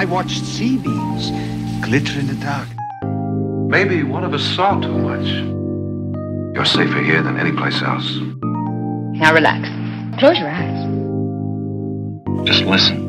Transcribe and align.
I 0.00 0.04
watched 0.04 0.44
sea 0.44 0.76
beams 0.76 1.32
glitter 1.82 2.20
in 2.20 2.28
the 2.28 2.36
dark. 2.40 2.68
Maybe 3.68 4.04
one 4.04 4.22
of 4.22 4.32
us 4.32 4.44
saw 4.54 4.78
too 4.78 4.96
much. 4.96 5.26
You're 6.54 6.64
safer 6.64 7.02
here 7.02 7.20
than 7.20 7.36
any 7.36 7.50
place 7.50 7.82
else. 7.82 8.20
Now 9.18 9.34
relax. 9.34 9.68
Close 10.20 10.38
your 10.38 10.50
eyes. 10.50 10.86
Just 12.46 12.64
listen. 12.64 13.08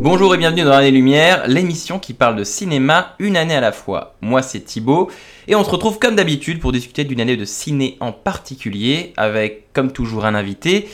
Bonjour 0.00 0.34
et 0.34 0.38
bienvenue 0.38 0.64
dans 0.64 0.70
l'année 0.70 0.90
lumière, 0.90 1.46
l'émission 1.46 2.00
qui 2.00 2.12
parle 2.12 2.34
de 2.34 2.42
cinéma 2.42 3.14
une 3.20 3.36
année 3.36 3.54
à 3.54 3.60
la 3.60 3.70
fois. 3.70 4.16
Moi 4.20 4.42
c'est 4.42 4.62
Thibaut 4.62 5.12
et 5.46 5.54
on 5.54 5.62
se 5.62 5.70
retrouve 5.70 6.00
comme 6.00 6.16
d'habitude 6.16 6.58
pour 6.58 6.72
discuter 6.72 7.04
d'une 7.04 7.20
année 7.20 7.36
de 7.36 7.44
ciné 7.44 7.96
en 8.00 8.10
particulier 8.10 9.12
avec 9.16 9.72
comme 9.72 9.92
toujours 9.92 10.24
un 10.24 10.34
invité. 10.34 10.88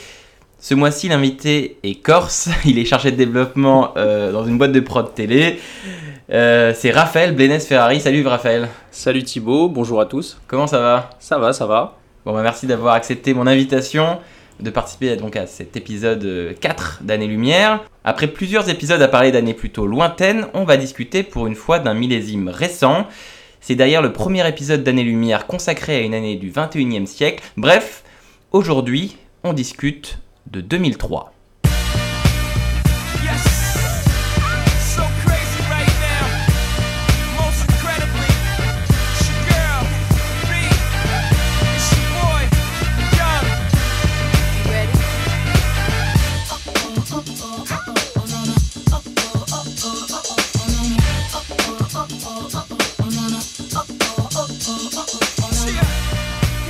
Ce 0.65 0.73
mois-ci 0.73 1.09
l'invité 1.09 1.77
est 1.83 2.01
corse, 2.01 2.49
il 2.65 2.79
est 2.79 2.85
chargé 2.85 3.11
de 3.11 3.15
développement 3.15 3.93
euh, 3.97 4.31
dans 4.31 4.47
une 4.47 4.57
boîte 4.57 4.71
de 4.71 4.79
prod 4.79 5.13
télé. 5.13 5.59
Euh, 6.31 6.73
c'est 6.75 6.89
Raphaël 6.89 7.35
Blenes 7.35 7.59
Ferrari. 7.59 8.01
Salut 8.01 8.25
Raphaël. 8.25 8.67
Salut 8.89 9.21
Thibaut, 9.21 9.69
bonjour 9.69 10.01
à 10.01 10.07
tous. 10.07 10.41
Comment 10.47 10.65
ça 10.65 10.79
va? 10.79 11.11
Ça 11.19 11.37
va, 11.37 11.53
ça 11.53 11.67
va. 11.67 11.99
Bon 12.25 12.33
bah 12.33 12.41
merci 12.41 12.65
d'avoir 12.65 12.95
accepté 12.95 13.35
mon 13.35 13.45
invitation 13.45 14.17
de 14.59 14.71
participer 14.71 15.15
donc 15.17 15.35
à 15.35 15.45
cet 15.45 15.77
épisode 15.77 16.55
4 16.59 17.01
d'Année 17.03 17.27
Lumière. 17.27 17.83
Après 18.03 18.25
plusieurs 18.25 18.67
épisodes 18.67 19.03
à 19.03 19.07
parler 19.07 19.31
d'années 19.31 19.53
plutôt 19.53 19.85
lointaines, 19.85 20.47
on 20.55 20.63
va 20.63 20.77
discuter 20.77 21.21
pour 21.21 21.45
une 21.45 21.53
fois 21.53 21.77
d'un 21.77 21.93
millésime 21.93 22.49
récent. 22.49 23.05
C'est 23.61 23.75
d'ailleurs 23.75 24.01
le 24.01 24.13
premier 24.13 24.49
épisode 24.49 24.81
d'Année 24.81 25.03
Lumière 25.03 25.45
consacré 25.45 25.97
à 25.97 25.99
une 25.99 26.15
année 26.15 26.37
du 26.37 26.49
21e 26.49 27.05
siècle. 27.05 27.43
Bref, 27.55 28.03
aujourd'hui, 28.51 29.17
on 29.43 29.53
discute 29.53 30.17
de 30.45 30.61
2003. 30.61 31.34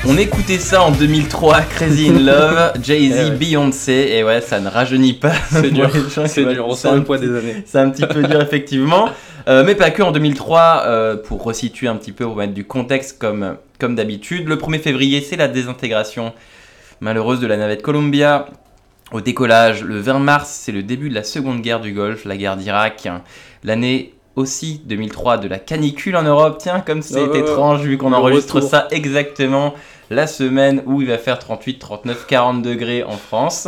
On 0.07 0.17
écoutait 0.17 0.59
ça 0.59 0.83
en 0.83 0.91
2003, 0.91 1.61
Crazy 1.61 2.09
in 2.09 2.19
Love, 2.19 2.73
Jay-Z, 2.83 3.15
Eh 3.17 3.23
ouais. 3.23 3.31
Beyoncé, 3.31 4.09
et 4.13 4.23
ouais, 4.23 4.39
ça 4.39 4.59
ne 4.59 4.69
rajeunit 4.69 5.13
pas. 5.13 5.33
C'est 5.49 5.71
dur, 5.71 5.89
c'est 6.27 6.45
dur, 6.45 6.67
on 6.67 6.75
sent 6.75 6.93
le 6.93 7.03
poids 7.03 7.17
des 7.17 7.35
années. 7.35 7.63
C'est 7.65 7.79
un 7.79 7.89
petit 7.89 8.05
peu 8.05 8.23
dur, 8.23 8.41
effectivement. 8.41 9.09
Euh, 9.47 9.63
mais 9.63 9.75
pas 9.75 9.91
que 9.91 10.01
en 10.01 10.11
2003, 10.11 10.85
euh, 10.87 11.17
pour 11.17 11.43
resituer 11.43 11.87
un 11.87 11.97
petit 11.97 12.11
peu, 12.11 12.25
pour 12.25 12.35
mettre 12.35 12.55
du 12.55 12.65
contexte 12.65 13.19
comme, 13.19 13.57
comme 13.79 13.93
d'habitude. 13.93 14.47
Le 14.47 14.55
1er 14.55 14.79
février, 14.79 15.21
c'est 15.21 15.35
la 15.35 15.47
désintégration 15.47 16.33
malheureuse 16.99 17.39
de 17.41 17.45
la 17.45 17.55
navette 17.55 17.83
Columbia. 17.83 18.47
Au 19.11 19.21
décollage, 19.21 19.83
le 19.83 19.99
20 19.99 20.17
mars, 20.17 20.49
c'est 20.49 20.71
le 20.71 20.81
début 20.81 21.09
de 21.09 21.13
la 21.13 21.23
seconde 21.23 21.61
guerre 21.61 21.79
du 21.79 21.93
Golfe, 21.93 22.25
la 22.25 22.37
guerre 22.37 22.57
d'Irak. 22.57 23.07
L'année 23.63 24.14
aussi 24.35 24.81
2003 24.85 25.37
de 25.37 25.47
la 25.47 25.59
canicule 25.59 26.15
en 26.15 26.23
Europe. 26.23 26.57
Tiens, 26.59 26.81
comme 26.81 27.01
c'est 27.01 27.27
Oh, 27.27 27.33
étrange 27.33 27.81
vu 27.81 27.97
qu'on 27.97 28.13
enregistre 28.13 28.55
retour. 28.55 28.69
ça 28.69 28.87
exactement 28.91 29.73
la 30.09 30.27
semaine 30.27 30.83
où 30.85 31.01
il 31.01 31.07
va 31.07 31.17
faire 31.17 31.39
38, 31.39 31.79
39, 31.79 32.27
40 32.27 32.61
degrés 32.61 33.03
en 33.03 33.17
France. 33.17 33.67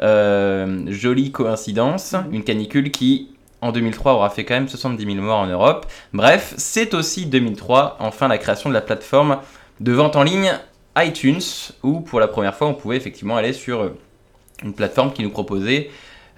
Euh, 0.00 0.84
jolie 0.88 1.32
coïncidence, 1.32 2.14
une 2.30 2.44
canicule 2.44 2.90
qui 2.90 3.30
en 3.60 3.72
2003 3.72 4.12
aura 4.12 4.30
fait 4.30 4.44
quand 4.44 4.54
même 4.54 4.68
70 4.68 5.04
000 5.04 5.16
morts 5.24 5.40
en 5.40 5.46
Europe. 5.46 5.86
Bref, 6.12 6.54
c'est 6.56 6.94
aussi 6.94 7.26
2003, 7.26 7.96
enfin 7.98 8.28
la 8.28 8.38
création 8.38 8.68
de 8.70 8.74
la 8.74 8.80
plateforme 8.80 9.38
de 9.80 9.92
vente 9.92 10.14
en 10.14 10.22
ligne 10.22 10.52
iTunes, 10.96 11.40
où 11.82 12.00
pour 12.00 12.20
la 12.20 12.28
première 12.28 12.54
fois 12.54 12.68
on 12.68 12.74
pouvait 12.74 12.96
effectivement 12.96 13.36
aller 13.36 13.52
sur 13.52 13.80
euh, 13.80 13.98
une 14.62 14.74
plateforme 14.74 15.12
qui 15.12 15.22
nous 15.22 15.30
proposait 15.30 15.90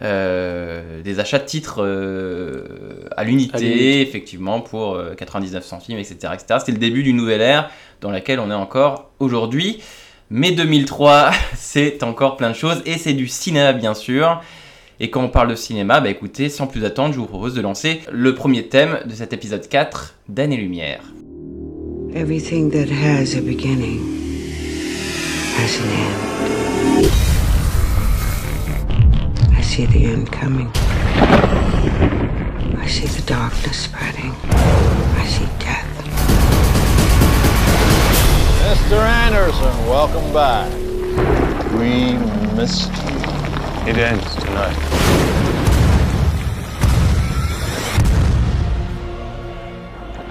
euh, 0.02 1.02
des 1.02 1.20
achats 1.20 1.38
de 1.38 1.44
titres 1.44 1.82
euh, 1.82 3.04
à 3.16 3.24
l'unité, 3.24 4.00
effectivement, 4.00 4.60
pour 4.60 4.94
euh, 4.94 5.14
99 5.14 5.62
centimes, 5.62 5.98
etc. 5.98 6.32
etc. 6.32 6.58
C'était 6.58 6.72
le 6.72 6.78
début 6.78 7.02
d'une 7.02 7.16
nouvelle 7.16 7.42
ère 7.42 7.70
dans 8.00 8.10
laquelle 8.10 8.40
on 8.40 8.50
est 8.50 8.54
encore 8.54 9.10
aujourd'hui. 9.18 9.82
Mais 10.30 10.52
2003, 10.52 11.32
c'est 11.54 12.02
encore 12.02 12.36
plein 12.36 12.48
de 12.48 12.54
choses, 12.54 12.80
et 12.86 12.96
c'est 12.96 13.12
du 13.12 13.28
cinéma 13.28 13.74
bien 13.74 13.92
sûr. 13.92 14.40
Et 15.00 15.10
quand 15.10 15.22
on 15.22 15.28
parle 15.28 15.48
de 15.48 15.54
cinéma, 15.54 16.00
bah 16.00 16.10
écoutez, 16.10 16.48
sans 16.48 16.66
plus 16.66 16.84
attendre, 16.84 17.12
je 17.14 17.18
vous 17.18 17.26
propose 17.26 17.54
de 17.54 17.60
lancer 17.60 18.00
le 18.10 18.34
premier 18.34 18.68
thème 18.68 19.00
de 19.06 19.14
cet 19.14 19.32
épisode 19.32 19.66
4 19.68 20.14
d'Année-Lumière. 20.28 21.02
Everything 22.14 22.70
that 22.70 22.90
has 22.90 23.36
a 23.36 23.40
beginning 23.40 24.00
has 25.56 25.78
an 25.80 27.04
end. 27.04 27.29
I 29.70 29.72
see 29.72 29.86
the 29.86 30.04
end 30.04 30.32
coming. 30.32 30.68
I 32.76 32.88
see 32.88 33.06
the 33.06 33.22
darkness 33.24 33.84
spreading. 33.84 34.34
I 34.50 35.24
see 35.28 35.46
death. 35.60 35.86
Mr. 38.66 38.98
Anderson, 38.98 39.86
welcome 39.86 40.32
back. 40.32 40.68
We 41.78 42.18
missed 42.56 42.90
you. 42.90 43.88
It 43.88 43.96
ends 43.96 44.34
tonight. 44.42 44.76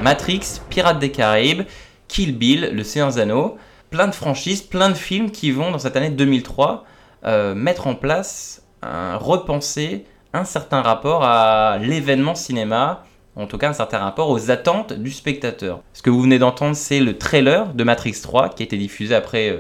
Matrix, 0.02 0.60
Pirates 0.70 1.00
des 1.00 1.12
Caraïbes, 1.12 1.64
Kill 2.10 2.38
Bill, 2.38 2.72
Le 2.74 2.84
Seigneur 2.84 3.18
Anneaux, 3.18 3.58
plein 3.90 4.10
de 4.10 4.14
franchises, 4.14 4.62
plein 4.62 4.90
de 4.90 4.96
films 4.96 5.32
qui 5.32 5.52
vont 5.52 5.72
dans 5.72 5.80
cette 5.80 5.96
année 5.96 6.10
2003 6.10 6.84
euh, 7.24 7.56
mettre 7.56 7.88
en 7.88 7.96
place, 7.96 8.64
un, 8.82 9.18
repenser 9.18 10.06
un 10.34 10.44
certain 10.46 10.82
rapport 10.82 11.24
à 11.24 11.78
l'événement 11.82 12.36
cinéma, 12.36 13.04
en 13.36 13.46
tout 13.48 13.58
cas 13.58 13.70
un 13.70 13.74
certain 13.74 14.00
rapport 14.00 14.30
aux 14.30 14.52
attentes 14.52 14.94
du 14.94 15.12
spectateur. 15.12 15.82
Ce 15.94 16.02
que 16.02 16.10
vous 16.10 16.22
venez 16.22 16.40
d'entendre, 16.40 16.76
c'est 16.76 17.00
le 17.00 17.18
trailer 17.18 17.74
de 17.74 17.84
Matrix 17.84 18.16
3 18.22 18.50
qui 18.50 18.64
a 18.64 18.66
été 18.66 18.78
diffusé 18.78 19.16
après 19.16 19.50
euh, 19.50 19.58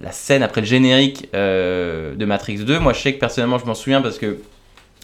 la 0.00 0.12
scène, 0.12 0.42
après 0.42 0.60
le 0.60 0.66
générique 0.66 1.28
euh, 1.34 2.14
de 2.14 2.24
Matrix 2.24 2.58
2. 2.58 2.78
Moi 2.78 2.92
je 2.92 3.00
sais 3.00 3.14
que 3.14 3.18
personnellement 3.20 3.58
je 3.58 3.64
m'en 3.66 3.74
souviens 3.74 4.00
parce 4.02 4.18
que 4.18 4.38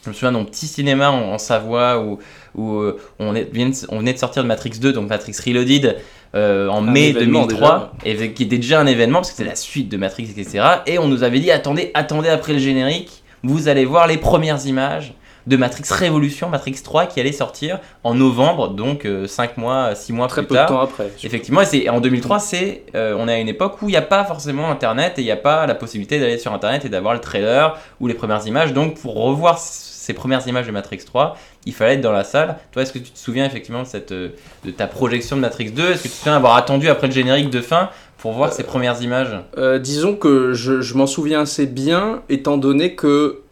je 0.04 0.10
me 0.10 0.15
souviens 0.15 0.33
d'un 0.33 0.44
petit 0.44 0.66
cinéma 0.66 1.10
en, 1.10 1.33
en 1.33 1.38
Savoie 1.38 1.99
où, 2.00 2.19
où 2.54 2.77
euh, 2.77 3.00
on, 3.19 3.34
est- 3.34 3.49
on 3.88 3.99
venait 3.99 4.12
de 4.12 4.19
sortir 4.19 4.43
de 4.43 4.49
Matrix 4.49 4.78
2, 4.78 4.93
donc 4.93 5.09
Matrix 5.09 5.34
Reloaded, 5.44 5.97
euh, 6.37 6.69
en 6.69 6.87
Un 6.87 6.91
mai 6.93 7.09
événement 7.09 7.47
2003, 7.47 7.93
et 8.04 8.33
qui 8.33 8.43
était 8.44 8.59
déjà 8.59 8.81
un 8.81 8.87
événement 8.87 9.21
parce 9.21 9.31
que 9.31 9.37
c'était 9.38 9.49
la 9.49 9.56
suite 9.56 9.88
de 9.88 9.97
Matrix, 9.97 10.28
etc. 10.37 10.62
Et 10.87 10.99
on 10.99 11.09
nous 11.09 11.22
avait 11.25 11.41
dit 11.41 11.50
attendez, 11.50 11.91
attendez 11.94 12.28
après 12.28 12.53
le 12.53 12.59
générique, 12.59 13.23
vous 13.44 13.69
allez 13.69 13.84
voir 13.84 14.06
les 14.06 14.16
premières 14.16 14.66
images 14.66 15.15
de 15.47 15.56
Matrix 15.59 15.84
Révolution, 15.91 16.49
Matrix 16.49 16.77
3 16.82 17.06
qui 17.06 17.21
allait 17.21 17.31
sortir 17.32 17.78
en 18.03 18.15
novembre, 18.15 18.69
donc 18.69 19.06
5 19.27 19.59
mois, 19.59 19.94
6 19.94 20.12
mois 20.15 20.27
Très 20.27 20.41
plus 20.41 20.49
peu 20.49 20.55
tard. 20.55 20.71
de 20.71 20.75
temps 20.75 20.81
après. 20.81 21.10
Effectivement, 21.22 21.60
et 21.60 21.66
c'est 21.66 21.88
en 21.91 22.00
2003, 22.00 22.38
c'est 22.38 22.83
euh, 22.94 23.15
on 23.19 23.28
est 23.28 23.34
à 23.34 23.38
une 23.38 23.49
époque 23.49 23.83
où 23.83 23.88
il 23.88 23.93
n'y 23.93 23.99
a 23.99 24.03
pas 24.03 24.25
forcément 24.25 24.71
Internet 24.71 25.19
et 25.19 25.21
il 25.21 25.27
n'y 25.27 25.31
a 25.31 25.37
pas 25.37 25.66
la 25.66 25.75
possibilité 25.75 26.19
d'aller 26.19 26.38
sur 26.38 26.53
Internet 26.54 26.87
et 26.87 26.88
d'avoir 26.88 27.12
le 27.12 27.21
trailer 27.21 27.77
ou 28.00 28.06
les 28.06 28.15
premières 28.15 28.47
images. 28.47 28.72
Donc 28.72 28.99
pour 28.99 29.15
revoir 29.16 29.59
ces 29.59 30.15
premières 30.15 30.47
images 30.49 30.66
de 30.66 30.72
Matrix 30.72 30.99
3, 31.04 31.37
il 31.66 31.72
fallait 31.75 31.94
être 31.94 32.00
dans 32.00 32.12
la 32.12 32.25
salle. 32.25 32.56
Toi, 32.72 32.83
est-ce 32.83 32.93
que 32.93 32.99
tu 32.99 33.10
te 33.10 33.19
souviens 33.19 33.44
effectivement 33.47 33.83
de, 33.83 33.87
cette, 33.87 34.12
euh, 34.12 34.31
de 34.65 34.71
ta 34.71 34.87
projection 34.87 35.37
de 35.37 35.41
Matrix 35.43 35.71
2 35.71 35.93
Est-ce 35.93 36.03
que 36.03 36.09
tu 36.09 36.09
te 36.09 36.15
souviens 36.19 36.37
avoir 36.37 36.56
attendu 36.56 36.88
après 36.88 37.06
le 37.06 37.12
générique 37.12 37.50
de 37.50 37.60
fin 37.60 37.91
pour 38.24 38.32
voir 38.32 38.54
ces 38.54 38.62
premières 38.62 39.02
images. 39.02 39.36
Euh, 39.58 39.78
disons 39.78 40.16
que 40.16 40.54
je, 40.54 40.80
je 40.80 40.94
m'en 40.94 41.06
souviens 41.06 41.42
assez 41.42 41.66
bien, 41.66 42.22
étant 42.30 42.56
donné 42.56 42.94
que 42.94 43.42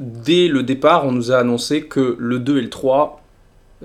dès 0.00 0.48
le 0.48 0.64
départ, 0.64 1.06
on 1.06 1.12
nous 1.12 1.30
a 1.30 1.36
annoncé 1.36 1.82
que 1.82 2.16
le 2.18 2.40
2 2.40 2.58
et 2.58 2.62
le 2.62 2.68
3 2.68 3.22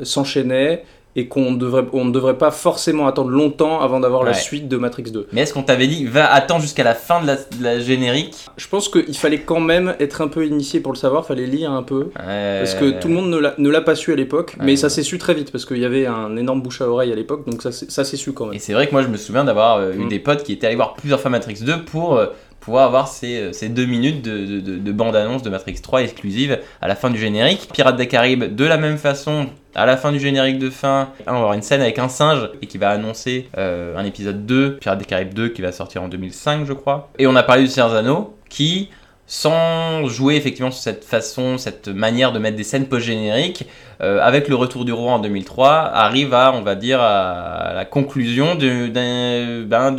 s'enchaînaient 0.02 0.84
et 1.16 1.28
qu'on 1.28 1.52
devrait, 1.54 1.84
on 1.94 2.06
ne 2.06 2.12
devrait 2.12 2.38
pas 2.38 2.52
forcément 2.52 3.06
attendre 3.08 3.30
longtemps 3.32 3.82
avant 3.82 4.00
d'avoir 4.00 4.24
la 4.24 4.34
suite 4.34 4.68
de 4.70 4.78
Matrix 4.78 5.04
2. 5.12 5.28
Mais 5.34 5.42
est-ce 5.42 5.54
qu'on 5.54 5.64
t'avait 5.64 5.88
dit 5.88 6.06
va 6.06 6.32
attendre 6.32 6.62
jusqu'à 6.62 6.84
la 6.86 6.96
fin 6.96 7.22
de 7.22 7.28
la, 7.28 7.36
de 7.36 7.42
la 7.62 7.80
générique? 7.80 8.46
Je 8.56 8.68
pense 8.68 8.88
qu'il 8.88 9.18
fallait 9.18 9.42
quand 9.42 9.60
même 9.60 9.94
être 10.00 10.22
un 10.22 10.28
peu 10.30 10.46
initié 10.46 10.80
pour 10.80 10.94
le 10.94 10.98
savoir, 10.98 11.26
fallait 11.26 11.48
lire 11.48 11.72
un 11.72 11.84
peu. 11.84 12.10
Parce 12.16 12.76
que 12.76 13.00
tout 13.00 13.08
le 13.10 13.14
monde 13.16 13.30
ne 13.58 13.70
l'a- 13.70 13.82
pas 13.82 13.96
su 13.96 14.14
à 14.14 14.16
l'époque, 14.16 14.56
Ouais. 14.60 14.66
mais 14.68 14.76
ça 14.76 14.90
s'est 14.90 15.04
su 15.04 15.18
très 15.18 15.34
vite 15.34 15.52
parce 15.52 15.66
qu'il 15.66 15.80
y 15.80 15.86
avait 15.86 16.06
un 16.06 16.38
énorme 16.38 16.62
bouche 16.62 16.82
à 16.82 16.88
oreille 16.88 17.12
à 17.12 17.16
l'époque, 17.16 17.50
donc 17.50 17.62
ça, 17.62 17.72
s'est- 17.72 17.90
ça 17.90 18.04
s'est 18.04 18.16
su 18.18 18.32
quand 18.32 18.46
même. 18.46 18.54
Et 18.54 18.60
c'est 18.60 18.74
vrai 18.74 18.86
que 18.88 18.92
moi 18.92 19.02
je 19.02 19.08
me 19.08 19.18
souviens 19.18 19.44
d'avoir 19.44 19.78
euh, 19.78 19.94
eu 19.94 20.06
Mm. 20.06 20.10
des 20.10 20.20
potes 20.20 20.44
qui 20.44 20.54
étaient 20.54 20.68
allés 20.68 20.76
voir 20.76 20.94
plusieurs 20.94 21.20
fois 21.20 21.32
Matrix 21.32 21.60
2 21.66 21.82
pour 21.82 22.16
euh, 22.16 22.28
pouvoir 22.62 22.86
avoir 22.86 23.08
ces, 23.10 23.38
euh, 23.38 23.52
ces 23.54 23.68
deux 23.68 23.86
minutes 23.86 24.22
de, 24.24 24.46
de- 24.46 24.60
de- 24.62 24.78
de 24.78 24.92
bande-annonce 24.94 25.42
de 25.44 25.50
Matrix 25.50 25.76
3 25.82 26.04
exclusive 26.04 26.60
à 26.82 26.88
la 26.88 26.96
fin 26.96 27.10
du 27.10 27.20
générique. 27.20 27.68
Pirates 27.74 27.98
des 27.98 28.08
Caraïbes, 28.08 28.56
de 28.56 28.66
la 28.66 28.78
même 28.78 28.98
façon, 28.98 29.48
à 29.76 29.86
la 29.86 29.98
fin 29.98 30.12
du 30.14 30.20
générique 30.20 30.60
de 30.60 30.70
fin, 30.70 31.10
on 31.28 31.32
va 31.32 31.38
avoir 31.38 31.54
une 31.54 31.62
scène 31.62 31.82
avec 31.82 32.00
un 32.00 32.08
singe 32.10 32.50
et 32.62 32.68
qui 32.68 32.78
va 32.78 32.90
annoncer 32.92 33.50
euh, 33.58 33.98
un 33.98 34.06
épisode 34.06 34.46
2, 34.46 34.78
Pirates 34.78 35.00
des 35.00 35.06
Caraïbes 35.06 35.34
2 35.34 35.50
qui 35.50 35.62
va 35.62 35.72
sortir 35.72 36.04
en 36.04 36.08
2005 36.08 36.66
je 36.66 36.74
crois. 36.74 37.10
Et 37.20 37.28
on 37.28 37.36
a 37.36 37.44
parlé 37.44 37.64
du 37.64 37.68
Seigneur 37.68 37.94
Anneaux 37.94 38.36
qui 38.50 38.90
sans 39.28 40.08
jouer 40.08 40.36
effectivement 40.36 40.72
sur 40.72 40.82
cette 40.84 41.06
façon, 41.06 41.58
cette 41.58 41.88
manière 41.88 42.34
de 42.34 42.40
mettre 42.40 42.58
des 42.58 42.66
scènes 42.66 42.86
post-génériques, 42.88 43.66
euh, 44.02 44.20
avec 44.22 44.50
le 44.50 44.56
retour 44.56 44.84
du 44.84 44.92
roi 44.92 45.14
en 45.14 45.20
2003, 45.20 45.70
arrive 45.70 46.34
à, 46.34 46.52
on 46.54 46.62
va 46.64 46.76
dire, 46.76 47.00
à 47.00 47.72
la 47.74 47.86
conclusion 47.86 48.56
ben, 48.56 49.96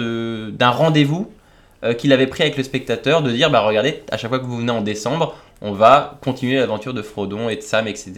d'un 0.52 0.70
rendez-vous 0.70 1.30
euh, 1.84 1.94
qu'il 1.94 2.12
avait 2.12 2.26
pris 2.26 2.42
avec 2.42 2.56
le 2.56 2.62
spectateur, 2.62 3.22
de 3.22 3.30
dire, 3.30 3.50
bah 3.50 3.60
regardez, 3.60 4.02
à 4.10 4.16
chaque 4.16 4.30
fois 4.30 4.38
que 4.38 4.44
vous 4.46 4.58
venez 4.58 4.70
en 4.72 4.80
décembre, 4.82 5.34
on 5.60 5.72
va 5.72 6.18
continuer 6.24 6.56
l'aventure 6.58 6.92
de 6.94 7.02
Frodon 7.02 7.48
et 7.48 7.56
de 7.56 7.62
Sam, 7.62 7.86
etc. 7.86 8.12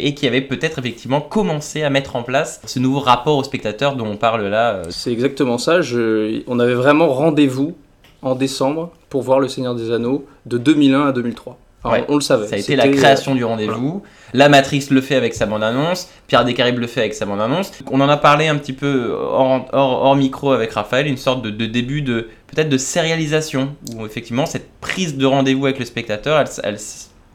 Et 0.00 0.14
qui 0.14 0.26
avait 0.26 0.40
peut-être 0.40 0.78
effectivement 0.78 1.20
commencé 1.20 1.82
à 1.82 1.90
mettre 1.90 2.16
en 2.16 2.22
place 2.22 2.60
ce 2.64 2.78
nouveau 2.78 3.00
rapport 3.00 3.36
au 3.36 3.44
spectateur 3.44 3.96
dont 3.96 4.06
on 4.06 4.16
parle 4.16 4.46
là. 4.46 4.70
euh, 4.76 4.84
C'est 4.90 5.12
exactement 5.12 5.58
ça. 5.58 5.82
Je- 5.82 6.42
On 6.46 6.58
avait 6.58 6.74
vraiment 6.74 7.08
rendez-vous 7.08 7.76
en 8.22 8.34
décembre 8.34 8.90
pour 9.10 9.22
voir 9.22 9.40
Le 9.40 9.48
Seigneur 9.48 9.74
des 9.74 9.90
Anneaux 9.92 10.24
de 10.46 10.56
2001 10.58 11.08
à 11.08 11.12
2003. 11.12 11.58
Alors, 11.84 11.98
Ouais. 11.98 12.04
on 12.08 12.14
le 12.16 12.20
savait. 12.22 12.46
Ça 12.48 12.56
a 12.56 12.58
été 12.58 12.74
la 12.74 12.84
C'était- 12.84 12.96
création 12.96 13.34
du 13.36 13.44
rendez-vous. 13.44 14.02
La 14.32 14.48
Matrix 14.48 14.86
le 14.90 15.00
fait 15.00 15.14
avec 15.14 15.34
sa 15.34 15.46
bande-annonce. 15.46 16.08
Pierre 16.26 16.44
Descaribes 16.44 16.78
le 16.80 16.86
fait 16.88 17.00
avec 17.00 17.14
sa 17.14 17.26
bande-annonce. 17.26 17.70
On 17.92 18.00
en 18.00 18.08
a 18.08 18.16
parlé 18.16 18.48
un 18.48 18.56
petit 18.56 18.72
peu 18.72 19.12
hors, 19.12 19.66
hors- 19.72 20.02
hors 20.02 20.16
micro 20.16 20.50
avec 20.52 20.72
Raphaël, 20.72 21.06
une 21.06 21.16
sorte 21.18 21.42
de, 21.42 21.50
de 21.50 21.66
début 21.66 22.02
de 22.02 22.28
peut-être 22.48 22.68
de 22.68 22.78
sérialisation 22.78 23.74
où 23.94 24.06
effectivement 24.06 24.46
cette 24.46 24.70
prise 24.80 25.16
de 25.16 25.26
rendez-vous 25.26 25.66
avec 25.66 25.78
le 25.78 25.84
spectateur, 25.84 26.44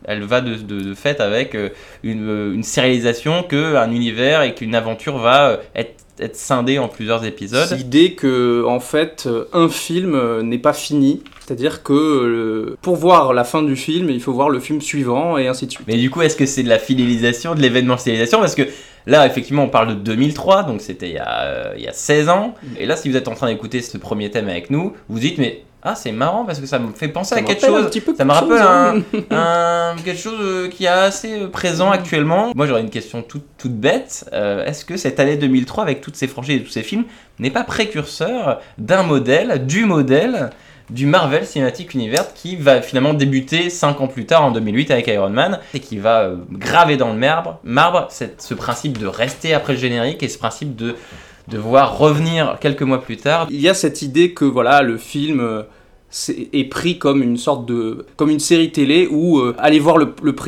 elle, 0.06 0.24
va 0.24 0.42
de, 0.42 0.94
fait 0.94 1.20
avec 1.20 1.56
euh, 1.56 1.70
une, 2.04 2.28
euh, 2.28 2.54
une 2.54 2.64
sérialisation 2.64 3.44
que 3.44 3.76
un 3.76 3.92
univers 3.92 4.42
et 4.42 4.56
qu'une 4.56 4.76
aventure 4.76 5.18
va 5.18 5.50
euh, 5.50 5.58
être, 5.76 5.96
être 6.22 6.36
scindée 6.36 6.80
en 6.80 6.88
plusieurs 6.88 7.26
épisodes. 7.26 7.70
L'idée 7.76 8.14
que 8.14 8.64
en 8.66 8.80
fait 8.80 9.28
un 9.54 9.70
film 9.70 10.16
euh, 10.16 10.44
n'est 10.44 10.58
pas 10.58 10.74
fini, 10.74 11.22
c'est-à-dire 11.46 11.84
que 11.84 11.94
euh, 11.94 12.78
pour 12.82 12.96
voir 12.96 13.34
la 13.34 13.44
fin 13.44 13.62
du 13.64 13.76
film, 13.76 14.10
il 14.10 14.22
faut 14.22 14.34
voir 14.34 14.50
le 14.50 14.60
film 14.60 14.82
suivant 14.82 15.38
et 15.38 15.48
ainsi 15.48 15.66
de 15.66 15.72
suite. 15.72 15.88
Mais 15.88 15.98
du 15.98 16.10
coup, 16.10 16.22
est-ce 16.22 16.36
que 16.36 16.46
c'est 16.46 16.64
de 16.64 16.70
la 16.70 16.80
fidélisation, 16.80 17.56
de 17.56 17.62
l'événementialisation 17.62 18.40
Parce 18.40 18.56
que 18.56 18.64
là, 19.06 19.26
effectivement, 19.26 19.64
on 19.64 19.70
parle 19.70 19.90
de 19.90 19.94
2003, 19.96 20.64
donc 20.64 20.82
c'était 20.82 21.10
il, 21.10 21.16
y 21.16 21.18
a, 21.18 21.42
euh, 21.42 21.74
il 21.78 21.84
y 21.84 21.88
a 21.88 21.94
16 21.94 22.30
ans. 22.30 22.56
Et 22.80 22.86
là, 22.86 22.96
si 22.96 23.10
vous 23.10 23.18
êtes 23.18 23.28
en 23.28 23.36
train 23.36 23.48
d'écouter 23.48 23.82
ce 23.82 23.98
premier 23.98 24.32
thème 24.32 24.48
avec 24.48 24.70
nous, 24.70 24.94
vous 25.10 25.20
dites, 25.20 25.38
mais 25.38 25.64
ah, 25.84 25.96
c'est 25.96 26.12
marrant 26.12 26.46
parce 26.46 26.60
que 26.60 26.66
ça 26.66 26.78
me 26.80 26.92
fait 26.94 27.08
penser 27.08 27.36
à 27.36 27.42
quelque 27.42 27.66
chose. 27.66 27.88
petit 27.88 28.02
peu 28.02 28.14
Ça 28.16 28.24
me 28.26 28.30
quelque 28.32 28.52
rappelle 28.54 29.04
chose, 29.14 29.26
un, 29.32 29.36
un- 29.92 29.96
quelque 30.04 30.20
chose 30.22 30.70
qui 30.70 30.86
est 30.86 30.88
assez 30.88 31.42
euh, 31.42 31.48
présent 31.48 31.90
actuellement. 31.92 32.52
Moi, 32.56 32.68
j'aurais 32.68 32.82
une 32.82 32.90
question 32.90 33.22
toute, 33.24 33.46
toute 33.58 33.74
bête. 33.74 34.30
Euh, 34.34 34.66
est-ce 34.66 34.86
que 34.86 34.96
cette 34.98 35.20
année 35.20 35.38
2003, 35.38 35.84
avec 35.84 36.02
toutes 36.02 36.16
ces 36.16 36.28
franchises 36.28 36.58
et 36.62 36.64
tous 36.64 36.70
ces 36.72 36.84
films, 36.84 37.06
n'est 37.40 37.50
pas 37.50 37.64
précurseur 37.64 38.60
d'un 38.78 39.04
modèle, 39.04 39.66
du 39.66 39.86
modèle 39.86 40.52
du 40.90 41.06
Marvel 41.06 41.46
Cinematic 41.46 41.94
Universe 41.94 42.28
qui 42.36 42.58
va 42.58 42.82
finalement 42.82 43.14
débuter 43.14 43.70
5 43.70 44.02
ans 44.02 44.08
plus 44.08 44.26
tard 44.26 44.44
en 44.44 44.52
2008 44.52 44.92
avec 44.92 45.08
Iron 45.08 45.30
Man 45.30 45.60
et 45.74 45.80
qui 45.80 45.98
va 45.98 46.24
euh, 46.24 46.36
graver 46.52 46.98
dans 46.98 47.14
le 47.14 47.18
marbre, 47.18 47.60
marbre 47.64 48.10
ce 48.10 48.54
principe 48.54 48.98
de 48.98 49.08
rester 49.08 49.54
après 49.54 49.74
le 49.74 49.80
générique 49.80 50.22
et 50.22 50.28
ce 50.28 50.38
principe 50.38 50.76
de 50.76 50.96
de 51.52 51.58
voir 51.58 51.98
revenir 51.98 52.58
quelques 52.60 52.82
mois 52.82 53.02
plus 53.02 53.18
tard. 53.18 53.48
Il 53.52 53.62
y 53.62 53.70
a 53.70 53.74
cette 53.74 54.02
idée 54.02 54.32
que 54.32 54.46
voilà 54.46 54.82
le 54.82 54.98
film 54.98 55.40
euh, 55.42 55.64
est 56.54 56.70
pris 56.70 56.98
comme 56.98 57.22
une 57.22 57.38
sorte 57.38 57.66
de 57.66 58.06
comme 58.18 58.30
une 58.30 58.40
série 58.40 58.72
télé 58.72 59.08
où 59.10 59.40
euh, 59.40 59.56
aller 59.58 59.80
voir 59.80 59.98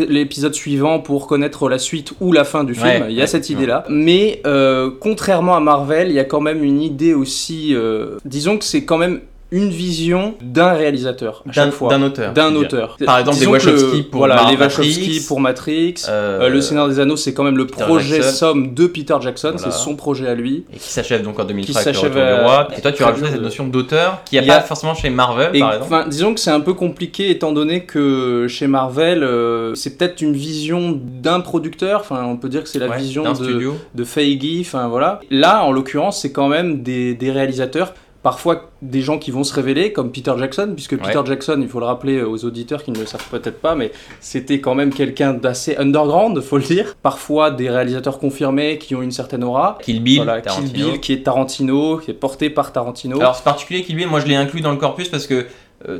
l'épisode 0.09 0.53
suivant 0.53 0.99
pour 0.99 1.27
connaître 1.27 1.69
la 1.69 1.79
suite 1.79 2.13
ou 2.19 2.31
la 2.31 2.43
fin 2.43 2.63
du 2.63 2.73
film. 2.73 2.85
Ouais, 2.85 3.05
il 3.09 3.15
y 3.15 3.19
a 3.19 3.23
ouais, 3.23 3.27
cette 3.27 3.49
idée 3.49 3.65
là. 3.65 3.83
Mais 3.89 4.41
euh, 4.45 4.91
contrairement 4.99 5.55
à 5.55 5.59
Marvel, 5.59 6.09
il 6.09 6.15
y 6.15 6.19
a 6.19 6.25
quand 6.25 6.41
même 6.41 6.63
une 6.63 6.81
idée 6.81 7.13
aussi. 7.13 7.73
euh, 7.73 8.17
disons 8.25 8.57
que 8.57 8.65
c'est 8.65 8.83
quand 8.83 8.97
même 8.97 9.21
une 9.53 9.69
vision 9.69 10.33
d'un 10.41 10.73
réalisateur 10.73 11.43
à 11.45 11.47
D'un 11.49 11.53
chaque 11.53 11.71
fois. 11.73 11.89
d'un 11.89 12.01
auteur. 12.01 12.33
D'un 12.33 12.55
auteur. 12.55 12.97
Par 13.05 13.19
exemple, 13.19 13.37
Disons 13.37 13.51
que 13.51 13.55
Wachowski 13.57 13.97
le- 13.97 14.03
pour 14.05 14.17
voilà, 14.19 14.35
Mar- 14.35 14.49
les 14.51 14.57
Matrix, 14.57 14.87
Wachowski 14.89 15.25
pour 15.27 15.39
Matrix. 15.39 15.93
Euh, 16.09 16.41
Euh, 16.41 16.49
le 16.49 16.59
Seigneur 16.61 16.87
des 16.89 16.99
Anneaux, 16.99 17.15
c'est 17.17 17.33
quand 17.35 17.43
même 17.43 17.57
le 17.57 17.67
Peter 17.67 17.83
projet 17.83 18.15
Jackson. 18.21 18.33
somme 18.35 18.73
de 18.73 18.87
Peter 18.87 19.15
Jackson, 19.21 19.53
Voilà. 19.55 19.71
c'est 19.71 19.77
son 19.83 19.95
projet 19.95 20.27
à 20.27 20.33
lui. 20.33 20.65
Et 20.73 20.77
qui 20.77 20.89
s'achève 20.91 21.21
donc 21.21 21.39
en 21.39 21.45
2003 21.45 21.71
Qui 21.73 21.87
avec 21.87 21.93
le 21.95 22.01
s'achève, 22.01 22.13
retour 22.17 22.37
du 22.37 22.43
roi. 22.43 22.67
euh, 22.71 22.75
Et 22.77 22.81
toi, 22.81 22.91
tu 22.91 23.03
rajoutais 23.03 23.29
cette 23.31 23.41
notion 23.41 23.67
d'auteur 23.67 24.21
qui 24.25 24.39
n'y 24.39 24.49
a 24.49 24.55
pas 24.55 24.61
forcément 24.61 24.95
chez 24.95 25.09
Marvel, 25.11 25.51
Et, 25.55 25.59
par 25.59 25.75
exemple. 25.75 26.09
disons 26.09 26.33
que 26.33 26.39
c'est 26.39 26.49
un 26.51 26.59
peu 26.59 26.73
compliqué 26.73 27.29
étant 27.29 27.51
donné 27.53 27.81
que 27.85 28.47
chez 28.49 28.65
Marvel, 28.67 29.23
euh, 29.23 29.75
c'est 29.75 29.97
peut-être 29.97 30.21
une 30.21 30.33
vision 30.33 30.99
d'un 31.21 31.41
producteur. 31.41 31.99
Enfin, 32.01 32.23
on 32.25 32.37
peut 32.37 32.49
dire 32.49 32.63
que 32.63 32.69
c'est 32.69 32.79
la 32.79 32.87
Ouais, 32.89 32.97
vision 32.97 33.23
de, 33.29 33.35
studio. 33.35 33.75
de 33.93 34.03
Feige. 34.03 34.33
Enfin 34.61 34.87
voilà. 34.87 35.19
Là, 35.29 35.63
en 35.63 35.71
l'occurrence, 35.71 36.19
c'est 36.21 36.31
quand 36.31 36.47
même 36.47 36.81
des, 36.81 37.13
des 37.13 37.29
réalisateurs. 37.31 37.93
Parfois 38.23 38.71
des 38.81 39.01
gens 39.01 39.19
qui 39.19 39.31
vont 39.31 39.43
se 39.43 39.53
révéler, 39.53 39.91
comme 39.91 40.11
Peter 40.11 40.33
Jackson, 40.37 40.71
puisque 40.75 40.97
Peter 40.97 41.19
Jackson, 41.25 41.59
il 41.61 41.67
faut 41.67 41.79
le 41.79 41.85
rappeler 41.85 42.21
aux 42.21 42.45
auditeurs 42.45 42.83
qui 42.83 42.91
ne 42.91 42.97
le 42.97 43.05
savent 43.05 43.27
peut-être 43.29 43.59
pas, 43.59 43.75
mais 43.75 43.91
c'était 44.21 44.59
quand 44.61 44.75
même 44.75 44.93
quelqu'un 44.93 45.33
d'assez 45.33 45.75
underground, 45.75 46.39
faut 46.41 46.57
le 46.57 46.63
dire. 46.63 46.95
Parfois 47.01 47.51
des 47.51 47.69
réalisateurs 47.69 48.19
confirmés 48.19 48.77
qui 48.77 48.95
ont 48.95 49.01
une 49.01 49.11
certaine 49.11 49.43
aura. 49.43 49.77
Kill 49.81 50.01
Bill, 50.01 50.23
Voilà, 50.23 50.41
Kill. 50.41 50.71
Bill, 50.71 50.99
qui 51.01 51.13
est 51.13 51.23
Tarantino, 51.23 51.97
qui 51.97 52.11
est 52.11 52.13
porté 52.15 52.49
par 52.49 52.71
Tarantino. 52.71 53.19
Alors, 53.19 53.35
c'est 53.35 53.43
particulier 53.43 53.83
Kill 53.83 53.97
Bill, 53.97 54.07
moi 54.07 54.21
je 54.21 54.27
l'ai 54.27 54.35
inclus 54.35 54.61
dans 54.61 54.71
le 54.71 54.77
corpus 54.77 55.09
parce 55.09 55.27
que 55.27 55.45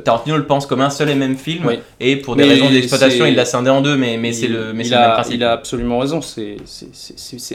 Tarantino 0.04 0.36
le 0.36 0.46
pense 0.46 0.66
comme 0.66 0.80
un 0.80 0.90
seul 0.90 1.10
et 1.10 1.14
même 1.14 1.36
film. 1.36 1.66
Oui. 1.66 1.78
Et 2.00 2.16
pour 2.16 2.36
des 2.36 2.44
Mais 2.44 2.50
raisons 2.54 2.70
d'exploitation, 2.70 3.26
il 3.26 3.34
l'a 3.34 3.44
scindé 3.44 3.70
en 3.70 3.80
deux, 3.82 3.96
mais, 3.96 4.16
mais 4.16 4.32
c'est 4.32 4.48
le, 4.48 4.72
mais 4.72 4.84
il 4.84 4.88
c'est 4.88 4.94
le 4.94 5.00
même 5.00 5.10
principe. 5.12 5.34
Il 5.34 5.44
a 5.44 5.52
absolument 5.52 5.98
raison, 5.98 6.20
c'est- 6.20 6.56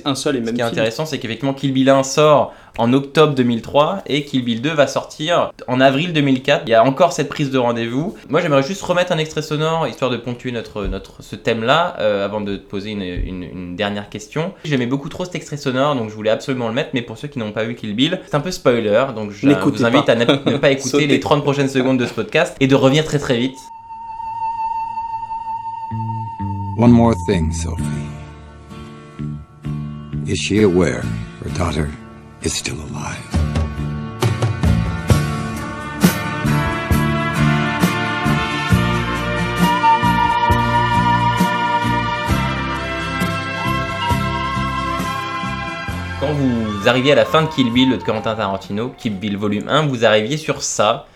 un 0.06 0.16
seul 0.16 0.36
et 0.36 0.40
Ce 0.40 0.44
même 0.46 0.56
qui 0.56 0.62
est 0.62 0.64
film. 0.64 0.72
intéressant, 0.74 1.06
c'est 1.06 1.20
qu'effectivement 1.20 1.54
Kill 1.54 1.72
Bill 1.74 1.90
1 1.90 2.04
sort 2.04 2.54
en 2.78 2.94
octobre 2.94 3.34
2003 3.34 4.04
et 4.08 4.24
Kill 4.24 4.44
Bill 4.44 4.62
2 4.62 4.70
va 4.72 4.88
sortir 4.88 5.52
en 5.68 5.81
avril 5.81 6.14
2004. 6.14 6.64
Il 6.66 6.70
y 6.70 6.74
a 6.74 6.84
encore 6.84 7.12
cette 7.12 7.28
prise 7.30 7.52
de 7.52 7.58
rendez-vous. 7.58 8.16
Moi, 8.30 8.40
j'aimerais 8.42 8.64
juste 8.64 8.81
remettre 8.84 9.12
un 9.12 9.18
extrait 9.18 9.42
sonore 9.42 9.88
histoire 9.88 10.10
de 10.12 10.18
ponctuer 10.18 10.52
notre, 10.52 10.86
notre 10.86 11.22
ce 11.22 11.36
thème-là 11.36 11.96
euh, 12.00 12.24
avant 12.24 12.40
de 12.42 12.56
te 12.56 12.66
poser 12.70 12.92
une, 12.92 13.02
une- 13.02 13.44
une 13.44 13.76
dernière 13.76 14.10
question. 14.10 14.54
J'aimais 14.64 14.86
beaucoup 14.86 15.10
trop 15.10 15.26
cet 15.26 15.36
extrait 15.36 15.58
sonore, 15.58 15.96
donc 15.96 16.10
je 16.10 16.16
voulais 16.16 16.30
absolument 16.30 16.68
le 16.70 16.74
mettre. 16.74 16.92
Mais 16.94 17.02
pour 17.02 17.18
ceux 17.18 17.28
qui 17.28 17.40
n'ont 17.40 17.52
pas 17.52 17.64
vu 17.66 17.76
Kill 17.76 17.94
Bill, 17.96 18.20
c'est 18.26 18.36
un 18.36 18.40
peu 18.40 18.52
spoiler, 18.52 19.08
donc 19.16 19.31
je 19.31 19.48
vous 19.48 19.86
invite 19.86 20.06
pas. 20.06 20.12
à 20.14 20.16
ne, 20.16 20.26
ne 20.52 20.58
pas 20.58 20.72
écouter 20.72 21.08
les 21.08 21.20
30 21.20 21.44
prochaines 21.44 21.70
secondes 21.70 21.98
de 22.00 22.06
ce 22.06 22.14
podcast 22.19 22.57
et 22.60 22.68
de 22.68 22.75
revenir 22.75 23.06
très 23.06 23.18
très 23.18 23.38
vite. 23.38 23.57
One 26.77 26.92
more 26.92 27.16
thing, 27.25 27.54
Sophie. 27.54 27.86
Is 30.27 30.38
she 30.38 30.63
aware 30.63 31.01
her 31.42 31.50
daughter 31.57 31.88
is 32.44 32.50
still 32.50 32.75
alive? 32.81 33.25
Quand 46.19 46.33
vous 46.33 46.88
arriviez 46.90 47.14
à 47.14 47.16
la 47.16 47.23
fin 47.23 47.44
de 47.44 47.47
Kill 47.47 47.71
Bill 47.71 47.97
de 47.97 48.04
Quentin 48.04 48.35
Tarantino, 48.35 48.94
Kill 48.97 49.18
Bill 49.18 49.38
volume 49.38 49.69
1, 49.69 49.88
vous 49.88 50.04
arriviez 50.04 50.35
sur 50.35 50.61
ça, 50.61 51.07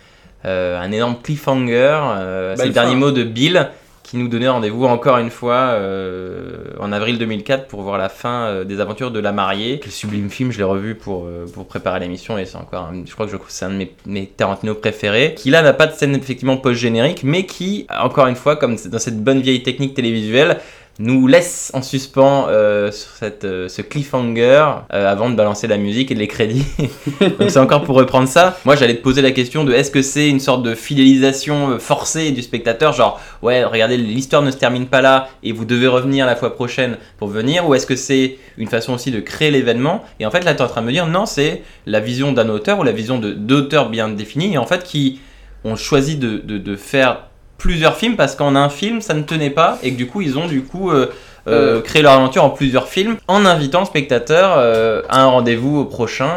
un 0.44 0.90
énorme 0.92 1.16
cliffhanger. 1.22 1.98
euh, 2.18 2.54
c'est 2.56 2.66
le 2.66 2.72
dernier 2.72 2.94
mot 2.96 3.10
de 3.10 3.22
Bill 3.22 3.68
qui 4.02 4.18
nous 4.18 4.28
donnait 4.28 4.48
rendez-vous 4.48 4.84
encore 4.84 5.16
une 5.16 5.30
fois 5.30 5.54
euh, 5.54 6.64
en 6.78 6.92
avril 6.92 7.18
2004 7.18 7.66
pour 7.66 7.80
voir 7.82 7.96
la 7.98 8.08
fin 8.10 8.44
euh, 8.48 8.64
des 8.64 8.78
aventures 8.80 9.10
de 9.10 9.18
la 9.18 9.32
mariée. 9.32 9.80
Quel 9.82 9.90
sublime 9.92 10.28
film, 10.30 10.52
je 10.52 10.58
l'ai 10.58 10.64
revu 10.64 10.94
pour, 10.94 11.24
euh, 11.24 11.46
pour 11.52 11.66
préparer 11.66 12.00
l'émission 12.00 12.36
et 12.38 12.44
c'est 12.44 12.56
encore, 12.58 12.90
un- 12.92 13.04
je 13.06 13.12
crois 13.12 13.24
que 13.26 13.32
je- 13.32 13.38
c'est 13.48 13.64
un 13.64 13.70
de 13.70 13.76
mes, 13.76 13.92
mes 14.06 14.26
Tarantino 14.26 14.74
préférés. 14.74 15.34
Qui 15.36 15.50
là 15.50 15.62
n'a 15.62 15.72
pas 15.72 15.86
de 15.86 15.92
scène 15.94 16.14
effectivement 16.14 16.56
post-générique, 16.58 17.22
mais 17.24 17.46
qui, 17.46 17.86
encore 17.98 18.26
une 18.26 18.36
fois, 18.36 18.56
comme 18.56 18.76
dans 18.90 18.98
cette 18.98 19.22
bonne 19.24 19.40
vieille 19.40 19.62
technique 19.62 19.94
télévisuelle, 19.94 20.58
nous 21.00 21.26
laisse 21.26 21.72
en 21.74 21.82
suspens 21.82 22.46
euh, 22.48 22.92
sur 22.92 23.10
cette, 23.10 23.44
euh, 23.44 23.68
ce 23.68 23.82
cliffhanger 23.82 24.64
euh, 24.92 25.10
avant 25.10 25.28
de 25.28 25.34
balancer 25.34 25.66
la 25.66 25.76
musique 25.76 26.12
et 26.12 26.14
les 26.14 26.28
crédits. 26.28 26.66
Donc 27.20 27.50
c'est 27.50 27.58
encore 27.58 27.82
pour 27.82 27.96
reprendre 27.96 28.28
ça. 28.28 28.58
Moi 28.64 28.76
j'allais 28.76 28.96
te 28.96 29.02
poser 29.02 29.20
la 29.20 29.32
question 29.32 29.64
de 29.64 29.72
est-ce 29.72 29.90
que 29.90 30.02
c'est 30.02 30.28
une 30.28 30.38
sorte 30.38 30.62
de 30.62 30.74
fidélisation 30.74 31.78
forcée 31.80 32.30
du 32.30 32.42
spectateur, 32.42 32.92
genre 32.92 33.20
ouais 33.42 33.64
regardez 33.64 33.96
l'histoire 33.96 34.42
ne 34.42 34.50
se 34.50 34.56
termine 34.56 34.86
pas 34.86 35.02
là 35.02 35.28
et 35.42 35.52
vous 35.52 35.64
devez 35.64 35.88
revenir 35.88 36.26
la 36.26 36.36
fois 36.36 36.54
prochaine 36.54 36.96
pour 37.18 37.28
venir, 37.28 37.68
ou 37.68 37.74
est-ce 37.74 37.86
que 37.86 37.96
c'est 37.96 38.36
une 38.56 38.68
façon 38.68 38.94
aussi 38.94 39.10
de 39.10 39.20
créer 39.20 39.50
l'événement? 39.50 40.04
Et 40.20 40.26
en 40.26 40.30
fait 40.30 40.44
là 40.44 40.54
tu 40.54 40.60
es 40.60 40.62
en 40.62 40.68
train 40.68 40.82
de 40.82 40.86
me 40.86 40.92
dire 40.92 41.06
non 41.06 41.26
c'est 41.26 41.62
la 41.86 41.98
vision 41.98 42.32
d'un 42.32 42.48
auteur 42.48 42.78
ou 42.78 42.84
la 42.84 42.92
vision 42.92 43.18
de 43.18 43.32
d'auteurs 43.32 43.90
bien 43.90 44.08
définis 44.08 44.54
et 44.54 44.58
en 44.58 44.66
fait 44.66 44.84
qui 44.84 45.20
ont 45.64 45.76
choisi 45.76 46.16
de, 46.16 46.38
de 46.38 46.76
faire 46.76 47.22
plusieurs 47.64 47.96
films 47.96 48.16
parce 48.16 48.36
qu'en 48.36 48.56
un 48.56 48.68
film 48.68 49.00
ça 49.00 49.14
ne 49.14 49.22
tenait 49.22 49.48
pas 49.48 49.78
et 49.82 49.92
que 49.92 49.96
du 49.96 50.06
coup 50.06 50.20
ils 50.20 50.36
ont 50.36 50.46
du 50.46 50.62
coup 50.62 50.90
euh, 50.90 51.10
euh, 51.46 51.76
Euh. 51.76 51.80
créé 51.82 52.00
leur 52.02 52.12
aventure 52.12 52.44
en 52.44 52.50
plusieurs 52.50 52.88
films 52.88 53.16
en 53.26 53.44
invitant 53.46 53.80
le 53.80 53.86
spectateur 53.86 54.54
euh, 54.56 55.00
à 55.08 55.22
un 55.22 55.26
rendez-vous 55.26 55.78
au 55.78 55.84
prochain 55.86 56.30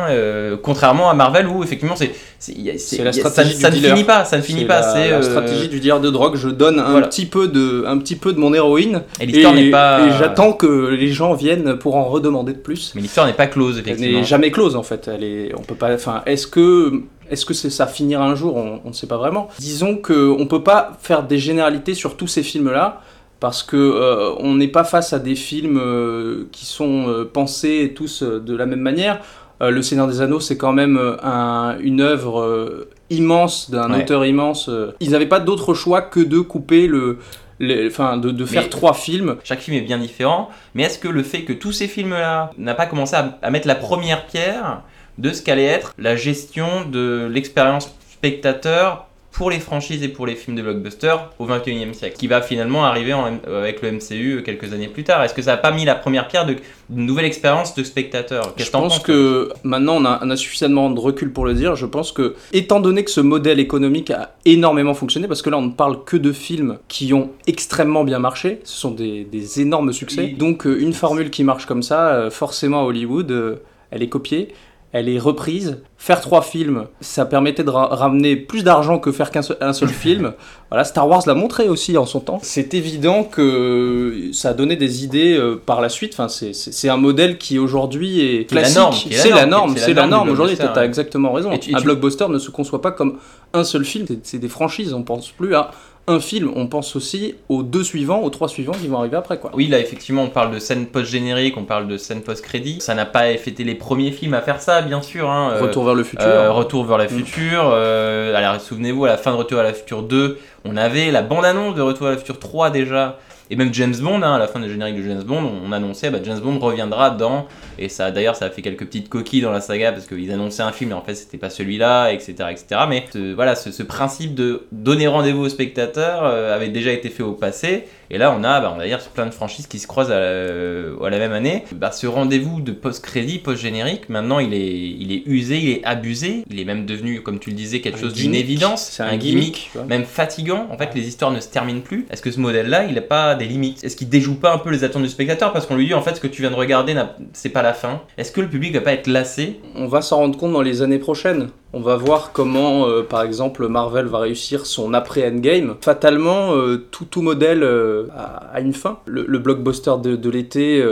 contrairement 0.64 1.10
à 1.10 1.14
Marvel 1.14 1.48
où 1.48 1.64
effectivement 1.64 1.96
c'est 1.98 2.12
ça, 2.40 3.12
stratégie 3.12 3.56
du 3.56 3.62
ça 3.62 3.72
ne 3.72 3.76
finit 3.76 4.04
pas 4.06 4.24
ça 4.24 4.38
ne 4.38 4.42
finit 4.42 4.66
pas 4.66 4.82
c'est 4.84 5.10
la 5.10 5.22
stratégie 5.22 5.68
du 5.68 5.82
dealer 5.82 6.00
de 6.00 6.10
drogue. 6.10 6.36
Je 6.38 6.50
donne 6.50 6.80
un 6.80 6.92
voilà. 6.92 7.08
petit 7.08 7.26
peu 7.26 7.50
de, 7.50 7.84
un 7.88 7.98
petit 7.98 8.16
peu 8.16 8.32
de 8.32 8.40
mon 8.40 8.54
héroïne 8.54 9.02
et 9.20 9.26
l'histoire 9.26 9.54
n'est 9.54 9.70
pas 9.70 10.08
et 10.08 10.12
j'attends 10.18 10.54
que 10.54 10.90
les 10.90 11.12
gens 11.12 11.34
viennent 11.34 11.78
pour 11.78 11.98
en 11.98 12.06
redemander 12.06 12.54
de 12.54 12.60
plus. 12.60 12.94
mais 12.96 13.02
l'histoire 13.02 13.28
n'est 13.28 13.34
pas 13.34 13.48
close 13.48 13.76
Elle 13.78 13.92
effectivement 13.92 14.20
n'est 14.20 14.26
jamais 14.26 14.52
close 14.52 14.78
en 14.78 14.84
fait. 14.84 15.10
Elle 15.14 15.24
est, 15.26 15.52
on 15.58 15.62
peut 15.62 15.76
pas. 15.76 15.94
Enfin, 15.94 16.22
est-ce 16.26 16.48
que 16.48 17.02
Est-ce 17.30 17.46
que 17.46 17.54
c'est 17.54 17.70
ça 17.70 17.88
finira 17.88 18.26
un 18.26 18.36
jour? 18.36 18.56
On 18.56 18.82
ne 18.88 18.94
sait 18.94 19.08
pas 19.08 19.18
vraiment. 19.18 19.50
Disons 19.60 19.96
qu'on 19.98 20.38
ne 20.40 20.46
peut 20.46 20.64
pas 20.64 20.94
faire 21.02 21.24
des 21.24 21.38
généralités 21.40 21.94
sur 21.94 22.18
tous 22.18 22.28
ces 22.28 22.44
films-là, 22.44 23.02
parce 23.40 23.62
que 23.64 23.78
euh, 23.78 24.34
on 24.40 24.56
n'est 24.56 24.68
pas 24.68 24.84
face 24.84 25.14
à 25.14 25.20
des 25.20 25.36
films 25.36 25.78
euh, 25.82 26.48
qui 26.52 26.66
sont 26.66 27.08
euh, 27.08 27.24
pensés 27.32 27.94
tous 27.96 28.24
de 28.24 28.56
la 28.56 28.66
même 28.66 28.82
manière. 28.82 29.20
Le 29.60 29.82
Seigneur 29.82 30.06
des 30.08 30.22
Anneaux, 30.22 30.40
c'est 30.40 30.56
quand 30.58 30.72
même 30.72 31.00
un- 31.24 31.78
une 31.80 32.00
œuvre 32.02 32.88
immense 33.10 33.72
d'un 33.72 33.92
Ouais. 33.92 34.04
auteur 34.04 34.24
immense. 34.24 34.70
Ils 35.00 35.10
n'avaient 35.10 35.26
pas 35.26 35.40
d'autre 35.40 35.74
choix 35.74 36.02
que 36.02 36.20
de 36.20 36.40
couper 36.40 36.86
le, 36.86 37.18
les- 37.60 37.88
enfin, 37.88 38.18
de, 38.18 38.30
de 38.30 38.46
faire 38.46 38.62
Mais- 38.64 38.70
trois 38.70 38.94
films. 38.94 39.38
Chaque 39.44 39.62
film 39.62 39.76
est 39.78 39.82
bien 39.82 39.98
différent, 39.98 40.50
mais 40.76 40.84
est-ce 40.84 41.00
que 41.00 41.08
le 41.08 41.24
fait 41.24 41.42
que 41.42 41.54
tous 41.54 41.72
ces 41.72 41.88
films-là 41.88 42.52
n'a 42.60 42.76
pas 42.76 42.86
commencé 42.86 43.16
à, 43.16 43.40
à 43.42 43.50
mettre 43.50 43.68
la 43.68 43.74
première 43.74 44.28
pierre 44.28 44.84
de 45.18 45.32
ce 45.32 45.42
qu'allait 45.42 45.64
être 45.66 45.94
la 45.98 46.16
gestion 46.16 46.86
de 46.90 47.28
l'expérience 47.32 47.92
spectateur 48.12 49.06
pour 49.32 49.52
les 49.52 49.60
franchises 49.60 50.02
et 50.02 50.08
pour 50.08 50.26
les 50.26 50.34
films 50.34 50.58
de 50.58 50.64
blockbuster 50.64 51.14
au 51.38 51.46
21e 51.46 51.94
siècle, 51.94 52.16
qui 52.18 52.26
va 52.26 52.42
finalement 52.42 52.86
arriver 52.86 53.14
en 53.14 53.28
M- 53.28 53.40
avec 53.48 53.84
le 53.84 53.92
MCU 53.92 54.42
quelques 54.44 54.74
années 54.74 54.88
plus 54.88 55.04
tard 55.04 55.24
Est-ce 55.24 55.36
que 55.36 55.44
ça 55.44 55.52
n'a 55.52 55.58
pas 55.58 55.70
mis 55.70 55.86
la 55.86 55.94
première 55.94 56.28
pierre 56.28 56.48
de- 56.48 56.56
d'une 56.90 57.06
nouvelle 57.06 57.26
expérience 57.26 57.76
de 57.76 57.84
spectateur? 57.84 58.54
Je 58.58 58.68
pense 58.72 58.98
que 58.98 59.50
maintenant 59.64 59.98
on 59.98 60.06
a, 60.06 60.20
on 60.24 60.30
a 60.32 60.36
suffisamment 60.36 60.90
de 60.90 61.00
recul 61.00 61.32
pour 61.32 61.46
le 61.46 61.54
dire. 61.54 61.76
Je 61.76 61.86
pense 61.86 62.12
que, 62.12 62.34
étant 62.52 62.80
donné 62.80 63.04
que 63.04 63.12
ce 63.12 63.22
modèle 63.22 63.60
économique 63.60 64.10
a 64.10 64.34
énormément 64.46 64.96
fonctionné, 64.96 65.28
parce 65.28 65.44
que 65.44 65.52
là 65.52 65.60
on 65.60 65.62
ne 65.62 65.72
parle 65.72 66.04
que 66.04 66.18
de 66.18 66.32
films 66.32 66.80
qui 66.88 67.14
ont 67.14 67.30
extrêmement 67.46 68.04
bien 68.04 68.18
marché, 68.18 68.60
ce 68.64 68.76
sont 68.76 68.92
des, 68.92 69.24
des 69.24 69.62
énormes 69.62 69.94
succès. 69.94 70.22
Oui. 70.22 70.34
Donc 70.34 70.66
euh, 70.66 70.80
une 70.82 70.94
formule 70.94 71.30
qui 71.30 71.44
marche 71.44 71.68
comme 71.68 71.84
ça, 71.84 72.08
euh, 72.10 72.32
forcément 72.32 72.82
à 72.82 72.84
Hollywood, 72.86 73.30
euh, 73.30 73.56
elle 73.92 74.02
est 74.02 74.10
copiée. 74.10 74.48
Elle 74.94 75.10
est 75.10 75.20
reprise. 75.20 75.82
Faire 75.98 76.22
trois 76.22 76.42
films, 76.42 76.86
ça 77.02 77.26
permettait 77.26 77.64
de 77.66 77.70
ra- 77.70 77.88
ramener 77.88 78.36
plus 78.38 78.64
d'argent 78.64 79.00
que 79.00 79.12
faire 79.12 79.32
qu'un 79.32 79.42
seul, 79.42 79.58
un 79.62 79.74
seul 79.74 79.90
film. 79.90 80.34
Voilà, 80.70 80.84
Star 80.84 81.08
Wars 81.08 81.22
l'a 81.26 81.34
montré 81.34 81.70
aussi 81.70 81.98
en 81.98 82.06
son 82.06 82.20
temps. 82.20 82.40
C'est 82.44 82.74
évident 82.74 83.24
que 83.24 84.30
ça 84.34 84.50
a 84.50 84.54
donné 84.54 84.76
des 84.76 85.06
idées 85.06 85.38
euh, 85.38 85.56
par 85.66 85.80
la 85.82 85.88
suite. 85.90 86.12
Enfin, 86.14 86.28
c'est- 86.28 86.90
un 86.90 86.98
modèle 86.98 87.38
qui 87.38 87.58
aujourd'hui 87.58 88.20
est 88.22 88.46
classique. 88.50 89.10
C'est 89.12 89.30
la 89.30 89.46
norme, 89.46 89.76
c'est 89.78 89.94
la 89.94 90.02
norme 90.08 90.10
norme. 90.12 90.30
Aujourd'hui, 90.32 90.56
blockbuster, 90.56 90.74
tu 90.74 90.80
as 90.80 90.82
ouais. 90.82 90.88
exactement 90.88 91.32
raison. 91.32 91.52
Et 91.54 91.60
tu- 91.60 91.72
et 91.72 91.76
un 91.76 91.82
blockbuster 91.82 92.28
ne 92.30 92.38
se 92.40 92.52
conçoit 92.52 92.82
pas 92.82 92.92
comme 92.92 93.18
un 93.54 93.64
seul 93.64 93.86
film. 93.86 94.06
C'est- 94.08 94.20
C'est 94.24 94.40
des 94.40 94.50
franchises. 94.50 94.94
On 94.94 95.04
pense 95.04 95.30
plus 95.32 95.56
à 95.56 95.72
un 96.08 96.20
film. 96.20 96.52
On 96.56 96.68
pense 96.68 96.96
aussi 96.96 97.36
aux 97.50 97.64
deux 97.64 97.84
suivants, 97.84 98.22
aux 98.22 98.30
trois 98.30 98.48
suivants 98.48 98.72
qui 98.74 98.88
vont 98.88 98.98
arriver 99.00 99.18
après. 99.18 99.38
Quoi. 99.40 99.52
Oui, 99.54 99.68
là, 99.68 99.80
effectivement, 99.80 100.24
on 100.24 100.30
parle 100.30 100.52
de 100.54 100.60
scène 100.60 100.86
post-générique, 100.88 101.56
on 101.58 101.64
parle 101.66 101.88
de 101.88 101.98
scène 101.98 102.22
post-crédit. 102.22 102.78
Ça 102.80 102.96
n'a 102.96 103.06
pas 103.06 103.30
été 103.30 103.64
les 103.64 103.76
premiers 103.76 104.12
films 104.12 104.34
à 104.34 104.42
faire 104.42 104.62
ça, 104.62 104.82
bien 104.82 105.02
sûr. 105.02 105.30
hein. 105.30 105.52
Euh, 105.56 105.62
Retour 105.62 105.84
vers 105.86 105.96
le 105.96 106.04
futur. 106.04 106.26
Euh, 106.28 106.52
Retour 106.52 106.86
vers 106.86 106.98
la 106.98 107.08
future. 107.08 107.70
euh, 107.74 108.36
alors 108.36 108.60
souvenez-vous, 108.62 109.06
à 109.06 109.10
la 109.10 109.18
fin 109.18 109.32
de 109.32 109.38
Retour 109.38 109.60
à 109.60 109.64
la 109.64 109.74
future 109.74 110.04
2, 110.04 110.38
on 110.66 110.78
avait 110.78 111.12
la 111.12 111.22
bande-annonce 111.22 111.76
de 111.76 111.82
Retour 111.82 112.08
à 112.08 112.12
la 112.12 112.18
future 112.18 112.40
3 112.40 112.70
déjà. 112.70 113.20
Et 113.50 113.56
même 113.56 113.74
James 113.74 113.96
Bond, 113.96 114.22
hein, 114.22 114.36
à 114.36 114.38
la 114.38 114.48
fin 114.48 114.60
du 114.60 114.70
générique 114.70 114.98
de 114.98 115.04
James 115.04 115.24
Bond, 115.24 115.50
on 115.66 115.72
annonçait 115.72 116.10
bah, 116.10 116.20
James 116.24 116.40
Bond 116.40 116.60
reviendra 116.60 117.10
dans. 117.12 117.48
Et 117.80 117.90
ça, 117.90 118.12
d'ailleurs, 118.12 118.36
ça 118.36 118.46
a 118.46 118.50
fait 118.50 118.62
quelques 118.62 118.86
petites 118.86 119.10
coquilles 119.10 119.42
dans 119.42 119.52
la 119.52 119.62
saga 119.62 119.92
parce 119.92 120.08
qu'ils 120.08 120.32
annonçaient 120.32 120.64
un 120.64 120.72
film 120.72 120.92
et 120.92 120.94
en 120.94 121.02
fait 121.02 121.16
c'était 121.16 121.38
pas 121.38 121.50
celui-là, 121.50 122.12
etc., 122.12 122.34
etc. 122.52 122.82
Mais 122.90 123.06
voilà, 123.36 123.56
ce, 123.56 123.72
ce 123.72 123.84
principe 123.84 124.36
de 124.36 124.68
donner 124.72 125.08
rendez-vous 125.08 125.44
aux 125.44 125.50
spectateurs 125.50 126.24
euh, 126.24 126.56
avait 126.56 126.70
déjà 126.70 126.92
été 126.92 127.10
fait 127.10 127.24
au 127.24 127.34
passé. 127.34 127.86
Et 128.10 128.18
là, 128.18 128.36
on 128.38 128.44
a, 128.44 128.62
bah, 128.62 128.72
on 128.74 128.78
va 128.78 128.86
dire, 128.86 129.00
plein 129.14 129.26
de 129.26 129.34
franchises 129.34 129.68
qui 129.68 129.80
se 129.80 129.88
croisent 129.88 130.12
à 130.12 130.20
la, 130.20 131.06
à 131.06 131.10
la 131.10 131.20
même 131.20 131.34
année. 131.34 131.64
Bah, 131.76 131.92
ce 131.92 132.08
rendez-vous 132.08 132.62
de 132.62 132.72
post-crédit, 132.72 133.40
post-générique, 133.40 134.10
maintenant, 134.10 134.40
il 134.40 134.54
est, 134.54 134.68
il 135.00 135.12
est 135.12 135.24
usé, 135.26 135.58
il 135.58 135.70
est 135.70 135.84
abusé. 135.84 136.44
Il 136.50 136.60
est 136.60 136.66
même 136.66 136.86
devenu, 136.86 137.22
comme 137.22 137.40
tu 137.40 137.50
le 137.50 137.56
disais, 137.56 137.82
quelque 137.82 137.98
Un 137.98 138.02
chose 138.02 138.14
d'une 138.14 138.32
gimmick. 138.32 138.40
évidence. 138.42 138.90
C'est 138.92 139.04
un 139.04 139.18
gimmick. 139.18 139.72
Même 139.88 140.06
fatigant. 140.06 140.68
En 140.72 140.78
fait, 140.78 140.92
les 140.96 141.08
histoires 141.08 141.32
ne 141.32 141.40
se 141.40 141.50
terminent 141.50 141.82
plus. 141.82 142.06
Est-ce 142.10 142.22
que 142.22 142.32
ce 142.32 142.40
modèle-là, 142.40 142.86
il 142.86 142.96
n'a 142.96 143.02
pas 143.02 143.36
des 143.36 143.46
limites? 143.46 143.84
Est-ce 143.84 143.96
qu'il 143.96 144.10
déjoue 144.10 144.36
pas 144.36 144.54
un 144.54 144.58
peu 144.58 144.70
les 144.70 144.84
attentes 144.84 145.04
du 145.04 145.10
spectateur? 145.10 145.52
Parce 145.52 145.66
qu'on 145.66 145.76
lui 145.76 145.88
dit, 145.88 145.94
en 145.94 146.02
fait, 146.02 146.16
ce 146.16 146.22
que 146.22 146.28
tu 146.28 146.42
viens 146.42 146.52
de 146.52 146.56
regarder, 146.56 146.96
c'est 147.34 147.50
pas 147.50 147.62
la 147.62 147.74
fin. 147.74 148.02
Est-ce 148.18 148.32
que 148.32 148.42
le 148.42 148.48
public 148.50 148.74
va 148.74 148.82
pas 148.82 148.94
être 148.94 149.08
lassé? 149.08 149.60
On 149.76 149.88
va 149.88 150.02
s'en 150.02 150.18
rendre 150.18 150.38
compte 150.38 150.54
dans 150.54 150.62
les 150.62 150.82
années 150.82 151.00
prochaines. 151.00 151.50
On 151.74 151.82
va 151.82 151.98
voir 151.98 152.32
comment, 152.32 152.88
euh, 152.88 153.04
par 153.04 153.22
exemple, 153.24 153.68
Marvel 153.68 154.06
va 154.06 154.20
réussir 154.20 154.66
son 154.66 154.94
après-Endgame. 154.94 155.76
Fatalement, 155.82 156.54
euh, 156.56 156.88
tout, 156.92 157.04
tout 157.06 157.22
modèle 157.22 157.62
euh, 157.62 158.06
a, 158.16 158.48
a 158.54 158.62
une 158.62 158.74
fin. 158.74 159.00
Le, 159.06 159.26
le 159.28 159.38
blockbuster 159.40 159.92
de, 160.02 160.16
de 160.16 160.30
l'été 160.30 160.84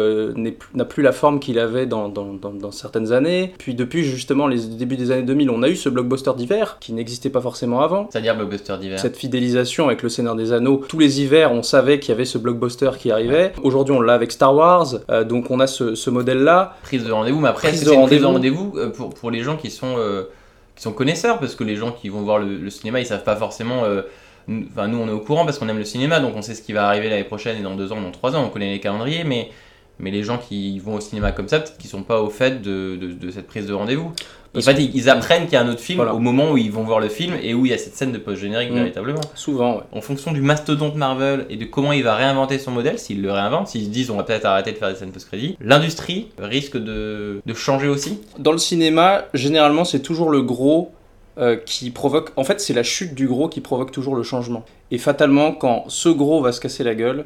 n'a 0.74 0.86
plus 0.86 1.02
la 1.02 1.14
forme 1.14 1.40
qu'il 1.40 1.60
avait 1.60 1.86
dans, 1.86 2.10
dans- 2.10 2.34
dans- 2.34 2.52
dans 2.52 2.72
certaines 2.72 3.14
années. 3.14 3.54
Puis 3.58 3.74
depuis, 3.74 4.04
justement, 4.04 4.48
les 4.48 4.60
débuts 4.66 4.98
des 4.98 5.12
années 5.12 5.24
2000, 5.24 5.50
on 5.50 5.64
a 5.64 5.70
eu 5.70 5.76
ce 5.78 5.88
blockbuster 5.88 6.32
d'hiver 6.36 6.78
qui 6.82 6.92
n'existait 6.94 7.30
pas 7.30 7.42
forcément 7.42 7.82
avant. 7.82 8.08
C'est-à-dire 8.12 8.36
blockbuster 8.36 8.78
d'hiver. 8.78 9.00
Cette 9.00 9.16
fidélisation 9.18 9.88
avec 9.88 10.04
le 10.04 10.10
Seigneur 10.10 10.36
des 10.36 10.52
Anneaux, 10.52 10.82
tous 10.90 11.00
les 11.00 11.22
hivers, 11.22 11.54
on 11.54 11.64
savait 11.64 12.00
qu'il 12.00 12.10
y 12.10 12.14
avait 12.14 12.26
ce 12.26 12.38
blockbuster 12.38 12.92
qui 13.00 13.12
arrivait. 13.12 13.54
Aujourd'hui, 13.64 13.96
on 13.96 14.02
l'a 14.02 14.14
avec 14.14 14.32
Star 14.32 14.54
Wars, 14.54 14.88
donc 15.28 15.50
on 15.52 15.60
a 15.62 15.68
ce, 15.68 15.96
ce 15.96 16.10
modèle-là. 16.10 16.76
prise 16.84 17.06
de 17.06 17.12
rendez-vous, 17.14 17.40
mais 17.40 17.48
après, 17.50 17.72
c'est 17.74 17.94
une 17.96 18.06
prise 18.08 18.22
de 18.22 18.26
rendez-vous. 18.26 18.76
pour, 18.96 19.14
pour 19.14 19.32
les 19.32 19.42
gens 19.42 19.56
qui 19.56 19.72
sont, 19.72 19.96
qui 20.76 20.84
sont 20.84 20.94
connaisseurs 20.94 21.40
Parce 21.40 21.56
que 21.56 21.64
les 21.64 21.76
gens 21.76 21.92
qui 21.92 22.10
vont 22.10 22.22
voir 22.22 22.40
le, 22.40 22.70
cinéma, 22.70 23.00
ils 23.00 23.06
savent 23.06 23.24
pas 23.24 23.36
forcément. 23.36 23.84
euh, 23.86 24.02
Enfin, 24.48 24.88
nous, 24.88 25.00
on 25.00 25.08
est 25.08 25.12
au 25.12 25.22
courant 25.22 25.44
parce 25.44 25.58
qu'on 25.58 25.68
aime 25.70 25.80
le 25.80 25.86
cinéma, 25.86 26.20
donc 26.20 26.36
on 26.36 26.44
sait 26.44 26.54
ce 26.54 26.62
qui 26.62 26.72
va 26.72 26.88
arriver 26.88 27.10
l'année 27.10 27.24
prochaine 27.24 27.58
et 27.58 27.64
dans 27.64 27.76
deux 27.76 27.92
ans, 27.92 28.00
dans 28.00 28.12
trois 28.12 28.36
ans, 28.36 28.44
on 28.46 28.50
connaît 28.50 28.72
les 28.72 28.80
calendriers, 28.80 29.24
mais. 29.24 29.52
Les 30.02 30.24
gens 30.24 30.38
qui 30.38 30.78
vont 30.80 30.96
au 30.96 31.00
cinéma 31.00 31.32
comme 31.32 31.48
ça, 31.48 31.62
peut-être 31.62 31.78
qu'ils 31.78 31.90
sont 31.90 32.04
pas 32.04 32.22
au 32.22 32.30
fait 32.30 32.62
de 32.62 33.30
cette 33.32 33.48
prise 33.48 33.66
de 33.66 33.74
rendez-vous. 33.74 34.12
En 34.58 34.62
fait, 34.62 34.82
ils, 34.82 35.10
apprennent 35.10 35.44
qu'il 35.44 35.54
y 35.54 35.56
a 35.56 35.62
un 35.62 35.68
autre 35.70 35.80
film 35.80 35.98
Voilà. 35.98 36.14
au 36.14 36.20
moment 36.20 36.52
où 36.52 36.58
ils 36.58 36.72
vont 36.72 36.84
voir 36.84 37.00
le 37.00 37.10
film 37.10 37.34
et 37.42 37.54
où 37.54 37.66
il 37.66 37.72
y 37.72 37.74
a 37.74 37.78
cette 37.78 37.96
scène 37.96 38.12
de 38.12 38.18
post-générique 38.18 38.72
Mm. 38.72 38.76
véritablement. 38.76 39.22
Souvent, 39.36 39.78
ouais. 39.78 39.84
En 39.92 40.02
fonction 40.02 40.32
du 40.32 40.42
mastodonte 40.42 40.96
Marvel 40.96 41.46
et 41.50 41.58
de 41.58 41.66
comment 41.66 41.92
il 41.92 42.04
va 42.04 42.16
réinventer 42.16 42.58
son 42.60 42.72
modèle, 42.72 42.98
s'il 43.00 43.22
le 43.22 43.32
réinvente, 43.32 43.68
s'ils 43.68 43.86
se 43.86 43.90
disent 43.90 44.10
on 44.10 44.18
va 44.18 44.24
peut-être 44.24 44.46
arrêter 44.46 44.72
de 44.72 44.78
faire 44.78 44.90
des 44.90 44.96
scènes 44.96 45.12
post-crédit, 45.12 45.58
l'industrie 45.62 46.28
risque 46.40 46.78
de, 46.78 47.42
de 47.46 47.54
changer 47.54 47.88
aussi. 47.88 48.22
Dans 48.40 48.52
le 48.52 48.58
cinéma, 48.58 49.26
généralement, 49.34 49.86
c'est 49.86 50.00
toujours 50.02 50.30
le 50.30 50.42
gros 50.42 50.92
euh, 51.38 51.58
qui 51.58 51.90
provoque. 51.92 52.32
En 52.38 52.44
fait, 52.46 52.62
c'est 52.62 52.74
la 52.74 52.84
chute 52.84 53.14
du 53.14 53.28
gros 53.28 53.50
qui 53.50 53.60
provoque 53.62 53.92
toujours 53.92 54.16
le 54.16 54.24
changement. 54.24 54.64
Et 54.92 54.98
fatalement, 54.98 55.52
quand 55.52 55.84
ce 55.90 56.08
gros 56.10 56.42
va 56.42 56.52
se 56.54 56.62
casser 56.62 56.84
la 56.86 56.96
gueule, 56.96 57.26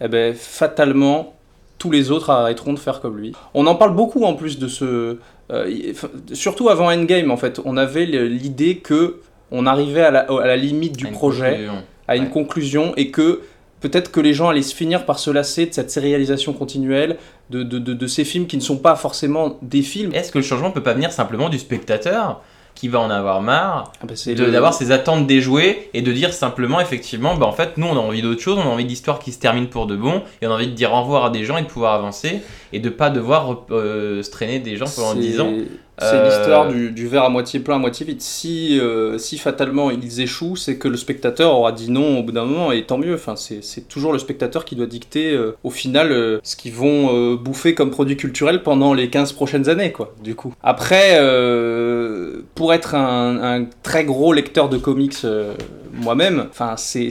eh 0.00 0.06
ben, 0.06 0.32
fatalement, 0.34 1.34
tous 1.78 1.90
les 1.90 2.10
autres 2.12 2.30
arrêteront 2.30 2.72
de 2.72 2.78
faire 2.78 3.00
comme 3.00 3.16
lui. 3.18 3.32
On 3.54 3.66
en 3.66 3.74
parle 3.74 3.94
beaucoup 3.94 4.24
en 4.24 4.34
plus 4.34 4.58
de 4.58 4.68
ce. 4.68 5.18
Euh, 5.50 5.92
surtout 6.32 6.68
avant 6.68 6.90
Endgame, 6.92 7.30
en 7.30 7.36
fait, 7.36 7.60
on 7.64 7.76
avait 7.76 8.04
l'idée 8.06 8.76
que 8.76 9.20
on 9.50 9.64
arrivait 9.66 10.02
à 10.02 10.10
la, 10.10 10.20
à 10.20 10.46
la 10.46 10.56
limite 10.56 10.96
du 10.96 11.06
À 11.06 11.10
projet 11.10 11.50
conclusion. 11.52 11.82
à 12.06 12.16
une 12.16 12.24
Ouais. 12.24 12.30
conclusion 12.30 12.92
et 12.96 13.10
que 13.10 13.40
peut-être 13.80 14.10
que 14.10 14.20
les 14.20 14.34
gens 14.34 14.48
allaient 14.48 14.60
se 14.62 14.74
finir 14.74 15.06
par 15.06 15.18
se 15.18 15.30
lasser 15.30 15.64
de 15.66 15.72
cette 15.72 15.90
sérialisation 15.90 16.52
continuelle, 16.52 17.16
de, 17.48 17.62
de, 17.62 17.78
de, 17.78 17.94
de 17.94 18.06
ces 18.06 18.24
films 18.24 18.46
qui 18.46 18.56
ne 18.56 18.62
sont 18.62 18.76
pas 18.76 18.94
forcément 18.96 19.56
des 19.62 19.82
films. 19.82 20.12
Est-ce 20.14 20.32
que 20.32 20.38
le 20.38 20.44
changement 20.44 20.70
peut 20.70 20.82
pas 20.82 20.92
venir 20.94 21.12
simplement 21.12 21.48
du 21.48 21.58
spectateur 21.58 22.42
qui 22.74 22.88
va 22.88 23.00
en 23.00 23.10
avoir 23.10 23.40
marre 23.40 23.92
Ah 24.02 24.06
bah, 24.06 24.14
de- 24.26 24.44
le- 24.44 24.50
d'avoir 24.52 24.74
ses 24.74 24.92
attentes 24.92 25.26
déjouées 25.26 25.88
et 25.94 26.02
de 26.02 26.12
dire 26.12 26.32
simplement 26.32 26.80
effectivement 26.80 27.34
bah 27.34 27.46
en 27.46 27.52
fait 27.52 27.76
nous 27.76 27.86
on 27.88 27.96
a 27.96 28.00
envie 28.00 28.22
d'autre 28.22 28.40
chose 28.40 28.56
on 28.56 28.62
a 28.68 28.72
envie 28.72 28.84
d'histoires 28.84 29.18
qui 29.18 29.32
se 29.32 29.40
terminent 29.40 29.66
pour 29.66 29.86
de 29.86 29.96
bon 29.96 30.22
et 30.40 30.46
on 30.46 30.50
a 30.52 30.54
envie 30.54 30.68
de 30.68 30.74
dire 30.74 30.92
au 30.92 31.00
revoir 31.02 31.24
à 31.24 31.30
des 31.30 31.44
gens 31.44 31.56
et 31.56 31.62
de 31.62 31.66
pouvoir 31.66 31.94
avancer 31.94 32.40
et 32.72 32.80
de 32.80 32.88
pas 32.90 33.10
devoir 33.10 33.64
euh, 33.70 34.22
se 34.22 34.30
traîner 34.30 34.58
des 34.58 34.76
gens 34.76 34.86
pendant 34.94 35.12
c'est- 35.14 35.20
10 35.20 35.40
ans 35.40 35.52
C'est 36.00 36.14
Euh, 36.14 36.24
l'histoire 36.26 36.68
du, 36.68 36.92
du 36.92 37.08
verre 37.08 37.24
à 37.24 37.28
moitié 37.28 37.58
plein, 37.58 37.74
à 37.74 37.78
moitié 37.78 38.06
vide. 38.06 38.20
Si, 38.20 38.78
euh, 38.78 39.18
si 39.18 39.36
fatalement 39.36 39.90
ils 39.90 40.20
échouent, 40.20 40.54
c'est 40.54 40.76
que 40.76 40.86
le 40.86 40.96
spectateur 40.96 41.52
aura 41.52 41.72
dit 41.72 41.90
non 41.90 42.20
au 42.20 42.22
bout 42.22 42.30
d'un 42.30 42.44
moment, 42.44 42.70
et 42.70 42.84
tant 42.84 42.98
mieux. 42.98 43.14
Enfin, 43.14 43.34
c'est 43.34 43.64
c'est 43.64 43.88
toujours 43.88 44.12
le 44.12 44.20
spectateur 44.20 44.64
qui 44.64 44.76
doit 44.76 44.86
dicter 44.86 45.32
euh, 45.32 45.56
au 45.64 45.70
final 45.70 46.38
ce 46.44 46.54
qu'ils 46.54 46.72
vont 46.72 47.34
bouffer 47.34 47.74
comme 47.74 47.90
produit 47.90 48.16
culturel 48.16 48.62
pendant 48.62 48.94
les 48.94 49.10
15 49.10 49.32
prochaines 49.32 49.68
années, 49.68 49.90
quoi, 49.90 50.14
du 50.22 50.36
coup. 50.36 50.54
Après, 50.62 51.18
pour 52.54 52.72
être 52.72 52.94
un, 52.94 53.42
un 53.42 53.66
très 53.82 54.04
gros 54.04 54.32
lecteur 54.32 54.68
de 54.68 54.78
comics 54.78 55.16
moi-même, 56.00 56.46
enfin, 56.50 56.74
c'est- 56.76 57.08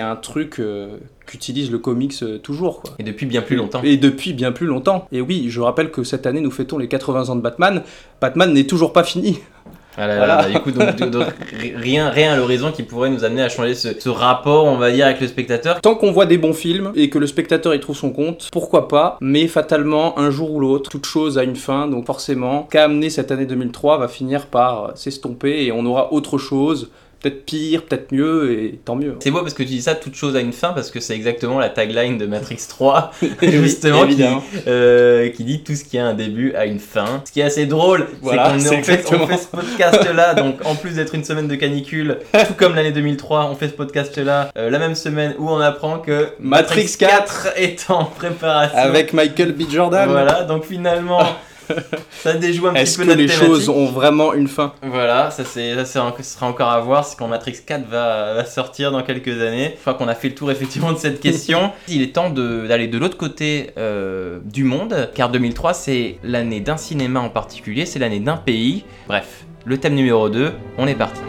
un 0.00 0.16
truc 0.16 0.58
euh, 0.60 0.96
qu'utilise 1.26 1.70
le 1.70 1.78
comics 1.78 2.14
euh, 2.22 2.38
toujours, 2.38 2.82
quoi. 2.82 2.92
et 2.98 3.02
depuis 3.02 3.26
bien 3.26 3.42
plus 3.42 3.56
longtemps 3.56 3.80
Et 3.84 3.96
depuis 3.96 4.32
bien 4.32 4.52
plus 4.52 4.66
longtemps. 4.66 5.06
Et 5.12 5.20
oui, 5.20 5.46
je 5.48 5.60
rappelle 5.60 5.90
que 5.90 6.02
cette 6.04 6.26
année, 6.26 6.40
nous 6.40 6.50
fêtons 6.50 6.78
les 6.78 6.88
80 6.88 7.28
ans 7.28 7.36
de 7.36 7.40
Batman. 7.42 7.82
Batman 8.20 8.52
n'est 8.52 8.64
toujours 8.64 8.92
pas 8.92 9.04
fini. 9.04 9.38
Ah 9.98 10.06
là 10.06 10.14
là, 10.14 10.18
Voilà. 10.18 10.36
bah, 10.42 10.48
du 10.48 10.58
coup, 10.60 10.70
donc, 10.70 11.10
donc, 11.10 11.26
rien, 11.74 12.10
rien 12.10 12.32
à 12.32 12.36
l'horizon 12.36 12.70
qui 12.70 12.84
pourrait 12.84 13.10
nous 13.10 13.24
amener 13.24 13.42
à 13.42 13.48
changer 13.48 13.74
ce, 13.74 13.88
ce 13.98 14.08
rapport, 14.08 14.64
on 14.66 14.76
va 14.76 14.92
dire, 14.92 15.04
avec 15.04 15.20
le 15.20 15.26
spectateur. 15.26 15.80
Tant 15.80 15.96
qu'on 15.96 16.12
voit 16.12 16.26
des 16.26 16.38
bons 16.38 16.52
films 16.52 16.92
et 16.94 17.10
que 17.10 17.18
le 17.18 17.26
spectateur 17.26 17.74
y 17.74 17.80
trouve 17.80 17.96
son 17.96 18.10
compte, 18.10 18.48
pourquoi 18.52 18.86
pas 18.86 19.18
Mais 19.20 19.48
fatalement, 19.48 20.16
un 20.18 20.30
jour 20.30 20.52
ou 20.52 20.60
l'autre, 20.60 20.90
toute 20.90 21.06
chose 21.06 21.38
a 21.38 21.42
une 21.42 21.56
fin. 21.56 21.88
Donc 21.88 22.06
forcément, 22.06 22.68
qu'a 22.70 22.84
amené 22.84 23.10
cette 23.10 23.32
année 23.32 23.46
2003 23.46 23.98
va 23.98 24.06
finir 24.06 24.46
par 24.46 24.84
euh, 24.84 24.90
s'estomper 24.94 25.64
et 25.64 25.72
on 25.72 25.84
aura 25.84 26.12
autre 26.12 26.38
chose. 26.38 26.90
Peut-être 27.20 27.44
pire, 27.44 27.82
peut-être 27.84 28.12
mieux, 28.12 28.52
et 28.52 28.80
tant 28.84 28.96
mieux. 28.96 29.16
C'est 29.20 29.30
beau 29.30 29.40
parce 29.40 29.54
que 29.54 29.62
tu 29.62 29.68
dis 29.70 29.82
ça, 29.82 29.94
toute 29.94 30.14
chose 30.14 30.36
a 30.36 30.40
une 30.40 30.52
fin, 30.52 30.72
parce 30.72 30.90
que 30.90 31.00
c'est 31.00 31.14
exactement 31.14 31.58
la 31.58 31.68
tagline 31.68 32.18
de 32.18 32.26
Matrix 32.26 32.58
3, 32.68 33.12
Oui, 33.22 33.28
justement, 33.50 33.98
qui, 34.06 34.12
évidemment. 34.12 34.42
euh, 34.66 35.28
qui 35.30 35.44
dit 35.44 35.62
tout 35.62 35.74
ce 35.74 35.84
qui 35.84 35.98
a 35.98 36.06
un 36.06 36.14
début 36.14 36.54
a 36.54 36.66
une 36.66 36.78
fin. 36.80 37.22
Ce 37.26 37.32
qui 37.32 37.40
est 37.40 37.44
assez 37.44 37.66
drôle, 37.66 38.06
Voilà, 38.22 38.58
c'est 38.58 38.64
qu'on 38.64 38.66
on 38.66 38.68
fait, 38.70 38.76
exactement 38.78 39.24
on 39.24 39.26
fait 39.26 39.36
ce 39.38 39.46
podcast-là, 39.48 40.34
donc 40.34 40.56
en 40.64 40.74
plus 40.74 40.94
d'être 40.94 41.14
une 41.14 41.24
semaine 41.24 41.48
de 41.48 41.54
canicule, 41.56 42.18
tout 42.32 42.54
comme 42.56 42.74
l'année 42.74 42.92
2003, 42.92 43.48
on 43.50 43.54
fait 43.56 43.68
ce 43.68 43.74
podcast-là 43.74 44.50
euh, 44.56 44.70
la 44.70 44.78
même 44.78 44.94
semaine 44.94 45.34
où 45.38 45.48
on 45.48 45.58
apprend 45.60 45.98
que 45.98 46.28
Matrix 46.40 46.90
4 46.98 47.48
est 47.56 47.90
en 47.90 48.04
préparation. 48.04 48.76
Avec 48.78 49.12
Michael 49.12 49.52
B. 49.52 49.62
Jordan. 49.70 50.08
Voilà, 50.10 50.42
donc 50.44 50.64
finalement, 50.64 51.20
ça 52.10 52.34
déjoue 52.34 52.66
un 52.68 52.72
petit 52.72 52.82
Est-ce 52.82 52.96
peu 52.98 53.02
que 53.04 53.08
notre 53.08 53.20
les 53.20 53.26
thématique. 53.26 53.48
choses 53.48 53.68
ont 53.68 53.86
vraiment 53.86 54.32
une 54.34 54.48
fin 54.48 54.72
Voilà, 54.82 55.30
ça, 55.30 55.44
c'est, 55.44 55.74
ça 55.74 55.84
ce 55.84 56.22
sera 56.22 56.46
encore 56.46 56.68
à 56.70 56.80
voir, 56.80 57.04
c'est 57.04 57.16
quand 57.18 57.28
Matrix 57.28 57.56
4 57.66 57.86
va, 57.88 58.34
va 58.34 58.44
sortir 58.44 58.92
dans 58.92 59.02
quelques 59.02 59.40
années. 59.40 59.72
Je 59.76 59.80
crois 59.80 59.94
qu'on 59.94 60.08
a 60.08 60.14
fait 60.14 60.28
le 60.28 60.34
tour 60.34 60.50
effectivement 60.50 60.92
de 60.92 60.98
cette 60.98 61.20
question. 61.20 61.70
Il 61.88 62.02
est 62.02 62.14
temps 62.14 62.30
de- 62.30 62.66
d'aller 62.66 62.88
de 62.88 62.98
l'autre 62.98 63.16
côté 63.16 63.70
euh, 63.78 64.38
du 64.44 64.64
monde, 64.64 65.10
car 65.14 65.30
2003 65.30 65.74
c'est 65.74 66.18
l'année 66.22 66.60
d'un 66.60 66.76
cinéma 66.76 67.20
en 67.20 67.28
particulier, 67.30 67.86
c'est 67.86 67.98
l'année 67.98 68.20
d'un 68.20 68.36
pays. 68.36 68.84
Bref, 69.08 69.44
le 69.64 69.78
thème 69.78 69.94
numéro 69.94 70.28
2, 70.28 70.52
on 70.78 70.86
est 70.86 70.94
parti. 70.94 71.20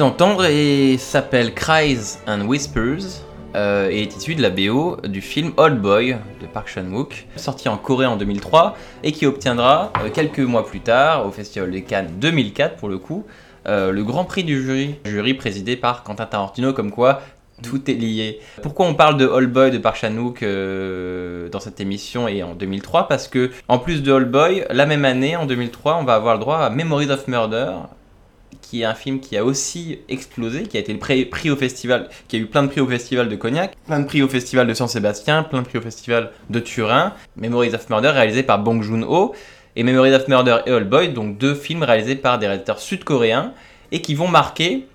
D'entendre 0.00 0.46
est- 0.46 0.96
s'appelle 0.96 1.52
Cries 1.54 2.16
and 2.26 2.46
Whispers 2.46 3.22
euh, 3.54 3.90
et 3.90 4.00
est 4.02 4.16
issue 4.16 4.34
de 4.34 4.40
la 4.40 4.48
BO 4.48 4.96
du 5.06 5.20
film 5.20 5.52
Old 5.58 5.78
Boy 5.78 6.16
de 6.40 6.46
Park 6.46 6.68
Chan-wook, 6.68 7.26
sorti 7.36 7.68
en 7.68 7.76
Corée 7.76 8.06
en 8.06 8.16
2003 8.16 8.76
et 9.04 9.12
qui 9.12 9.26
obtiendra 9.26 9.92
euh, 10.02 10.08
quelques 10.08 10.38
mois 10.38 10.64
plus 10.64 10.80
tard 10.80 11.26
au 11.26 11.30
Festival 11.30 11.70
de 11.70 11.78
Cannes 11.80 12.08
2004 12.18 12.76
pour 12.76 12.88
le 12.88 12.96
coup 12.96 13.26
euh, 13.68 13.92
le 13.92 14.02
Grand 14.02 14.24
Prix 14.24 14.42
du 14.42 14.62
jury, 14.62 14.94
jury 15.04 15.34
présidé 15.34 15.76
par 15.76 16.02
Quentin 16.02 16.24
Tarantino 16.24 16.72
comme 16.72 16.90
quoi 16.92 17.20
tout 17.62 17.90
est 17.90 17.94
lié. 17.94 18.40
Pourquoi 18.62 18.86
on 18.86 18.94
parle 18.94 19.18
de 19.18 19.26
Old 19.26 19.52
Boy 19.52 19.70
de 19.70 19.76
Park 19.76 19.96
Chan-wook 19.98 20.42
euh, 20.42 21.50
dans 21.50 21.60
cette 21.60 21.78
émission 21.78 22.26
et 22.26 22.42
en 22.42 22.54
2003 22.54 23.06
Parce 23.06 23.28
que 23.28 23.50
en 23.68 23.78
plus 23.78 24.02
de 24.02 24.10
Old 24.10 24.30
Boy, 24.30 24.64
la 24.70 24.86
même 24.86 25.04
année, 25.04 25.36
en 25.36 25.44
2003, 25.44 25.98
on 26.00 26.04
va 26.04 26.14
avoir 26.14 26.32
le 26.36 26.40
droit 26.40 26.56
à 26.56 26.70
Memories 26.70 27.10
of 27.10 27.28
Murder, 27.28 27.72
qui 28.60 28.82
est 28.82 28.84
un 28.84 28.94
film 28.94 29.20
qui 29.20 29.36
a 29.36 29.44
aussi 29.44 29.98
explosé, 30.08 30.64
qui 30.64 30.76
a 30.76 30.80
été 30.80 30.94
prix 30.94 31.50
au 31.50 31.56
festival, 31.56 32.08
qui 32.28 32.36
a 32.36 32.38
eu 32.38 32.46
plein 32.46 32.62
de 32.62 32.68
prix 32.68 32.80
au 32.80 32.86
festival 32.86 33.28
de 33.28 33.36
Cognac, 33.36 33.76
plein 33.86 34.00
de 34.00 34.06
prix 34.06 34.22
au 34.22 34.28
festival 34.28 34.66
de 34.66 34.74
Saint-Sébastien, 34.74 35.42
plein 35.42 35.62
de 35.62 35.66
prix 35.66 35.78
au 35.78 35.82
festival 35.82 36.30
de 36.48 36.60
Turin. 36.60 37.14
Memories 37.36 37.74
of 37.74 37.88
Murder 37.88 38.08
réalisé 38.08 38.42
par 38.42 38.58
Bong 38.58 38.82
Joon-ho 38.82 39.34
et 39.76 39.82
Memories 39.82 40.14
of 40.14 40.28
Murder 40.28 40.58
et 40.66 40.72
Old 40.72 40.88
Boy, 40.88 41.08
donc 41.08 41.38
deux 41.38 41.54
films 41.54 41.82
réalisés 41.82 42.16
par 42.16 42.38
des 42.38 42.46
réalisateurs 42.46 42.80
sud-coréens 42.80 43.52
et 43.92 44.00
qui 44.00 44.14
vont 44.14 44.28
marquer 44.28 44.86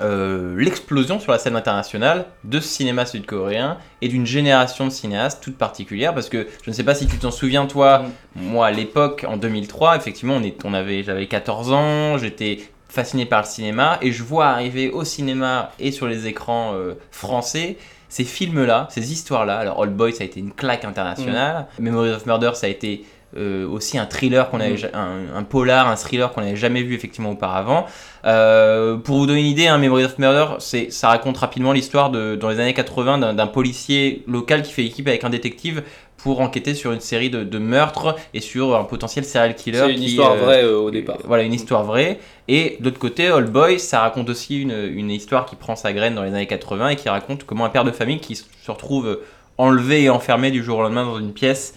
euh, 0.00 0.54
l'explosion 0.56 1.20
sur 1.20 1.32
la 1.32 1.38
scène 1.38 1.56
internationale 1.56 2.26
de 2.44 2.60
ce 2.60 2.68
cinéma 2.68 3.06
sud-coréen 3.06 3.78
et 4.02 4.08
d'une 4.08 4.26
génération 4.26 4.86
de 4.86 4.90
cinéastes 4.90 5.42
toute 5.42 5.56
particulière 5.56 6.14
parce 6.14 6.28
que 6.28 6.46
je 6.64 6.70
ne 6.70 6.74
sais 6.74 6.84
pas 6.84 6.94
si 6.94 7.06
tu 7.06 7.18
t'en 7.18 7.30
souviens 7.30 7.66
toi. 7.66 8.04
Moi 8.36 8.66
à 8.66 8.70
l'époque 8.70 9.24
en 9.28 9.36
2003 9.36 9.96
effectivement 9.96 10.34
on, 10.36 10.42
est, 10.42 10.64
on 10.64 10.74
avait 10.74 11.02
j'avais 11.02 11.26
14 11.26 11.72
ans 11.72 12.18
j'étais 12.18 12.60
fasciné 12.88 13.26
par 13.26 13.42
le 13.42 13.46
cinéma 13.46 13.98
et 14.02 14.12
je 14.12 14.22
vois 14.22 14.46
arriver 14.46 14.90
au 14.90 15.04
cinéma 15.04 15.70
et 15.78 15.92
sur 15.92 16.06
les 16.06 16.26
écrans 16.26 16.72
euh, 16.74 16.94
français 17.10 17.76
ces 18.08 18.24
films 18.24 18.64
là 18.64 18.88
ces 18.90 19.12
histoires 19.12 19.46
là 19.46 19.58
alors 19.58 19.78
Old 19.78 19.94
Boy 19.94 20.12
ça 20.12 20.22
a 20.22 20.26
été 20.26 20.40
une 20.40 20.52
claque 20.52 20.84
internationale. 20.84 21.66
Memories 21.78 22.10
of 22.10 22.26
Murder 22.26 22.52
ça 22.54 22.66
a 22.66 22.70
été 22.70 23.04
euh, 23.36 23.68
aussi 23.68 23.96
un 23.98 24.06
thriller 24.06 24.50
qu'on 24.50 24.60
avait 24.60 24.74
Mm. 24.74 24.90
un, 24.94 25.36
un 25.36 25.42
polar 25.44 25.88
un 25.88 25.96
thriller 25.96 26.32
qu'on 26.32 26.40
n'avait 26.40 26.56
jamais 26.56 26.82
vu 26.82 26.94
effectivement 26.94 27.30
auparavant 27.30 27.86
euh, 28.24 28.96
pour 28.96 29.18
vous 29.18 29.26
donner 29.26 29.40
une 29.40 29.46
idée, 29.46 29.66
hein, 29.66 29.78
Memories 29.78 30.04
of 30.04 30.18
Murder, 30.18 30.46
c'est, 30.58 30.90
ça 30.90 31.08
raconte 31.08 31.38
rapidement 31.38 31.72
l'histoire 31.72 32.10
de, 32.10 32.36
dans 32.36 32.50
les 32.50 32.60
années 32.60 32.74
80 32.74 33.34
d'un, 33.34 33.46
policier 33.46 34.22
local 34.26 34.62
qui 34.62 34.72
fait 34.72 34.84
équipe 34.84 35.08
avec 35.08 35.24
un 35.24 35.30
détective 35.30 35.82
pour 36.18 36.40
enquêter 36.40 36.74
sur 36.74 36.92
une 36.92 37.00
série 37.00 37.30
de, 37.30 37.44
de 37.44 37.58
meurtres 37.58 38.14
et 38.34 38.40
sur 38.40 38.76
un 38.76 38.84
potentiel 38.84 39.24
serial 39.24 39.54
killer. 39.54 39.78
C'est 39.78 39.92
une 39.92 40.00
qui, 40.00 40.06
histoire 40.06 40.32
euh, 40.32 40.44
vraie 40.44 40.64
au 40.64 40.90
départ. 40.90 41.16
Voilà, 41.24 41.44
une 41.44 41.54
histoire 41.54 41.84
vraie. 41.84 42.18
Et 42.46 42.76
de 42.78 42.84
l'autre 42.84 42.98
côté, 42.98 43.30
Old 43.30 43.50
Boy, 43.50 43.80
ça 43.80 44.00
raconte 44.00 44.28
aussi 44.28 44.60
une, 44.60 44.90
une 44.92 45.10
histoire 45.10 45.46
qui 45.46 45.56
prend 45.56 45.76
sa 45.76 45.94
graine 45.94 46.14
dans 46.14 46.22
les 46.22 46.30
années 46.30 46.46
80 46.46 46.90
et 46.90 46.96
qui 46.96 47.08
raconte 47.08 47.44
comment 47.44 47.64
un 47.64 47.70
père 47.70 47.84
de 47.84 47.90
famille 47.90 48.20
qui 48.20 48.36
se 48.36 48.44
retrouve 48.68 49.20
enlevé 49.56 50.02
et 50.02 50.10
enfermé 50.10 50.50
du 50.50 50.62
jour 50.62 50.78
au 50.78 50.82
lendemain 50.82 51.06
dans 51.06 51.18
une 51.18 51.32
pièce 51.32 51.74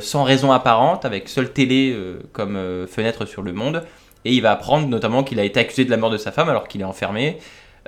sans 0.00 0.24
raison 0.24 0.52
apparente, 0.52 1.04
avec 1.04 1.28
seule 1.28 1.52
télé 1.52 1.92
euh, 1.92 2.20
comme 2.32 2.56
euh, 2.56 2.86
fenêtre 2.86 3.26
sur 3.26 3.42
le 3.42 3.52
monde. 3.52 3.84
Et 4.24 4.32
il 4.32 4.40
va 4.40 4.52
apprendre 4.52 4.86
notamment 4.88 5.24
qu'il 5.24 5.40
a 5.40 5.44
été 5.44 5.58
accusé 5.60 5.84
de 5.84 5.90
la 5.90 5.96
mort 5.96 6.10
de 6.10 6.16
sa 6.16 6.32
femme 6.32 6.48
alors 6.48 6.68
qu'il 6.68 6.80
est 6.80 6.84
enfermé. 6.84 7.38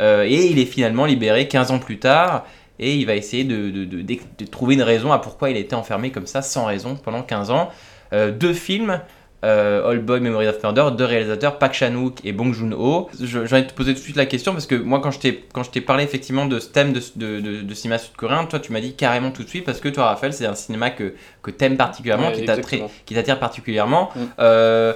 Euh, 0.00 0.24
et 0.24 0.46
il 0.46 0.59
est 0.59 0.66
finalement 0.66 1.04
libéré 1.04 1.48
15 1.48 1.70
ans 1.70 1.78
plus 1.78 1.98
tard. 1.98 2.44
Et 2.78 2.96
il 2.96 3.07
va 3.07 3.14
essayer 3.14 3.44
de, 3.44 4.44
trouver 4.46 4.74
une 4.74 4.83
raison 4.83 5.12
à 5.12 5.18
pourquoi 5.18 5.50
il 5.50 5.57
a 5.57 5.61
été 5.61 5.76
enfermé 5.76 6.11
comme 6.11 6.26
ça, 6.26 6.42
sans 6.42 6.64
raison, 6.64 6.96
pendant 6.96 7.22
15 7.22 7.50
ans. 7.50 7.70
Euh, 8.12 8.33
deux 8.33 8.52
films, 8.52 9.00
euh, 9.44 9.87
Old 9.90 10.04
Boy, 10.04 10.20
Memory 10.20 10.48
of 10.48 10.62
Murder, 10.62 10.87
deux 10.96 11.04
réalisateurs, 11.04 11.59
Park 11.59 11.74
Chan-wook 11.74 12.18
et 12.24 12.33
Bong 12.33 12.52
Joon-ho. 12.52 13.09
J'ai 13.20 13.38
envie 13.38 13.62
de 13.62 13.68
te 13.68 13.74
poser 13.74 13.92
tout 13.92 14.00
de 14.00 14.04
suite 14.04 14.16
la 14.16 14.26
question 14.26 14.52
parce 14.52 14.66
que 14.66 14.74
moi, 14.74 15.00
quand 15.00 15.11
je 15.11 15.18
t'ai 15.20 15.44
quand 15.52 15.62
je 15.62 15.70
t'ai 15.70 15.80
parlé 15.80 16.02
effectivement 16.04 16.46
de 16.46 16.59
ce 16.59 16.68
thème 16.68 16.92
de, 16.92 17.00
de, 17.16 17.40
de- 17.40 17.61
de 17.62 17.74
cinéma 17.74 17.98
sud-coréen, 17.98 18.46
toi, 18.46 18.59
tu 18.59 18.72
m'as 18.72 18.80
dit 18.80 18.94
carrément 18.94 19.30
tout 19.30 19.42
de 19.44 19.48
suite 19.48 19.64
parce 19.64 19.80
que 19.80 19.88
toi, 19.88 20.07
Raphaël, 20.07 20.33
c'est 20.33 20.46
un 20.46 20.54
cinéma 20.54 20.90
que, 20.90 21.14
que 21.42 21.50
t'aimes 21.50 21.76
particulièrement, 21.76 22.28
Ouais, 22.28 22.33
qui 22.33 22.40
t'attire 22.44 22.64
exactement. 22.64 22.90
qui 23.07 23.14
t'attire 23.14 23.38
particulièrement. 23.38 24.11
Mm. 24.16 24.20
Euh, 24.40 24.92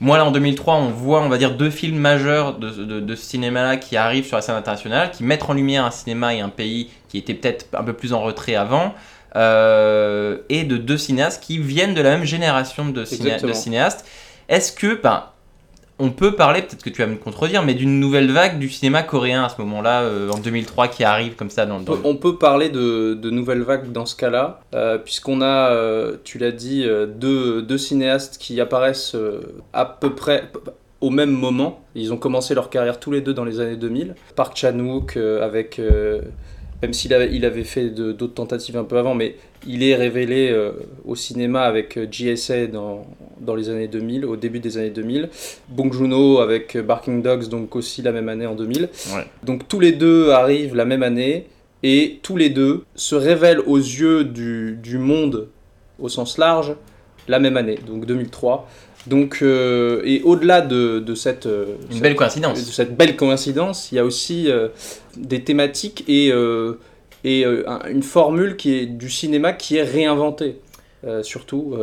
moi, 0.00 0.16
là, 0.16 0.24
en 0.24 0.32
2003, 0.32 0.74
on 0.74 0.88
voit, 0.88 1.20
on 1.22 1.28
va 1.28 1.38
dire, 1.38 1.54
deux 1.56 1.70
films 1.70 1.96
majeurs 1.98 2.58
de, 2.58 2.70
de, 2.70 2.98
de 2.98 3.14
ce 3.14 3.24
cinéma-là 3.24 3.76
qui 3.76 3.96
arrivent 3.96 4.26
sur 4.26 4.34
la 4.34 4.42
scène 4.42 4.56
internationale, 4.56 5.12
qui 5.12 5.22
mettent 5.22 5.48
en 5.48 5.52
lumière 5.52 5.84
un 5.84 5.92
cinéma 5.92 6.34
et 6.34 6.40
un 6.40 6.48
pays 6.48 6.90
qui 7.08 7.18
était 7.18 7.34
peut-être 7.34 7.66
un 7.72 7.84
peu 7.84 7.92
plus 7.92 8.12
en 8.12 8.20
retrait 8.20 8.56
avant, 8.56 8.94
euh, 9.36 10.38
et 10.48 10.64
de 10.64 10.76
deux 10.76 10.98
cinéastes 10.98 11.42
qui 11.42 11.58
viennent 11.58 11.94
de 11.94 12.02
la 12.02 12.10
même 12.10 12.24
génération 12.24 12.86
de, 12.88 13.04
ciné- 13.04 13.26
Exactement. 13.26 13.48
de 13.52 13.56
cinéastes. 13.56 14.04
Est-ce 14.48 14.72
que, 14.72 15.00
ben, 15.00 15.24
on 15.98 16.10
peut 16.10 16.34
parler, 16.34 16.62
peut-être 16.62 16.82
que 16.82 16.90
tu 16.90 17.00
vas 17.00 17.06
me 17.06 17.16
contredire, 17.16 17.62
mais 17.62 17.74
d'une 17.74 18.00
nouvelle 18.00 18.30
vague 18.32 18.58
du 18.58 18.68
cinéma 18.68 19.02
coréen 19.04 19.44
à 19.44 19.48
ce 19.48 19.60
moment-là, 19.60 20.02
euh, 20.02 20.30
en 20.30 20.38
2003, 20.38 20.88
qui 20.88 21.04
arrive 21.04 21.34
comme 21.36 21.50
ça 21.50 21.64
dans, 21.64 21.78
dans 21.80 21.96
on 22.02 22.16
peut 22.16 22.36
parler 22.38 22.70
de, 22.70 23.14
de 23.14 23.30
nouvelles 23.30 23.62
vagues 23.62 23.92
dans 23.92 24.04
ce 24.06 24.16
cas-là, 24.16 24.60
euh, 24.74 24.98
puisqu'on 24.98 25.42
a, 25.42 25.70
euh, 25.70 26.16
tu 26.24 26.38
l'as 26.38 26.50
dit, 26.50 26.84
deux, 27.16 27.62
deux 27.62 27.78
cinéastes 27.78 28.38
qui 28.38 28.60
apparaissent 28.60 29.14
à 29.72 29.84
peu 29.84 30.14
près 30.14 30.50
au 31.00 31.10
même 31.10 31.30
moment. 31.30 31.80
Ils 31.94 32.12
ont 32.12 32.16
commencé 32.16 32.54
leur 32.54 32.68
carrière 32.70 32.98
tous 32.98 33.12
les 33.12 33.20
deux 33.20 33.34
dans 33.34 33.44
les 33.44 33.60
années 33.60 33.76
2000. 33.76 34.14
Park 34.34 34.56
Chan-wook 34.56 35.16
avec, 35.16 35.80
même 36.82 36.92
s'il 36.92 37.14
avait, 37.14 37.32
il 37.32 37.44
avait 37.44 37.62
fait 37.62 37.90
d'autres 37.90 38.34
tentatives 38.34 38.76
un 38.76 38.82
peu 38.82 38.98
avant, 38.98 39.14
mais 39.14 39.36
il 39.66 39.84
est 39.84 39.94
révélé 39.94 40.50
euh, 40.50 40.72
au 41.04 41.14
cinéma 41.14 41.62
avec 41.62 41.96
euh, 41.96 42.06
GSA 42.10 42.66
dans, 42.66 43.06
dans 43.40 43.54
les 43.54 43.70
années 43.70 43.86
2000, 43.86 44.24
au 44.24 44.34
début 44.34 44.58
des 44.58 44.76
années 44.78 44.90
2000. 44.90 45.28
Bong 45.68 45.92
Joon-ho 45.92 46.40
avec 46.40 46.74
euh, 46.74 46.82
Barking 46.82 47.22
Dogs, 47.22 47.48
donc 47.48 47.76
aussi 47.76 48.02
la 48.02 48.10
même 48.10 48.28
année 48.28 48.46
en 48.46 48.56
2000. 48.56 48.88
Ouais. 49.14 49.24
Donc 49.44 49.68
tous 49.68 49.78
les 49.78 49.92
deux 49.92 50.30
arrivent 50.30 50.74
la 50.74 50.84
même 50.84 51.04
année 51.04 51.46
et 51.84 52.18
tous 52.20 52.36
les 52.36 52.50
deux 52.50 52.82
se 52.96 53.14
révèlent 53.14 53.60
aux 53.60 53.78
yeux 53.78 54.24
du, 54.24 54.76
du 54.82 54.98
monde 54.98 55.48
au 56.00 56.08
sens 56.08 56.36
large 56.36 56.74
la 57.28 57.38
même 57.38 57.56
année, 57.56 57.78
donc 57.86 58.06
2003. 58.06 58.68
Donc, 59.06 59.38
euh, 59.42 60.00
et 60.04 60.22
au-delà 60.22 60.60
de, 60.60 61.00
de 61.00 61.14
cette, 61.14 61.46
euh, 61.46 61.74
une 61.86 61.92
cette- 61.94 62.02
belle 62.02 62.14
coïncidence. 62.16 62.64
de 62.66 62.70
cette 62.72 62.96
belle 62.96 63.16
coïncidence, 63.16 63.90
il 63.90 63.96
y 63.96 63.98
a 63.98 64.04
aussi 64.04 64.48
euh, 64.50 64.68
des 65.16 65.42
thématiques 65.42 66.04
et, 66.08 66.30
euh, 66.32 66.74
et 67.24 67.44
un- 67.44 67.80
une 67.88 68.02
formule 68.04 68.56
qui 68.56 68.74
est 68.74 68.86
du 68.86 69.10
cinéma 69.10 69.52
qui 69.52 69.76
est 69.76 69.82
réinventée, 69.82 70.60
surtout 71.22 71.76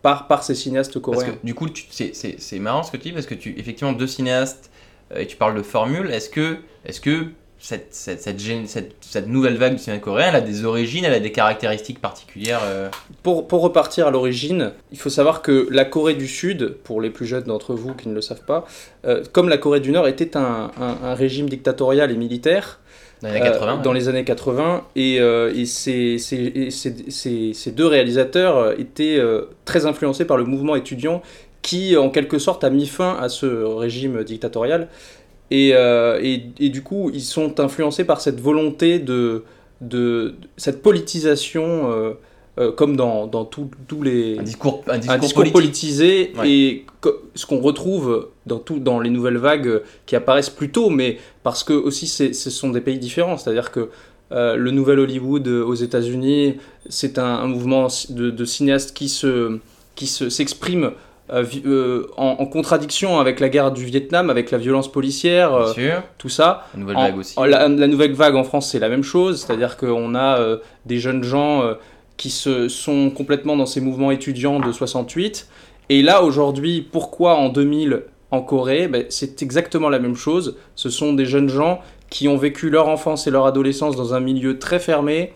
par, 0.00 0.26
par 0.28 0.42
ces 0.42 0.54
cinéastes 0.54 0.98
Parce 0.98 1.16
coréens. 1.18 1.32
que 1.42 1.46
du 1.46 1.54
coup, 1.54 1.68
c'est- 1.90 2.58
marrant 2.58 2.82
ce 2.82 2.90
que 2.90 2.96
tu 2.96 3.08
dis 3.08 3.12
parce 3.12 3.26
que 3.26 3.34
tu 3.34 3.54
effectivement 3.58 3.92
deux 3.92 4.06
cinéastes 4.06 4.70
et 5.14 5.26
tu 5.26 5.36
parles 5.36 5.56
de 5.56 5.62
formule. 5.62 6.10
Est-ce 6.10 6.30
que 6.30 6.56
est-ce 6.86 7.00
que 7.02 7.26
cette, 7.64 7.94
cette, 7.94 8.20
cette, 8.20 8.40
gén- 8.40 8.66
cette- 8.66 8.96
cette 9.00 9.28
nouvelle 9.28 9.56
vague 9.56 9.74
du 9.76 9.78
cinéma 9.78 10.00
coréen, 10.00 10.30
elle 10.30 10.34
a 10.36 10.40
des 10.40 10.64
origines, 10.64 11.04
elle 11.04 11.14
a 11.14 11.20
des 11.20 11.30
caractéristiques 11.30 12.00
particulières. 12.00 12.60
euh, 12.64 12.88
Pour, 13.22 13.46
pour 13.46 13.62
repartir 13.62 14.08
à 14.08 14.10
l'origine, 14.10 14.72
il 14.90 14.98
faut 14.98 15.10
savoir 15.10 15.42
que 15.42 15.68
la 15.70 15.84
Corée 15.84 16.14
du 16.14 16.26
Sud, 16.26 16.74
pour 16.82 17.00
les 17.00 17.10
plus 17.10 17.24
jeunes 17.24 17.44
d'entre 17.44 17.74
vous 17.74 17.94
qui 17.94 18.08
ne 18.08 18.14
le 18.14 18.20
savent 18.20 18.44
pas, 18.44 18.66
euh, 19.06 19.22
comme 19.32 19.48
la 19.48 19.58
Corée 19.58 19.78
du 19.78 19.92
Nord 19.92 20.08
était 20.08 20.36
un, 20.36 20.72
un- 20.80 20.96
un 21.04 21.14
régime 21.14 21.48
dictatorial 21.48 22.10
et 22.10 22.16
militaire, 22.16 22.80
dans 23.22 23.28
les 23.28 23.36
années 23.36 23.46
euh, 23.48 23.52
80. 23.52 23.76
dans 23.84 23.90
ouais. 23.92 23.96
les 23.98 24.08
années 24.08 24.24
80, 24.24 24.82
et, 24.96 25.20
euh, 25.20 25.52
et 25.54 25.64
ces, 25.64 26.18
ces- 26.18 26.36
et 26.56 26.70
ces- 26.72 27.10
ces- 27.10 27.52
ces 27.54 27.70
deux 27.70 27.86
réalisateurs 27.86 28.78
étaient 28.80 29.20
très 29.64 29.86
influencés 29.86 30.24
par 30.24 30.36
le 30.36 30.44
mouvement 30.44 30.74
étudiant 30.74 31.22
qui, 31.62 31.96
en 31.96 32.10
quelque 32.10 32.40
sorte, 32.40 32.64
a 32.64 32.70
mis 32.70 32.88
fin 32.88 33.16
à 33.20 33.28
ce 33.28 33.46
régime 33.46 34.24
dictatorial. 34.24 34.88
Et, 35.52 35.70
euh, 35.74 36.18
et, 36.22 36.44
et 36.60 36.68
du 36.70 36.82
coup, 36.82 37.10
ils 37.12 37.20
sont 37.22 37.60
influencés 37.60 38.04
par 38.04 38.20
cette 38.20 38.40
volonté 38.40 38.98
de, 38.98 39.44
de, 39.80 39.88
de- 39.88 40.34
cette 40.56 40.80
politisation, 40.82 41.90
euh, 41.92 42.12
euh, 42.58 42.72
comme 42.72 42.96
dans, 42.96 43.26
dans 43.26 43.44
tous 43.44 44.02
les 44.02 44.38
Un 44.38 44.42
discours, 44.42 44.82
un 44.86 44.98
discours, 44.98 45.14
un 45.14 45.18
discours 45.18 45.52
politisé 45.52 46.32
Ouais. 46.38 46.50
et 46.50 46.86
ce 47.34 47.44
qu'on 47.46 47.60
retrouve 47.60 48.28
dans, 48.46 48.58
tout, 48.58 48.78
dans 48.78 48.98
les 49.00 49.10
nouvelles 49.10 49.38
vagues 49.38 49.82
qui 50.06 50.16
apparaissent 50.16 50.50
plus 50.50 50.70
tôt, 50.70 50.88
mais 50.90 51.18
parce 51.42 51.64
que 51.64 51.72
aussi 51.74 52.06
ce 52.06 52.32
sont 52.50 52.70
des 52.70 52.80
pays 52.80 52.98
différents. 52.98 53.36
C'est-à-dire 53.38 53.70
que 53.70 53.88
le 54.30 54.70
nouvel 54.70 54.98
Hollywood 55.00 55.46
aux 55.48 55.74
États-Unis, 55.74 56.56
c'est 56.88 57.18
un, 57.18 57.24
un 57.44 57.46
mouvement 57.48 57.88
de, 58.10 58.30
de 58.30 58.44
cinéastes 58.46 58.94
qui 58.96 59.08
se 59.10 59.58
qui 59.94 60.06
se- 60.06 60.30
s'exprime 60.30 60.92
euh, 61.32 61.44
euh, 61.66 62.06
en, 62.16 62.36
en 62.40 62.46
contradiction 62.46 63.18
avec 63.18 63.40
la 63.40 63.48
guerre 63.48 63.70
du 63.72 63.84
Vietnam, 63.84 64.28
avec 64.30 64.50
la 64.50 64.58
violence 64.58 64.90
policière, 64.90 65.54
euh, 65.54 65.72
sûr. 65.72 66.02
tout 66.18 66.28
ça. 66.28 66.66
La 66.74 66.80
nouvelle 66.80 66.96
En- 66.96 67.02
vague 67.02 67.18
aussi. 67.18 67.34
en- 67.38 67.44
la, 67.44 67.68
la 67.68 67.86
nouvelle 67.86 68.12
vague 68.12 68.34
en 68.36 68.44
France, 68.44 68.70
c'est 68.70 68.78
la 68.78 68.88
même 68.88 69.02
chose, 69.04 69.40
c'est-à-dire 69.42 69.76
qu'on 69.76 70.14
a 70.14 70.38
euh, 70.38 70.58
des 70.86 70.98
jeunes 70.98 71.24
gens 71.24 71.62
qui 72.16 72.30
se, 72.30 72.68
sont 72.68 73.10
complètement 73.10 73.56
dans 73.56 73.66
ces 73.66 73.80
mouvements 73.80 74.10
étudiants 74.10 74.60
de 74.60 74.70
68. 74.72 75.48
Et 75.88 76.02
là, 76.02 76.22
aujourd'hui, 76.22 76.80
pourquoi 76.92 77.36
en 77.36 77.48
2000 77.48 78.02
en 78.30 78.42
Corée? 78.42 78.86
Ben, 78.88 79.04
C'est 79.08 79.42
exactement 79.42 79.88
la 79.88 79.98
même 79.98 80.16
chose. 80.16 80.56
Ce 80.76 80.90
sont 80.90 81.12
des 81.14 81.24
jeunes 81.26 81.48
gens 81.48 81.80
qui 82.10 82.28
ont 82.28 82.36
vécu 82.36 82.68
leur 82.70 82.88
enfance 82.88 83.26
et 83.26 83.30
leur 83.30 83.46
adolescence 83.46 83.96
dans 83.96 84.12
un 84.14 84.20
milieu 84.20 84.58
très 84.58 84.78
fermé, 84.78 85.32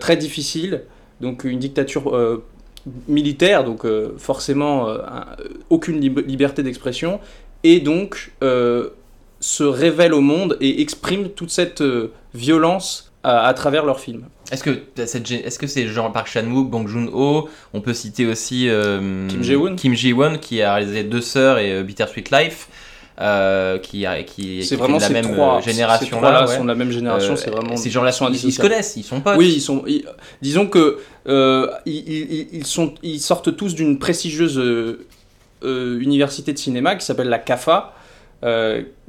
très 0.00 0.16
difficile, 0.16 0.82
donc 1.20 1.44
une 1.44 1.58
dictature 1.58 2.12
militaire, 3.08 3.64
donc 3.64 3.84
euh, 3.84 4.10
forcément 4.18 4.88
euh, 4.88 4.98
euh, 4.98 5.48
aucune 5.70 6.00
lib- 6.00 6.24
liberté 6.26 6.62
d'expression, 6.62 7.20
et 7.64 7.80
donc 7.80 8.32
euh, 8.42 8.90
se 9.40 9.64
révèlent 9.64 10.14
au 10.14 10.20
monde 10.20 10.56
et 10.60 10.80
expriment 10.80 11.28
toute 11.28 11.50
cette 11.50 11.82
violence 12.34 13.12
à, 13.22 13.46
à 13.46 13.54
travers 13.54 13.84
leurs 13.84 14.00
films. 14.00 14.24
Est-ce 14.52 14.62
que 14.62 14.70
t'as 14.70 15.06
cette 15.06 15.28
gé- 15.28 15.42
est-ce 15.44 15.58
que 15.58 15.66
c'est 15.66 15.86
genre 15.88 16.12
Park 16.12 16.28
Chan-wook, 16.28 16.70
Bong 16.70 16.86
Joon-ho 16.86 17.48
On 17.74 17.80
peut 17.80 17.94
citer 17.94 18.26
aussi 18.26 18.68
Kim 19.28 19.42
Jae-woon. 19.42 19.74
Kim 19.76 19.94
Jae-woon 19.94 20.38
qui 20.38 20.62
a 20.62 20.74
réalisé 20.74 21.02
Deux 21.02 21.20
sœurs 21.20 21.58
et 21.58 21.82
Bittersweet 21.82 22.30
Life, 22.30 22.68
euh, 23.20 23.78
qui 23.78 24.04
a 24.04 24.22
qui, 24.22 24.60
vraiment 24.76 24.98
de 24.98 25.02
la 25.02 25.08
même 25.08 25.32
trois 25.32 25.58
euh, 25.58 25.60
génération 25.62 26.16
ces 26.18 26.22
là. 26.22 26.46
ouais. 26.46 26.56
sont 26.56 26.62
de 26.64 26.68
la 26.68 26.74
même 26.74 26.90
génération, 26.90 27.32
Euh, 27.32 27.36
c'est 27.36 27.50
vraiment 27.50 27.76
ces 27.76 27.88
gens-là 27.90 28.12
sont 28.12 28.28
ils, 28.30 28.52
se 28.52 28.60
connaissent, 28.60 28.94
ils 28.96 29.04
sont 29.04 29.20
potes. 29.20 29.36
Oui, 29.38 29.52
ils 29.56 29.60
sont. 29.60 29.84
ils- 29.86 30.04
disons 30.42 30.66
que 30.66 30.98
euh, 31.28 31.66
ils, 31.86 31.94
ils- 32.08 32.48
ils 32.52 32.66
sont, 32.66 32.92
ils 33.02 33.20
sortent 33.20 33.56
tous 33.56 33.74
d'une 33.74 33.98
prestigieuse 33.98 34.60
université 35.62 36.52
de 36.52 36.58
cinéma 36.58 36.94
qui 36.96 37.04
s'appelle 37.04 37.28
la 37.28 37.38
CAFA. 37.38 37.92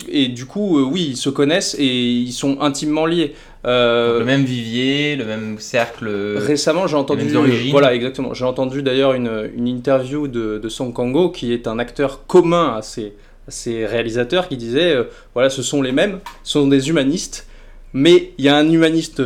et 0.10 0.28
du 0.30 0.46
coup, 0.46 0.80
oui, 0.89 1.08
ils 1.12 1.17
se 1.17 1.30
connaissent 1.30 1.76
et 1.78 1.86
ils 1.86 2.32
sont 2.32 2.62
intimement 2.62 3.06
liés. 3.06 3.34
Euh, 3.65 4.20
le 4.20 4.26
même 4.26 4.46
vivier, 4.46 5.17
le 5.17 5.26
même 5.26 5.60
cercle. 5.60 6.08
Récemment, 6.38 6.88
j'ai 6.88 6.96
entendu. 6.96 7.28
Voilà, 7.72 7.93
exactement. 7.93 8.34
J'ai 8.34 8.46
entendu 8.46 8.82
d'ailleurs 8.82 9.13
une, 9.13 9.50
une 9.56 9.67
interview 9.67 10.28
de, 10.30 10.58
de 10.58 10.70
Song 10.70 10.93
Kang-ho, 10.93 11.30
qui 11.30 11.52
est 11.52 11.67
un 11.67 11.78
acteur 11.78 12.26
commun 12.28 12.76
à 12.78 12.82
ces, 12.82 13.13
ces 13.47 13.86
réalisateurs, 13.86 14.47
qui 14.47 14.57
disait 14.57 14.93
euh, 14.93 15.03
voilà, 15.33 15.49
ce 15.49 15.62
sont 15.62 15.81
les 15.81 15.91
mêmes, 15.91 16.19
ce 16.43 16.53
sont 16.53 16.67
des 16.67 16.89
humanistes, 16.89 17.47
mais 17.93 18.31
il 18.38 18.45
y 18.45 18.49
a 18.49 18.55
un 18.55 18.69
humaniste 18.69 19.21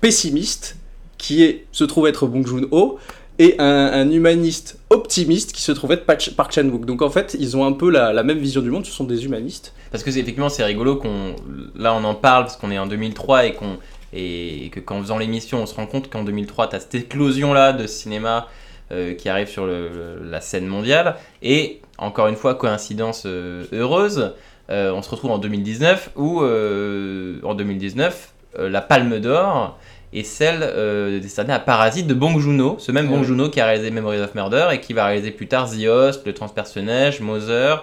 pessimiste 0.00 0.76
qui 1.18 1.62
se 1.72 1.84
trouve 1.84 2.06
être 2.06 2.26
Bong 2.26 2.46
Joon-ho 2.46 2.98
et 3.38 3.54
un, 3.58 4.10
humaniste 4.10 4.78
optimiste 4.90 5.52
qui 5.52 5.62
se 5.62 5.70
trouve 5.72 5.92
être 5.92 6.04
Park 6.04 6.52
Chan-wook. 6.52 6.84
Donc 6.84 7.02
en 7.02 7.10
fait, 7.10 7.36
ils 7.38 7.56
ont 7.56 7.64
un 7.64 7.72
peu 7.72 7.90
la, 7.90 8.22
même 8.22 8.38
vision 8.38 8.62
du 8.62 8.70
monde, 8.70 8.84
ce 8.84 8.92
sont 8.92 9.04
des 9.04 9.24
humanistes. 9.24 9.74
Parce 9.90 10.02
que 10.02 10.10
effectivement, 10.10 10.48
c'est 10.48 10.64
rigolo 10.64 10.96
qu'on. 10.96 11.36
Là, 11.76 11.94
on 11.94 12.04
en 12.04 12.14
parle 12.14 12.44
parce 12.44 12.56
qu'on 12.56 12.70
est 12.70 12.78
en 12.78 12.86
2003 12.86 13.46
et, 13.46 13.52
qu'on 13.54 13.78
et 14.12 14.70
que 14.72 14.80
qu'en 14.80 15.00
faisant 15.00 15.18
l'émission, 15.18 15.62
on 15.62 15.66
se 15.66 15.74
rend 15.74 15.86
compte 15.86 16.10
qu'en 16.10 16.24
2003, 16.24 16.68
tu 16.68 16.76
as 16.76 16.80
cette 16.80 16.94
éclosion-là 16.94 17.72
de 17.72 17.86
cinéma 17.86 18.48
euh, 18.92 19.14
qui 19.14 19.28
arrive 19.28 19.48
sur 19.48 19.66
le- 19.66 20.20
la 20.30 20.40
scène 20.40 20.66
mondiale. 20.66 21.16
Et 21.42 21.80
encore 21.98 22.28
une 22.28 22.36
fois, 22.36 22.54
coïncidence 22.54 23.24
euh, 23.26 23.64
heureuse, 23.72 24.32
euh, 24.70 24.92
on 24.92 25.02
se 25.02 25.10
retrouve 25.10 25.30
en 25.30 25.38
2019 25.38 26.10
où, 26.16 26.40
en 26.42 27.54
2019, 27.54 28.32
euh, 28.58 28.68
la 28.68 28.80
Palme 28.80 29.18
d'Or 29.20 29.78
est 30.14 30.22
celle 30.22 30.60
euh, 30.62 31.20
décernée 31.20 31.52
à 31.52 31.58
Parasite 31.58 32.06
de 32.06 32.14
Bong 32.14 32.38
Joon-ho, 32.38 32.76
ce 32.78 32.92
même 32.92 33.10
Ouais. 33.10 33.16
Bong 33.16 33.24
Joon-ho 33.24 33.50
qui 33.50 33.60
a 33.60 33.66
réalisé 33.66 33.90
Memories 33.90 34.20
of 34.20 34.34
Murder 34.34 34.68
et 34.72 34.80
qui 34.80 34.94
va 34.94 35.06
réaliser 35.06 35.30
plus 35.30 35.48
tard 35.48 35.68
The 35.70 35.86
Host, 35.86 36.26
Le 36.26 36.32
Transpersonnage, 36.32 37.20
Mother, 37.20 37.82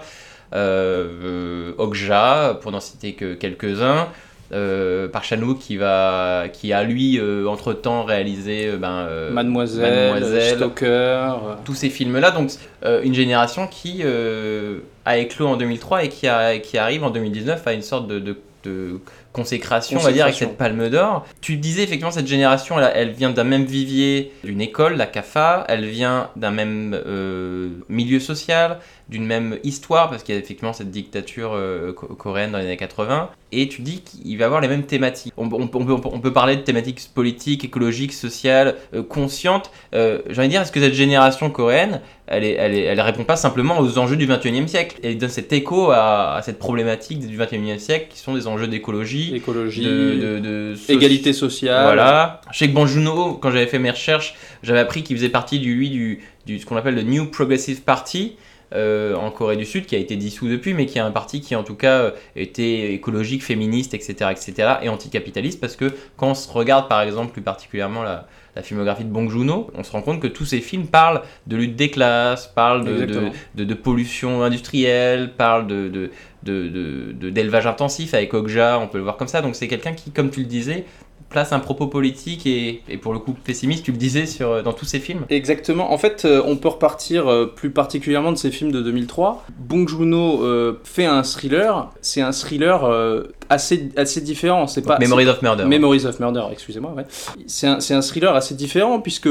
euh, 0.54 1.08
euh, 1.24 1.72
Okja, 1.78 2.58
pour 2.60 2.72
n'en 2.72 2.80
citer 2.80 3.12
que 3.14 3.34
quelques-uns. 3.34 4.08
Euh, 4.52 5.08
par 5.08 5.24
Chan-wook 5.24 5.58
qui 5.58 5.76
va 5.76 6.44
qui 6.52 6.72
a 6.72 6.84
lui 6.84 7.20
entre 7.48 7.72
temps 7.72 8.04
réalisé 8.04 8.68
euh, 8.68 8.76
ben, 8.76 9.06
euh, 9.08 9.30
Mademoiselle, 9.32 10.12
Mademoiselle, 10.12 10.58
euh, 10.84 11.26
tous 11.64 11.74
ces 11.74 11.90
films 11.90 12.16
là 12.20 12.30
donc 12.30 12.50
euh, 12.84 13.02
une 13.02 13.12
génération 13.14 13.66
qui 13.66 14.02
euh, 14.04 14.78
a 15.04 15.18
éclos 15.18 15.48
en 15.48 15.56
2003 15.56 16.04
et 16.04 16.08
qui, 16.08 16.28
a, 16.28 16.58
qui 16.58 16.78
arrive 16.78 17.02
en 17.02 17.10
2019 17.10 17.66
à 17.66 17.72
une 17.72 17.82
sorte 17.82 18.06
de, 18.06 18.20
de- 18.20 18.36
de 18.66 19.00
consécration, 19.32 19.98
on 19.98 20.02
va 20.02 20.12
dire, 20.12 20.24
avec 20.24 20.34
cette 20.48 20.56
palme 20.56 20.88
d'or. 20.88 21.26
Tu 21.40 21.56
disais 21.56 21.82
effectivement, 21.82 22.10
cette 22.10 22.26
génération, 22.26 22.78
elle, 22.78 22.90
elle 22.94 23.10
vient 23.10 23.30
d'un 23.30 23.44
même 23.44 23.64
vivier 23.64 24.32
d'une 24.44 24.60
école, 24.60 24.96
la 24.96 25.06
CAFA, 25.06 25.64
elle 25.68 25.84
vient 25.84 26.30
d'un 26.36 26.50
même 26.50 26.98
euh, 27.06 27.68
milieu 27.88 28.18
social, 28.20 28.78
d'une 29.08 29.26
même 29.26 29.58
histoire, 29.62 30.08
parce 30.10 30.22
qu'il 30.22 30.34
y 30.34 30.38
a 30.38 30.40
effectivement 30.40 30.72
cette 30.72 30.90
dictature 30.90 31.52
euh, 31.54 31.92
co- 31.92 32.06
coréenne 32.08 32.52
dans 32.52 32.58
les 32.58 32.64
années 32.64 32.76
80, 32.76 33.30
et 33.52 33.68
tu 33.68 33.82
dis 33.82 34.00
qu'il 34.02 34.36
va 34.38 34.46
avoir 34.46 34.60
les 34.60 34.68
mêmes 34.68 34.84
thématiques. 34.84 35.32
On, 35.36 35.46
on- 35.52 35.62
on 35.72 35.84
peut, 35.84 35.96
on 36.04 36.20
peut 36.20 36.32
parler 36.32 36.56
de 36.56 36.62
thématiques 36.62 37.10
politiques, 37.14 37.62
écologiques, 37.64 38.12
sociales, 38.14 38.76
euh, 38.94 39.02
conscientes. 39.02 39.70
J'ai 39.92 39.98
envie 40.38 40.48
de 40.48 40.50
dire, 40.50 40.62
est-ce 40.62 40.72
que 40.72 40.80
cette 40.80 40.94
génération 40.94 41.50
coréenne, 41.50 42.00
elle, 42.26 42.44
est, 42.44 42.52
elle, 42.54 42.74
est- 42.74 42.82
elle 42.84 43.00
répond 43.00 43.24
pas 43.24 43.36
simplement 43.36 43.78
aux 43.80 43.98
enjeux 43.98 44.16
du 44.16 44.26
21e 44.26 44.66
siècle. 44.66 44.96
Elle 45.02 45.18
donne 45.18 45.28
cet 45.30 45.52
écho 45.52 45.90
à, 45.90 46.34
à 46.34 46.42
cette 46.42 46.58
problématique 46.58 47.26
du 47.26 47.38
21e 47.38 47.78
siècle 47.78 48.06
qui 48.10 48.18
sont 48.18 48.34
des 48.34 48.46
enjeux 48.46 48.66
d'écologie, 48.68 49.34
Écologie, 49.34 49.84
de, 49.84 49.90
de- 49.90 50.38
de 50.40 50.74
égalité 50.88 51.32
sociale. 51.32 51.84
Voilà. 51.84 52.40
Bong 52.72 52.86
Joon-ho, 52.86 53.34
quand 53.34 53.50
j'avais 53.50 53.66
fait 53.66 53.78
mes 53.78 53.90
recherches, 53.90 54.34
j'avais 54.62 54.80
appris 54.80 55.02
qu'il 55.02 55.16
faisait 55.16 55.28
partie 55.28 55.58
du, 55.58 55.74
lui, 55.74 55.90
du, 55.90 56.20
du 56.46 56.58
ce 56.58 56.66
qu'on 56.66 56.76
appelle 56.76 56.94
le 56.94 57.02
New 57.02 57.26
Progressive 57.30 57.82
Party. 57.82 58.36
euh, 58.74 59.14
en 59.14 59.30
Corée 59.30 59.56
du 59.56 59.64
Sud, 59.64 59.86
qui 59.86 59.94
a 59.94 59.98
été 59.98 60.16
dissous 60.16 60.48
depuis, 60.48 60.74
mais 60.74 60.86
qui 60.86 60.98
est 60.98 61.00
un 61.00 61.12
parti 61.12 61.40
qui 61.40 61.54
en 61.54 61.62
tout 61.62 61.76
cas 61.76 61.98
euh, 62.00 62.10
était 62.34 62.92
écologique, 62.94 63.44
féministe, 63.44 63.94
etc., 63.94 64.30
etc., 64.32 64.68
et 64.82 64.88
anticapitaliste, 64.88 65.60
parce 65.60 65.76
que 65.76 65.92
quand 66.16 66.30
on 66.30 66.34
se 66.34 66.50
regarde 66.50 66.88
par 66.88 67.00
exemple 67.02 67.30
plus 67.32 67.42
particulièrement 67.42 68.02
la, 68.02 68.26
la 68.56 68.62
filmographie 68.62 69.04
de 69.04 69.10
Bong 69.10 69.28
Joon-ho, 69.30 69.70
on 69.74 69.82
se 69.84 69.92
rend 69.92 70.00
compte 70.00 70.18
que 70.18 70.26
tous 70.26 70.46
ces 70.46 70.60
films 70.60 70.86
parlent 70.86 71.20
de 71.46 71.56
lutte 71.56 71.76
des 71.76 71.90
classes, 71.90 72.46
parlent 72.48 72.84
de, 72.84 72.92
de, 72.96 73.02
Exactement. 73.02 73.32
de- 73.54 73.64
de 73.64 73.74
pollution 73.74 74.42
industrielle, 74.42 75.32
parlent 75.36 75.66
de, 75.66 75.88
de, 75.88 76.10
de- 76.42 76.68
de- 76.68 77.12
de- 77.12 77.30
d'élevage 77.30 77.66
intensif 77.66 78.14
avec 78.14 78.32
Okja, 78.32 78.78
on 78.80 78.88
peut 78.88 78.96
le 78.98 79.04
voir 79.04 79.18
comme 79.18 79.28
ça. 79.28 79.42
Donc 79.42 79.56
c'est 79.56 79.68
quelqu'un 79.68 79.92
qui, 79.92 80.10
comme 80.10 80.30
tu 80.30 80.40
le 80.40 80.46
disais, 80.46 80.86
place 81.28 81.52
un 81.52 81.58
propos 81.58 81.86
politique 81.86 82.46
et, 82.46 82.82
et 82.88 82.96
pour 82.96 83.12
le 83.12 83.18
coup 83.18 83.32
pessimiste, 83.32 83.84
tu 83.84 83.92
le 83.92 83.98
disais 83.98 84.26
sur, 84.26 84.62
dans 84.62 84.72
tous 84.72 84.84
ses 84.86 85.00
films. 85.00 85.24
Exactement. 85.28 85.92
En 85.92 85.98
fait, 85.98 86.24
euh, 86.24 86.42
on 86.46 86.56
peut 86.56 86.68
repartir 86.68 87.28
euh, 87.28 87.46
plus 87.46 87.70
particulièrement 87.70 88.32
de 88.32 88.38
ces 88.38 88.50
films 88.50 88.72
de 88.72 88.80
2003. 88.80 89.44
Bong 89.58 89.88
Joon-ho 89.88 90.42
euh, 90.44 90.80
fait 90.84 91.04
un 91.04 91.22
thriller. 91.22 91.90
C'est 92.00 92.20
un 92.20 92.32
thriller 92.32 92.84
euh, 92.84 93.24
assez, 93.48 93.90
assez 93.96 94.20
différent. 94.20 94.66
C'est 94.66 94.82
pas 94.82 94.98
Memories 94.98 95.28
of 95.28 95.42
Murder. 95.42 95.64
Memories 95.64 96.06
of 96.06 96.20
Murder. 96.20 96.44
Excusez-moi. 96.52 96.92
Ouais. 96.96 97.06
C'est 97.46 97.66
un, 97.66 97.80
c'est 97.80 97.94
un 97.94 98.02
thriller 98.02 98.34
assez 98.34 98.54
différent 98.54 99.00
puisque 99.00 99.26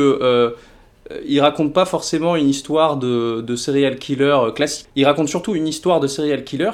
euh, 1.12 1.19
il 1.27 1.39
raconte 1.39 1.73
pas 1.73 1.86
forcément 1.86 2.36
une 2.36 2.49
histoire 2.49 2.97
de, 2.97 3.41
de 3.41 3.55
serial 3.55 3.97
killer 3.97 4.25
euh, 4.25 4.51
classique. 4.51 4.88
Il 4.95 5.05
raconte 5.05 5.29
surtout 5.29 5.55
une 5.55 5.67
histoire 5.67 5.99
de 5.99 6.08
serial 6.08 6.43
killer 6.43 6.71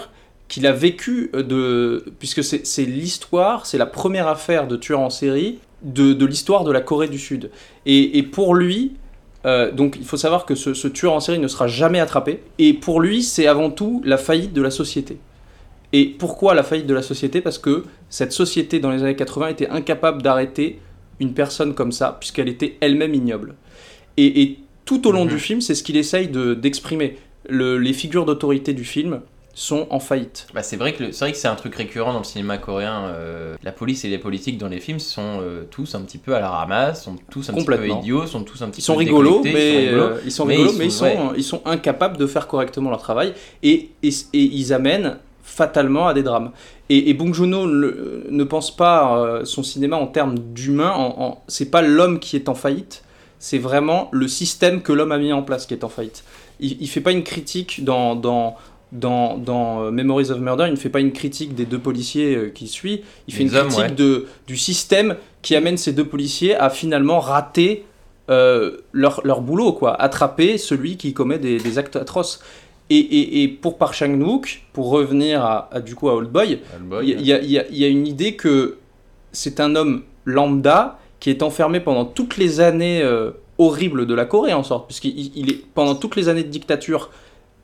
qu'il 0.52 0.68
a 0.68 0.72
vécu 0.74 1.32
euh, 1.34 1.42
de 1.44 2.06
puisque 2.20 2.44
c'est 2.44 2.86
l'histoire, 2.86 3.66
c'est 3.66 3.78
la 3.78 3.86
première 3.86 4.28
affaire 4.28 4.68
de 4.68 4.76
tueur 4.76 5.00
en 5.00 5.10
série 5.10 5.60
de, 5.82 6.14
de 6.14 6.26
l'histoire 6.26 6.64
de 6.64 6.72
la 6.72 6.82
Corée 6.82 7.08
du 7.08 7.18
Sud. 7.18 7.50
Et, 7.86 8.18
et 8.20 8.24
pour 8.24 8.54
lui, 8.54 8.92
euh, 9.46 9.72
donc 9.72 9.96
il 10.00 10.06
faut 10.06 10.18
savoir 10.18 10.46
que 10.46 10.54
ce, 10.54 10.74
ce 10.74 10.88
tueur 10.88 11.14
en 11.14 11.20
série 11.20 11.40
ne 11.40 11.48
sera 11.48 11.68
jamais 11.68 12.00
attrapé. 12.00 12.42
Et 12.60 12.74
pour 12.74 13.00
lui, 13.02 13.24
c'est 13.24 13.48
avant 13.48 13.72
tout 13.72 14.02
la 14.06 14.18
faillite 14.18 14.54
de 14.54 14.62
la 14.62 14.70
société. 14.72 15.18
Et 15.94 16.06
pourquoi 16.06 16.54
la 16.54 16.64
faillite 16.64 16.88
de 16.88 16.94
la 16.94 17.02
société? 17.02 17.42
Parce 17.42 17.58
que 17.58 17.84
cette 18.10 18.32
société 18.34 18.80
dans 18.80 18.92
les 18.92 19.02
années 19.04 19.16
80 19.16 19.48
était 19.50 19.70
incapable 19.70 20.22
d'arrêter 20.22 20.80
une 21.20 21.34
personne 21.34 21.74
comme 21.74 21.92
ça, 21.92 22.18
puisqu'elle 22.20 22.50
était 22.50 22.76
elle-même 22.82 23.14
ignoble. 23.14 23.56
Et, 24.18 24.42
et 24.42 24.60
tout 24.86 25.08
au 25.08 25.12
long 25.12 25.26
Mhm. 25.26 25.32
du 25.32 25.40
film, 25.40 25.62
c'est 25.62 25.76
ce 25.76 25.84
qu'il 25.84 25.98
essaye 25.98 26.28
de- 26.28 26.54
d'exprimer. 26.54 27.18
Le- 27.50 27.78
les 27.78 27.94
figures 27.94 28.26
d'autorité 28.26 28.74
du 28.74 28.84
film 28.86 29.22
sont 29.54 29.88
en 29.90 30.00
faillite. 30.00 30.48
Bah, 30.54 30.64
c'est 30.64 30.78
vrai 30.78 30.94
que 30.94 31.12
c'est 31.12 31.48
un 31.48 31.56
truc 31.56 31.76
récurrent 31.76 32.14
dans 32.14 32.20
le 32.20 32.26
cinéma 32.26 32.58
coréen. 32.58 33.06
euh, 33.08 33.56
la 33.64 33.72
police 33.72 34.06
et 34.06 34.10
les 34.10 34.18
politiques 34.18 34.58
dans 34.58 34.70
les 34.70 34.80
films 34.80 35.00
sont 35.00 35.40
euh, 35.42 35.64
tous 35.70 35.94
un 35.96 36.02
petit 36.02 36.18
peu 36.18 36.34
à 36.36 36.40
la 36.40 36.50
ramasse, 36.50 37.04
sont 37.04 37.18
tous 37.30 37.50
un 37.50 37.54
petit 37.54 37.66
peu 37.66 37.72
Complètement. 37.74 38.00
idiots, 38.00 38.26
sont 38.28 38.44
tous 38.44 38.62
un 38.62 38.70
petit 38.70 38.80
Ils 38.82 38.84
sont 38.84 38.94
peu 38.94 39.00
rigolos, 39.00 39.42
déconnectés, 39.42 39.54
mais 39.54 39.84
ils 39.84 39.90
sont 39.90 39.92
rigolos. 39.92 40.04
euh, 40.16 40.22
ils 40.26 40.32
sont 40.32 40.46
mais 40.46 40.56
rigolos, 40.56 40.72
ils 40.74 40.78
mais 40.80 40.86
ils 40.86 40.92
sont- 40.92 40.98
sont, 41.00 41.28
ouais. 41.30 41.34
ils 41.38 41.44
sont 41.44 41.62
incapables 41.66 42.18
de 42.18 42.28
faire 42.28 42.48
correctement 42.48 42.90
leur 42.90 43.02
travail 43.02 43.34
et, 43.62 43.90
et, 44.04 44.10
et 44.10 44.40
ils 44.42 44.74
amènent 44.74 45.18
fatalement 45.44 46.08
à 46.08 46.14
des 46.14 46.24
drames. 46.24 46.52
Et, 46.90 47.10
et 47.10 47.14
Bong 47.14 47.34
Joon-ho 47.34 47.68
ne, 47.68 48.26
ne 48.30 48.44
pense 48.44 48.76
pas 48.76 49.18
euh, 49.18 49.46
son 49.46 49.64
cinéma 49.64 49.98
en 49.98 50.08
termes 50.08 50.38
d'humain. 50.40 50.92
En, 50.92 51.16
en- 51.22 51.44
c'est 51.48 51.70
pas 51.70 51.82
l'homme 51.82 52.20
qui 52.20 52.36
est 52.36 52.48
en 52.50 52.56
faillite, 52.56 53.04
c'est 53.40 53.58
vraiment 53.58 54.08
le 54.12 54.28
système 54.28 54.82
que 54.82 54.94
l'homme 54.94 55.12
a 55.12 55.18
mis 55.18 55.34
en 55.34 55.42
place 55.44 55.66
qui 55.66 55.74
est 55.74 55.84
en 55.84 55.90
faillite. 55.90 56.24
Il, 56.60 56.78
il 56.82 56.88
fait 56.88 57.02
pas 57.02 57.12
une 57.12 57.24
critique 57.24 57.84
dans 57.84 58.16
dans 58.16 58.56
dans, 58.92 59.38
dans 59.38 59.84
euh, 59.86 59.92
Memories 59.92 60.32
of 60.32 60.40
Murder, 60.40 60.66
il 60.68 60.72
ne 60.72 60.76
fait 60.78 60.90
pas 60.90 61.00
une 61.00 61.14
critique 61.14 61.56
des 61.56 61.66
deux 61.66 61.80
policiers 61.80 62.36
euh, 62.36 62.50
qui 62.50 62.68
suit, 62.68 63.04
il 63.28 63.34
fait 63.34 63.44
une 63.44 63.56
hommes, 63.56 63.68
critique 63.68 63.84
ouais. 63.86 63.92
de, 63.92 64.28
du 64.48 64.58
système 64.58 65.16
qui 65.42 65.56
amène 65.56 65.78
ces 65.78 65.94
deux 65.94 66.06
policiers 66.06 66.56
à 66.56 66.70
finalement 66.70 67.20
rater 67.20 67.86
euh, 68.30 68.78
leur, 68.92 69.22
leur 69.26 69.42
boulot, 69.42 69.74
quoi. 69.74 70.00
Attraper 70.00 70.58
celui 70.58 70.98
qui 70.98 71.14
commet 71.14 71.40
des, 71.40 71.58
des 71.58 71.78
actes 71.78 71.96
atroces. 71.96 72.42
Et, 72.90 72.98
et, 72.98 73.44
et 73.44 73.48
pour 73.48 73.78
Park 73.78 73.94
Chan-wook, 73.94 74.64
pour 74.74 74.90
revenir 74.90 75.44
à, 75.46 75.70
à, 75.72 75.80
du 75.80 75.96
coup 75.96 76.10
à 76.10 76.16
Old 76.16 76.30
Boy, 76.30 76.60
il 77.02 77.10
y, 77.22 77.32
y 77.32 77.62
il 77.72 77.78
y 77.78 77.86
a 77.86 77.88
une 77.88 78.06
idée 78.06 78.36
que 78.36 78.78
c'est 79.32 79.62
un 79.62 79.76
homme 79.78 80.04
lambda 80.26 81.00
qui 81.22 81.30
est 81.30 81.42
enfermé 81.42 81.80
pendant 81.80 82.04
toutes 82.04 82.36
les 82.36 82.60
années 82.60 83.02
euh, 83.02 83.32
horribles 83.58 84.06
de 84.06 84.14
la 84.14 84.26
Corée, 84.26 84.52
en 84.54 84.64
sorte, 84.64 84.88
puisqu'il 84.88 85.18
il- 85.18 85.32
il 85.36 85.50
est 85.52 85.62
pendant 85.74 85.96
toutes 85.96 86.18
les 86.18 86.28
années 86.28 86.44
de 86.44 86.50
dictature, 86.50 87.10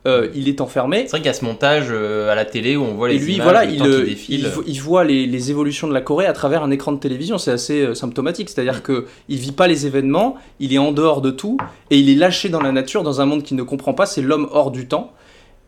euh, 0.08 0.28
il 0.34 0.48
est 0.48 0.60
enfermé. 0.60 1.02
C'est 1.02 1.10
vrai 1.10 1.18
qu'il 1.20 1.26
y 1.26 1.30
a 1.30 1.34
ce 1.34 1.44
montage 1.44 1.86
euh, 1.90 2.32
à 2.32 2.34
la 2.34 2.44
télé 2.44 2.76
où 2.76 2.82
on 2.82 2.94
voit 2.94 3.08
les 3.08 3.14
Et 3.14 3.18
lui, 3.18 3.34
images, 3.34 3.44
voilà, 3.44 3.64
le 3.64 3.72
il, 3.72 3.78
temps 3.78 3.84
qu'il 3.84 3.92
euh, 3.94 4.04
défile. 4.04 4.40
il, 4.40 4.48
vo- 4.48 4.64
il 4.66 4.80
voit 4.82 5.04
les, 5.04 5.26
les 5.26 5.50
évolutions 5.50 5.86
de 5.86 5.92
la 5.94 6.00
Corée 6.00 6.26
à 6.26 6.32
travers 6.32 6.62
un 6.64 6.70
écran 6.70 6.92
de 6.92 6.98
télévision. 6.98 7.38
C'est 7.38 7.52
assez 7.52 7.94
symptomatique. 7.94 8.48
C'est-à-dire 8.48 8.82
que 8.82 9.04
il 9.28 9.38
vit 9.38 9.52
pas 9.52 9.68
les 9.68 9.86
événements, 9.86 10.36
il 10.58 10.72
est 10.74 10.78
en 10.78 10.90
dehors 10.92 11.20
de 11.20 11.30
tout, 11.30 11.58
et 11.90 11.98
il 11.98 12.08
est 12.10 12.14
lâché 12.16 12.48
dans 12.48 12.60
la 12.60 12.72
nature, 12.72 13.02
dans 13.04 13.20
un 13.20 13.26
monde 13.26 13.42
qu'il 13.44 13.56
ne 13.56 13.62
comprend 13.62 13.94
pas. 13.94 14.06
C'est 14.06 14.22
l'homme 14.22 14.48
hors 14.50 14.70
du 14.70 14.88
temps. 14.88 15.12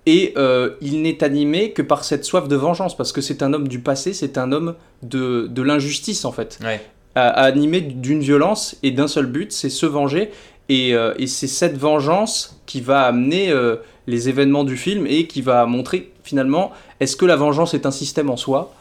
Et 0.07 0.33
euh, 0.39 0.71
il 0.81 1.03
n'est 1.03 1.23
animé 1.23 1.73
que 1.73 1.83
par 1.83 2.05
cette 2.05 2.25
soif 2.25 2.49
de 2.49 2.57
vengeance, 2.57 2.97
parce 2.97 3.13
que 3.13 3.21
c'est 3.21 3.43
un 3.43 3.53
homme 3.53 3.69
du 3.69 3.81
passé, 3.81 4.15
c'est 4.15 4.39
un 4.39 4.51
homme 4.51 4.75
de, 5.03 5.47
de 5.49 5.63
l'injustice, 5.63 6.25
en 6.25 6.33
fait. 6.33 6.59
Ouais. 6.63 6.81
À- 7.15 7.29
à 7.29 7.43
animé 7.45 7.81
d'une 7.83 8.21
violence 8.21 8.77
et 8.83 8.93
d'un 8.93 9.09
seul 9.09 9.27
but, 9.27 9.53
c'est 9.53 9.69
se 9.69 9.85
venger. 9.85 10.31
Et, 10.71 10.95
euh, 10.95 11.13
et 11.19 11.27
c'est 11.27 11.49
cette 11.49 11.77
vengeance 11.77 12.61
qui 12.65 12.81
va 12.81 13.03
amener 13.03 13.51
euh, 13.51 13.77
les 14.07 14.29
événements 14.29 14.65
du 14.65 14.77
film 14.77 15.07
et 15.07 15.27
qui 15.27 15.43
va 15.43 15.67
montrer 15.67 16.13
finalement 16.25 16.73
est-ce 17.01 17.17
que 17.17 17.27
la 17.27 17.37
vengeance 17.37 17.75
est 17.75 17.87
un 17.87 17.91
système 17.91 18.31
en 18.31 18.37
soi? 18.37 18.73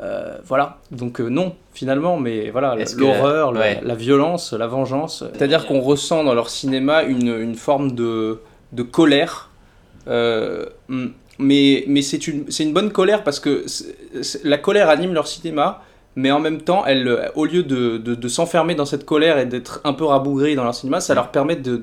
Euh, 0.00 0.36
Voilà, 0.44 0.78
donc 0.90 1.20
euh, 1.20 1.28
non 1.28 1.54
finalement, 1.72 2.18
mais 2.18 2.50
voilà, 2.50 2.76
l'horreur, 2.96 3.52
la- 3.52 3.60
la, 3.60 3.66
ouais. 3.66 3.80
la 3.82 3.94
violence, 3.94 4.52
la 4.52 4.66
vengeance. 4.66 5.24
C'est-à-dire 5.32 5.66
qu'on 5.66 5.80
ressent 5.80 6.22
dans 6.24 6.34
leur 6.34 6.48
cinéma 6.50 7.02
une, 7.02 7.28
une 7.28 7.54
forme 7.54 7.92
de, 7.92 8.40
de 8.72 8.82
colère. 8.82 9.50
Euh, 10.08 10.66
mm, 10.88 11.06
mais 11.38 11.84
mais 11.86 12.02
c'est 12.02 12.26
une, 12.28 12.46
une 12.60 12.72
bonne 12.72 12.90
colère 12.92 13.22
parce 13.24 13.40
que 13.40 13.64
la 14.44 14.58
colère 14.58 14.88
anime 14.88 15.12
leur 15.12 15.26
cinéma, 15.26 15.82
mais 16.14 16.30
en 16.30 16.40
même 16.40 16.62
temps, 16.62 16.84
elle, 16.86 17.30
au 17.34 17.44
lieu 17.44 17.62
de, 17.62 17.98
de, 17.98 18.14
de 18.14 18.28
s'enfermer 18.28 18.74
dans 18.74 18.86
cette 18.86 19.04
colère 19.04 19.36
et 19.38 19.44
d'être 19.46 19.80
un 19.84 19.92
peu 19.92 20.04
rabougris 20.04 20.54
dans 20.56 20.64
leur 20.64 20.74
cinéma, 20.74 21.00
ça 21.00 21.14
leur 21.14 21.28
permet 21.30 21.56
de, 21.56 21.76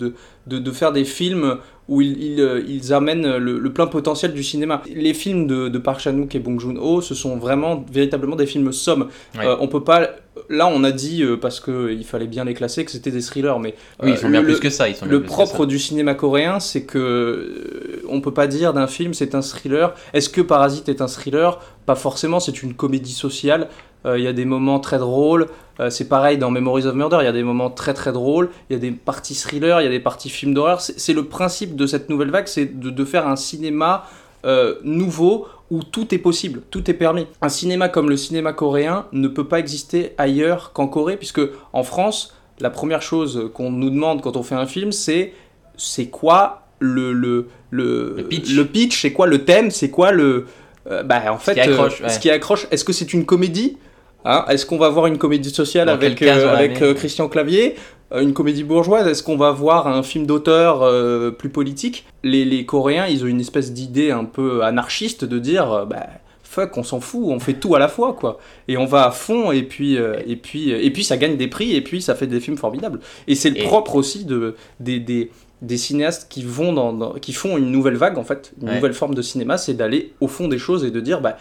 de 0.47 0.71
faire 0.71 0.91
des 0.91 1.05
films 1.05 1.57
où 1.89 2.01
ils, 2.01 2.21
ils, 2.21 2.41
euh, 2.41 2.63
ils 2.67 2.93
amènent 2.93 3.37
le, 3.37 3.59
le 3.59 3.73
plein 3.73 3.87
potentiel 3.87 4.33
du 4.33 4.43
cinéma. 4.43 4.81
Les 4.93 5.13
films 5.13 5.47
de, 5.47 5.67
de 5.67 5.77
Park 5.77 5.99
Chan-wook 5.99 6.33
et 6.35 6.39
Bong 6.39 6.59
Joon-ho, 6.59 7.01
ce 7.01 7.13
sont 7.13 7.37
vraiment, 7.37 7.85
véritablement 7.91 8.35
des 8.35 8.45
films 8.45 8.71
sommes. 8.71 9.09
Ouais. 9.37 9.45
Euh, 9.45 9.55
on 9.59 9.67
peut 9.67 9.83
pas... 9.83 10.09
Là, 10.49 10.67
on 10.67 10.83
a 10.83 10.91
dit, 10.91 11.21
euh, 11.21 11.37
parce 11.37 11.59
qu'il 11.59 12.03
fallait 12.05 12.27
bien 12.27 12.43
les 12.43 12.55
classer, 12.55 12.83
que 12.83 12.91
c'était 12.91 13.11
des 13.11 13.21
thrillers, 13.21 13.59
mais... 13.59 13.75
Oui, 14.01 14.09
ils 14.09 14.13
euh, 14.13 14.15
sont 14.15 14.29
bien 14.29 14.41
le- 14.41 14.47
plus 14.47 14.59
que 14.59 14.69
ça. 14.69 14.89
Ils 14.89 14.95
sont 14.95 15.05
bien 15.05 15.19
le 15.19 15.23
propre 15.23 15.65
du 15.65 15.77
cinéma 15.77 16.15
coréen, 16.15 16.59
c'est 16.59 16.83
que 16.85 18.01
on 18.09 18.19
peut 18.19 18.33
pas 18.33 18.47
dire 18.47 18.73
d'un 18.73 18.87
film 18.87 19.13
c'est 19.13 19.35
un 19.35 19.41
thriller. 19.41 19.93
Est-ce 20.13 20.29
que 20.29 20.41
Parasite 20.41 20.89
est 20.89 21.01
un 21.01 21.07
thriller? 21.07 21.59
Pas 21.85 21.95
forcément. 21.95 22.39
C'est 22.39 22.63
une 22.63 22.73
comédie 22.73 23.11
sociale. 23.11 23.69
Euh, 24.05 24.17
Il 24.17 24.23
y 24.23 24.27
a 24.27 24.33
des 24.33 24.45
moments 24.45 24.79
très 24.79 24.97
drôles. 24.97 25.47
Euh, 25.79 25.89
c'est 25.89 26.07
pareil 26.07 26.37
dans 26.37 26.51
Memories 26.51 26.85
of 26.85 26.95
Murder. 26.95 27.17
Il 27.21 27.25
y 27.25 27.27
a 27.27 27.31
des 27.33 27.43
moments 27.43 27.69
très 27.69 27.93
très 27.93 28.11
drôles. 28.11 28.49
Il 28.69 28.73
y 28.73 28.75
a 28.75 28.79
des 28.79 28.91
parties 28.91 29.35
thriller. 29.35 29.81
Il 29.81 29.83
y 29.85 29.87
a 29.87 29.91
des 29.91 29.99
parties 29.99 30.29
films 30.29 30.53
d'horreur. 30.53 30.81
C'est 30.81 31.13
le 31.13 31.25
principe 31.25 31.75
de 31.75 31.87
cette 31.87 32.09
nouvelle 32.09 32.29
vague, 32.29 32.47
c'est 32.47 32.79
de, 32.79 32.89
de 32.89 33.05
faire 33.05 33.27
un 33.27 33.35
cinéma 33.35 34.05
euh, 34.45 34.75
nouveau 34.83 35.47
où 35.71 35.83
tout 35.83 36.13
est 36.13 36.17
possible, 36.19 36.61
tout 36.69 36.91
est 36.91 36.93
permis. 36.93 37.25
Un 37.41 37.49
cinéma 37.49 37.89
comme 37.89 38.09
le 38.09 38.17
cinéma 38.17 38.53
coréen 38.53 39.05
ne 39.11 39.27
peut 39.27 39.47
pas 39.47 39.57
exister 39.57 40.13
ailleurs 40.17 40.71
qu'en 40.73 40.87
Corée, 40.87 41.17
puisque 41.17 41.41
en 41.71 41.83
France, 41.83 42.35
la 42.59 42.69
première 42.69 43.01
chose 43.01 43.49
qu'on 43.53 43.71
nous 43.71 43.89
demande 43.89 44.21
quand 44.21 44.37
on 44.37 44.43
fait 44.43 44.55
un 44.55 44.67
film, 44.67 44.91
c'est 44.91 45.33
c'est 45.77 46.07
quoi 46.07 46.67
le 46.79 47.13
le 47.13 47.47
le, 47.71 48.15
Le 48.17 48.23
pitch. 48.23 48.53
le 48.53 48.65
pitch, 48.65 49.01
c'est 49.01 49.13
quoi 49.13 49.25
le 49.25 49.45
thème, 49.45 49.71
c'est 49.71 49.89
quoi 49.89 50.11
le 50.11 50.45
euh, 50.91 51.01
bah 51.01 51.21
en 51.31 51.37
fait 51.37 51.53
qui 51.53 51.61
accroche, 51.61 52.01
ouais. 52.01 52.09
ce 52.09 52.19
qui 52.19 52.29
accroche. 52.29 52.67
Est-ce 52.69 52.83
que 52.83 52.93
c'est 52.93 53.13
une 53.13 53.25
comédie? 53.25 53.77
Hein, 54.25 54.45
Est-ce 54.49 54.65
qu'on 54.65 54.77
va 54.77 54.89
voir 54.89 55.07
une 55.07 55.17
comédie 55.17 55.49
sociale 55.49 55.87
Dans 55.87 55.93
avec 55.93 56.21
euh, 56.21 56.53
avec 56.53 56.81
euh, 56.81 56.93
Christian 56.93 57.27
Clavier 57.27 57.75
euh, 58.13 58.21
une 58.21 58.33
comédie 58.33 58.63
bourgeoise? 58.63 59.07
Est-ce 59.07 59.23
qu'on 59.23 59.37
va 59.37 59.51
voir 59.51 59.87
un 59.87 60.03
film 60.03 60.25
d'auteur 60.25 60.81
euh, 60.81 61.31
plus 61.31 61.49
politique? 61.49 62.05
Les, 62.23 62.45
les 62.45 62.65
Coréens, 62.65 63.07
ils 63.07 63.23
ont 63.23 63.27
une 63.27 63.41
espèce 63.41 63.73
d'idée 63.73 64.11
un 64.11 64.25
peu 64.25 64.63
anarchiste 64.63 65.25
de 65.25 65.39
dire 65.39 65.71
euh, 65.73 65.85
bah, 65.85 66.07
fuck, 66.43 66.77
on 66.77 66.83
s'en 66.83 66.99
fout, 67.01 67.23
on 67.25 67.39
fait 67.39 67.53
tout 67.53 67.75
à 67.75 67.79
la 67.79 67.87
fois 67.87 68.13
quoi. 68.13 68.37
Et 68.67 68.77
on 68.77 68.85
va 68.85 69.07
à 69.07 69.11
fond 69.11 69.51
et 69.51 69.63
puis 69.63 69.97
euh, 69.97 70.15
et 70.25 70.35
puis 70.37 70.69
et 70.71 70.91
puis 70.91 71.03
ça 71.03 71.17
gagne 71.17 71.35
des 71.35 71.47
prix 71.47 71.75
et 71.75 71.81
puis 71.81 72.01
ça 72.01 72.15
fait 72.15 72.27
des 72.27 72.39
films 72.39 72.57
formidables. 72.57 72.99
Et 73.27 73.35
c'est 73.35 73.49
le 73.49 73.59
Et- 73.59 73.63
propre 73.63 73.95
aussi 73.95 74.23
de 74.25 74.55
des, 74.79 74.99
des 74.99 75.31
des 75.61 75.77
cinéastes 75.77 76.27
qui 76.29 76.43
vont 76.43 76.73
dans, 76.73 76.91
dans- 76.91 77.13
qui 77.13 77.31
font 77.31 77.57
une 77.57 77.71
nouvelle 77.71 77.95
vague 77.95 78.17
en 78.17 78.23
fait, 78.25 78.51
une 78.61 78.67
Ouais. 78.67 78.75
nouvelle 78.75 78.93
forme 78.93 79.15
de 79.15 79.21
cinéma, 79.21 79.57
c'est 79.57 79.73
d'aller 79.73 80.11
au 80.19 80.27
fond 80.27 80.47
des 80.49 80.57
choses 80.57 80.83
et 80.83 80.91
de 80.91 80.99
dire 80.99 81.21
bah 81.21 81.37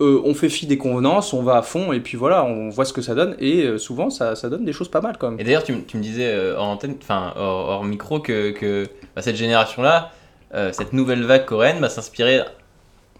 euh, 0.00 0.20
on 0.24 0.34
fait 0.34 0.48
fi 0.50 0.66
des 0.66 0.76
convenances, 0.78 1.32
on 1.32 1.42
va 1.42 1.56
à 1.56 1.62
fond 1.62 1.92
et 1.92 2.00
puis 2.00 2.16
voilà, 2.18 2.44
on 2.44 2.68
voit 2.68 2.84
ce 2.84 2.92
que 2.92 3.00
ça 3.02 3.14
donne 3.14 3.34
et 3.38 3.62
euh, 3.64 3.78
souvent 3.78 4.10
ça, 4.10 4.36
ça 4.36 4.48
donne 4.50 4.64
des 4.64 4.72
choses 4.74 4.88
pas 4.90 5.00
mal 5.00 5.16
quand 5.18 5.30
même. 5.30 5.40
Et 5.40 5.44
d'ailleurs, 5.44 5.64
tu, 5.64 5.74
tu 5.84 5.96
me 5.96 6.02
disais 6.02 6.26
euh, 6.26 6.54
hors 6.56 6.66
antenne, 6.68 6.96
enfin 7.02 7.32
hors, 7.36 7.68
hors 7.70 7.84
micro, 7.84 8.20
que, 8.20 8.50
que 8.50 8.84
bah, 9.14 9.22
cette 9.22 9.36
génération-là, 9.36 10.10
euh, 10.54 10.70
cette 10.72 10.92
nouvelle 10.92 11.22
vague 11.24 11.46
coréenne, 11.46 11.78
bah, 11.80 11.88
s'inspirait 11.88 12.44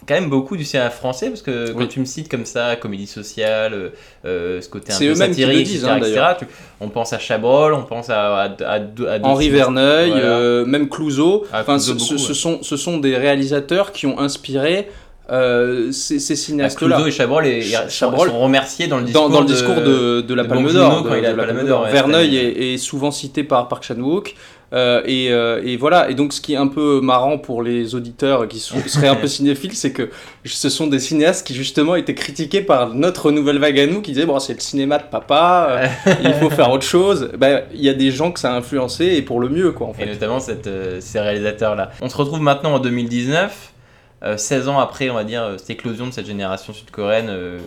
quand 0.06 0.14
même 0.14 0.28
beaucoup 0.28 0.58
du 0.58 0.64
cinéma 0.64 0.90
français, 0.90 1.30
parce 1.30 1.40
que 1.40 1.72
quand 1.72 1.88
tu 1.88 1.98
me 2.00 2.04
cites 2.04 2.28
comme 2.30 2.44
ça, 2.44 2.76
comédie 2.76 3.06
sociale, 3.06 3.92
ce 4.24 4.68
côté 4.68 4.92
un 4.92 4.98
peu 4.98 5.14
satirique, 5.14 5.64
disent, 5.66 5.84
etc., 5.84 5.90
hein, 5.90 5.96
etc., 5.96 6.10
d'ailleurs. 6.12 6.36
tu- 6.36 6.46
on 6.80 6.90
pense 6.90 7.14
à 7.14 7.18
Chabrol, 7.18 7.72
on 7.72 7.82
pense 7.82 8.10
à, 8.10 8.36
à, 8.42 8.42
à, 8.44 8.74
à 8.74 8.78
d'autres 8.80 9.24
Henri. 9.24 9.48
Verneuil, 9.48 10.10
Voilà. 10.10 10.64
même 10.66 10.90
Clouseau. 10.90 11.46
Ah, 11.50 11.62
enfin, 11.62 11.78
Clouzot, 11.78 11.98
ce, 11.98 11.98
ce- 11.98 12.12
beaucoup, 12.12 12.18
ce 12.22 12.28
ouais. 12.28 12.34
sont, 12.34 12.62
ce 12.62 12.76
sont 12.76 12.98
des 12.98 13.16
réalisateurs 13.16 13.92
qui 13.92 14.06
ont 14.06 14.20
inspiré 14.20 14.88
euh, 15.30 15.90
ces, 15.92 16.18
ces 16.18 16.36
cinéastes-là. 16.36 16.88
Clouzot 16.96 17.08
et 17.08 17.10
Chabrol, 17.10 17.46
et, 17.46 17.62
Chabrol, 17.88 18.28
sont 18.30 18.40
remerciés 18.40 18.86
dans 18.86 18.98
le 18.98 19.04
discours, 19.04 19.28
dans 19.30 19.40
le 19.40 19.46
discours 19.46 19.74
de, 19.76 20.20
de 20.20 20.34
la 20.34 20.44
de 20.44 20.48
Palme 20.48 20.72
d'Or. 20.72 21.02
De- 21.02 21.08
Palme 21.08 21.90
Verneuil 21.92 22.36
est, 22.36 22.74
est 22.74 22.78
souvent 22.78 23.10
cité 23.10 23.42
par 23.44 23.68
Park 23.68 23.84
Chan-wook. 23.84 24.34
Euh, 24.72 25.00
et, 25.06 25.30
euh, 25.30 25.62
et 25.64 25.76
voilà. 25.76 26.10
Et 26.10 26.14
donc, 26.14 26.32
ce 26.32 26.40
qui 26.40 26.54
est 26.54 26.56
un 26.56 26.66
peu 26.66 27.00
marrant 27.00 27.38
pour 27.38 27.62
les 27.62 27.94
auditeurs 27.94 28.48
qui 28.48 28.58
sont- 28.58 28.76
seraient 28.88 29.06
un 29.06 29.14
peu 29.14 29.26
cinéphiles, 29.28 29.74
c'est 29.74 29.92
que 29.92 30.10
ce 30.44 30.68
sont 30.68 30.88
des 30.88 30.98
cinéastes 30.98 31.46
qui 31.46 31.54
justement 31.54 31.94
étaient 31.94 32.14
critiqués 32.16 32.62
par 32.62 32.92
notre 32.92 33.30
nouvelle 33.30 33.58
vague 33.60 33.78
à 33.78 33.86
nous, 33.86 34.00
qui 34.02 34.10
disaient 34.12 34.26
bon, 34.26 34.40
c'est 34.40 34.54
le 34.54 34.60
cinéma 34.60 34.98
de 34.98 35.04
papa, 35.04 35.68
euh, 36.06 36.10
il 36.24 36.34
faut 36.34 36.50
faire 36.50 36.70
autre 36.72 36.84
chose. 36.84 37.30
Ben, 37.38 37.62
Il 37.74 37.80
y 37.84 37.88
a 37.88 37.94
des 37.94 38.10
gens 38.10 38.32
que 38.32 38.40
ça 38.40 38.52
a 38.52 38.56
influencé 38.56 39.04
et 39.06 39.22
pour 39.22 39.38
le 39.38 39.48
mieux, 39.48 39.70
quoi, 39.70 39.86
en 39.86 39.92
Et 39.92 40.04
fait. 40.04 40.06
notamment 40.06 40.40
cette, 40.40 40.66
euh, 40.66 40.98
ces 41.00 41.20
réalisateurs-là. 41.20 41.92
On 42.02 42.08
se 42.08 42.16
retrouve 42.16 42.40
maintenant 42.40 42.74
en 42.74 42.78
2019, 42.80 43.52
euh, 43.52 43.75
16 44.22 44.68
ans 44.68 44.78
après, 44.78 45.10
on 45.10 45.14
va 45.14 45.24
dire, 45.24 45.42
euh, 45.42 45.58
cette 45.58 45.70
éclosion 45.70 46.06
de 46.06 46.10
cette 46.10 46.26
génération 46.26 46.72
sud-coréenne 46.72 47.28
euh, 47.28 47.58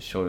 sur 0.00 0.24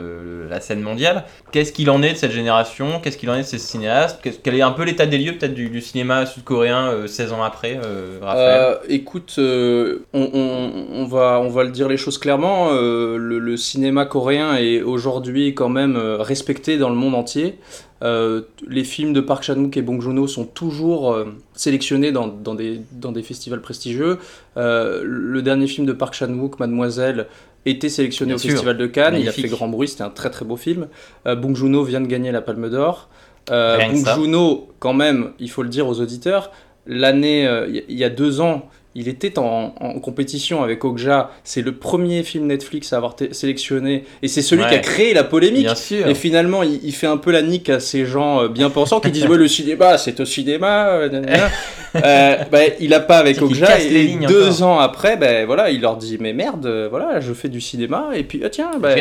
la 0.50 0.60
scène 0.60 0.82
mondiale. 0.82 1.26
Qu'est-ce 1.52 1.72
qu'il 1.72 1.90
en 1.90 2.02
est 2.04 2.14
de 2.14 2.18
cette 2.18 2.32
génération? 2.32 3.00
Qu'est-ce 3.00 3.18
qu'il 3.18 3.30
en 3.30 3.36
est 3.36 3.40
de 3.42 3.44
ces 3.44 3.60
cinéastes? 3.60 4.20
Quel 4.44 4.56
est 4.56 4.62
un 4.62 4.72
peu 4.72 4.84
l'état 4.84 5.06
des 5.06 5.18
lieux 5.18 5.38
peut-être 5.38 5.54
du, 5.54 5.82
cinéma 5.82 6.26
sud-coréen 6.26 6.88
euh, 6.90 7.08
16 7.08 7.34
ans 7.34 7.44
après, 7.44 7.80
euh, 7.84 8.20
Raphaël? 8.22 8.62
Euh, 8.62 8.76
écoute, 8.90 9.36
euh, 9.40 10.06
on, 10.14 11.06
va, 11.06 11.40
on 11.42 11.50
va 11.50 11.64
le 11.64 11.72
dire 11.72 11.88
les 11.88 11.98
choses 11.98 12.18
clairement. 12.18 12.70
euh, 12.72 13.18
le, 13.18 13.58
cinéma 13.58 14.06
coréen 14.06 14.56
est 14.56 14.82
aujourd'hui 14.82 15.54
quand 15.54 15.70
même 15.70 15.96
euh, 15.96 16.18
respecté 16.18 16.78
dans 16.78 16.90
le 16.90 16.96
monde 16.96 17.16
entier. 17.16 17.60
Euh, 18.02 18.42
les 18.68 18.84
films 18.84 19.14
de 19.14 19.22
Park 19.22 19.44
Chan-wook 19.44 19.76
et 19.76 19.82
Bong 19.82 20.02
Joon-ho 20.02 20.28
sont 20.28 20.46
toujours 20.46 21.14
euh, 21.14 21.26
sélectionnés 21.54 22.12
dans, 22.12 22.28
dans 22.28 22.56
des, 22.56 22.82
dans 22.94 23.12
des 23.12 23.24
festivals 23.24 23.62
prestigieux. 23.62 24.20
Euh, 24.58 25.02
le 25.04 25.42
dernier 25.42 25.68
film 25.68 25.86
de 25.86 25.94
Park 25.94 26.14
Chan-wook, 26.14 26.60
Mademoiselle, 26.60 27.28
était 27.66 27.90
sélectionné 27.90 28.30
Bien 28.30 28.36
au 28.36 28.40
sûr. 28.40 28.52
Festival 28.52 28.78
de 28.78 28.88
Cannes, 28.88 29.18
il 29.20 29.28
a 29.28 29.34
fait 29.34 29.48
grand 29.50 29.68
bruit, 29.68 29.90
c'était 29.90 30.04
un 30.04 30.10
très 30.10 30.30
très 30.30 30.46
beau 30.46 30.56
film. 30.56 30.88
Bong 31.26 31.56
Joon-ho 31.56 31.84
vient 31.84 32.00
de 32.00 32.08
gagner 32.08 32.32
la 32.32 32.42
Palme 32.42 32.70
d'Or. 32.70 33.10
Bong. 33.48 34.06
Joon-ho, 34.16 34.70
quand 34.80 34.94
même, 34.94 35.32
il 35.40 35.50
faut 35.50 35.64
le 35.64 35.70
dire 35.70 35.88
aux 35.88 36.00
auditeurs, 36.00 36.52
l'année, 36.88 37.50
il 37.90 37.98
y 37.98 38.06
a 38.06 38.10
deux 38.10 38.40
ans, 38.40 38.70
il 38.96 39.08
était 39.08 39.38
en, 39.38 39.74
en 39.80 40.00
compétition 40.00 40.64
avec 40.64 40.84
Okja. 40.84 41.32
C'est 41.44 41.62
le 41.62 41.74
premier 41.76 42.24
film 42.24 42.48
Netflix 42.48 42.92
à 42.92 42.98
avoir 42.98 43.16
sélectionné, 43.32 44.04
et 44.22 44.28
c'est 44.28 44.42
celui 44.42 44.66
qui 44.68 44.74
a 44.74 44.80
créé 44.80 45.14
la 45.14 45.24
polémique. 45.24 45.64
Bien 45.64 45.76
sûr. 45.76 46.08
Et 46.08 46.16
finalement, 46.16 46.64
il, 46.64 46.80
il 46.84 46.94
fait 46.94 47.08
un 47.08 47.18
peu 47.18 47.32
la 47.32 47.42
nique 47.42 47.70
à 47.70 47.80
ces 47.80 48.06
gens 48.06 48.42
euh, 48.44 48.48
bien 48.48 48.70
pensants 48.70 49.00
qui 49.00 49.12
disent 49.12 49.28
ouais 49.28 49.38
le 49.38 49.48
cinéma, 49.48 49.98
c'est 49.98 50.20
au 50.20 50.26
cinéma. 50.26 50.88
euh. 50.90 51.10
Euh, 51.96 52.36
bah, 52.52 52.60
il 52.80 52.94
a 52.94 53.00
pas 53.00 53.18
avec 53.18 53.42
Okja 53.42 53.80
les 53.80 54.12
et 54.12 54.16
deux 54.28 54.62
ans 54.62 54.78
après, 54.78 55.18
ben 55.18 55.48
voilà, 55.48 55.72
il 55.72 55.82
leur 55.82 55.98
dit 55.98 56.18
mais 56.20 56.34
merde, 56.34 56.88
voilà, 56.88 57.20
je 57.20 57.34
fais 57.34 57.50
du 57.50 57.62
cinéma 57.62 58.10
et 58.14 58.22
puis 58.24 58.42
ah 58.46 58.50
tiens, 58.52 58.70
bah, 58.80 58.94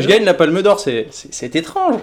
Je 0.00 0.06
gagne 0.06 0.24
la 0.24 0.32
Palme 0.34 0.62
d'Or. 0.62 0.78
c'est 0.78 1.56
étrange. 1.56 1.96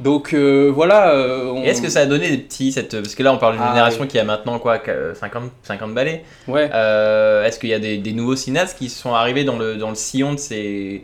Donc 0.00 0.32
euh, 0.34 0.70
voilà. 0.74 1.10
euh, 1.12 1.50
on- 1.50 1.62
est-ce 1.62 1.80
que 1.82 1.88
ça 1.88 2.00
a 2.00 2.06
donné 2.06 2.28
des 2.30 2.38
petits. 2.38 2.72
Cette... 2.72 3.00
Parce 3.00 3.14
que 3.14 3.22
là, 3.22 3.32
on 3.32 3.38
parle 3.38 3.54
d'une 3.54 3.62
Ah, 3.64 3.70
génération 3.70 4.02
oui. 4.02 4.08
qui 4.08 4.18
a 4.18 4.24
maintenant 4.24 4.58
quoi, 4.58 4.78
qu- 4.78 4.90
50, 5.14 5.44
50 5.62 5.94
balais. 5.94 6.24
Ouais. 6.48 6.68
Euh, 6.74 7.44
est-ce 7.44 7.58
qu'il 7.58 7.68
y 7.70 7.74
a 7.74 7.78
des, 7.78 7.98
des 7.98 8.12
nouveaux 8.12 8.36
cinéastes 8.36 8.76
qui 8.78 8.88
sont 8.88 9.14
arrivés 9.14 9.44
dans 9.44 9.58
le, 9.58 9.76
dans 9.76 9.90
le 9.90 9.94
sillon 9.96 10.32
de 10.32 10.38
ces. 10.38 11.02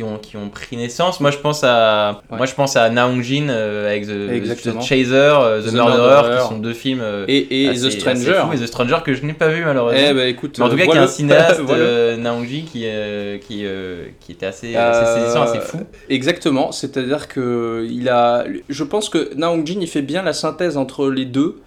Qui 0.00 0.04
ont, 0.04 0.16
qui 0.16 0.36
ont 0.38 0.48
pris 0.48 0.78
naissance. 0.78 1.20
Moi, 1.20 1.30
je 1.30 1.36
pense 1.36 1.62
à, 1.62 2.22
Ouais. 2.30 2.38
moi, 2.38 2.46
je 2.46 2.54
pense 2.54 2.74
à 2.74 2.88
Naong 2.88 3.20
Jin 3.22 3.48
euh, 3.50 3.86
avec 3.86 4.06
The, 4.06 4.80
Chaser, 4.80 5.12
euh, 5.14 5.60
The, 5.60 5.66
The 5.66 5.72
Murderer, 5.74 6.22
Murderer. 6.22 6.38
qui 6.42 6.48
sont 6.48 6.58
deux 6.58 6.72
films. 6.72 7.00
euh, 7.02 7.26
Et, 7.28 7.64
et 7.64 7.68
assez- 7.68 7.88
The 7.88 7.90
Stranger. 7.90 8.32
fous. 8.46 8.52
Et 8.54 8.56
The 8.56 8.66
Stranger 8.66 8.96
que 9.04 9.12
je 9.12 9.26
n'ai 9.26 9.34
pas 9.34 9.48
vu 9.48 9.62
malheureusement. 9.62 10.00
Eh 10.02 10.14
ben 10.14 10.26
écoute, 10.26 10.58
Mais 10.58 10.64
en 10.64 10.68
tout 10.70 10.74
euh, 10.76 10.78
cas, 10.78 10.86
qui 10.86 10.96
est 10.96 11.00
un 11.00 11.06
cinéaste, 11.06 11.60
Voilà. 11.66 11.82
euh, 11.82 12.16
Naongji, 12.16 12.62
qui, 12.62 12.84
euh, 12.86 13.36
qui, 13.36 13.66
euh, 13.66 14.06
qui 14.20 14.32
était 14.32 14.46
assez, 14.46 14.74
assez 14.74 15.04
Euh, 15.10 15.20
saisissant, 15.20 15.42
assez 15.42 15.60
fou. 15.60 15.80
Exactement, 16.08 16.72
c'est-à-dire 16.72 17.28
que 17.28 17.86
il 17.90 18.08
a, 18.08 18.44
je 18.70 18.84
pense 18.84 19.10
que 19.10 19.34
Naong 19.34 19.66
Jin 19.66 19.80
il 19.82 19.86
fait 19.86 20.00
bien 20.00 20.22
la 20.22 20.32
synthèse 20.32 20.78
entre 20.78 21.10
les 21.10 21.26
deux, 21.26 21.60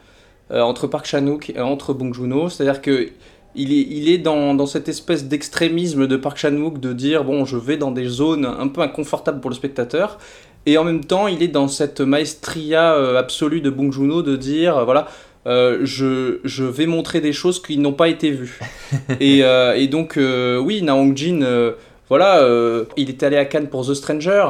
euh, 0.51 0.61
entre 0.61 0.87
Park 0.87 1.05
Chan-wook 1.05 1.51
et 1.55 1.59
entre 1.61 1.93
Bong 1.93 2.11
Joon-ho, 2.15 2.49
c'est-à-dire 2.49 2.81
que 2.81 3.09
il 3.55 3.71
est, 3.71 3.85
il 3.89 4.09
est 4.09 4.17
dans, 4.17 4.53
dans 4.55 4.65
cette 4.65 4.89
espèce 4.89 5.25
d'extrémisme 5.25 6.07
de 6.07 6.15
Park 6.17 6.37
Chan-wook 6.37 6.79
de 6.79 6.93
dire 6.93 7.23
bon 7.23 7.45
je 7.45 7.57
vais 7.57 7.77
dans 7.77 7.91
des 7.91 8.05
zones 8.07 8.45
un 8.45 8.67
peu 8.67 8.81
inconfortables 8.81 9.39
pour 9.41 9.49
le 9.49 9.55
spectateur, 9.55 10.17
et 10.65 10.77
en 10.77 10.83
même 10.83 11.03
temps 11.03 11.27
il 11.27 11.41
est 11.43 11.47
dans 11.49 11.67
cette 11.67 12.01
maestria 12.01 12.93
euh, 12.95 13.17
absolue 13.19 13.61
de 13.61 13.69
Bong 13.69 13.91
Joon-ho 13.91 14.21
de 14.21 14.35
dire 14.35 14.77
euh, 14.77 14.85
voilà 14.85 15.07
euh, 15.45 15.79
je, 15.83 16.39
je 16.45 16.63
vais 16.63 16.85
montrer 16.85 17.19
des 17.19 17.33
choses 17.33 17.61
qui 17.61 17.77
n'ont 17.77 17.91
pas 17.93 18.07
été 18.07 18.31
vues. 18.31 18.59
et, 19.19 19.43
euh, 19.43 19.75
et 19.75 19.87
donc, 19.87 20.17
oui, 20.17 20.81
Naong 20.81 21.17
Jin, 21.17 21.41
euh, 21.41 21.73
voilà, 22.07 22.47
il 22.95 23.09
est 23.09 23.21
allé 23.23 23.35
à 23.35 23.43
Cannes 23.43 23.67
pour 23.67 23.85
The 23.85 23.93
Stranger. 23.93 24.45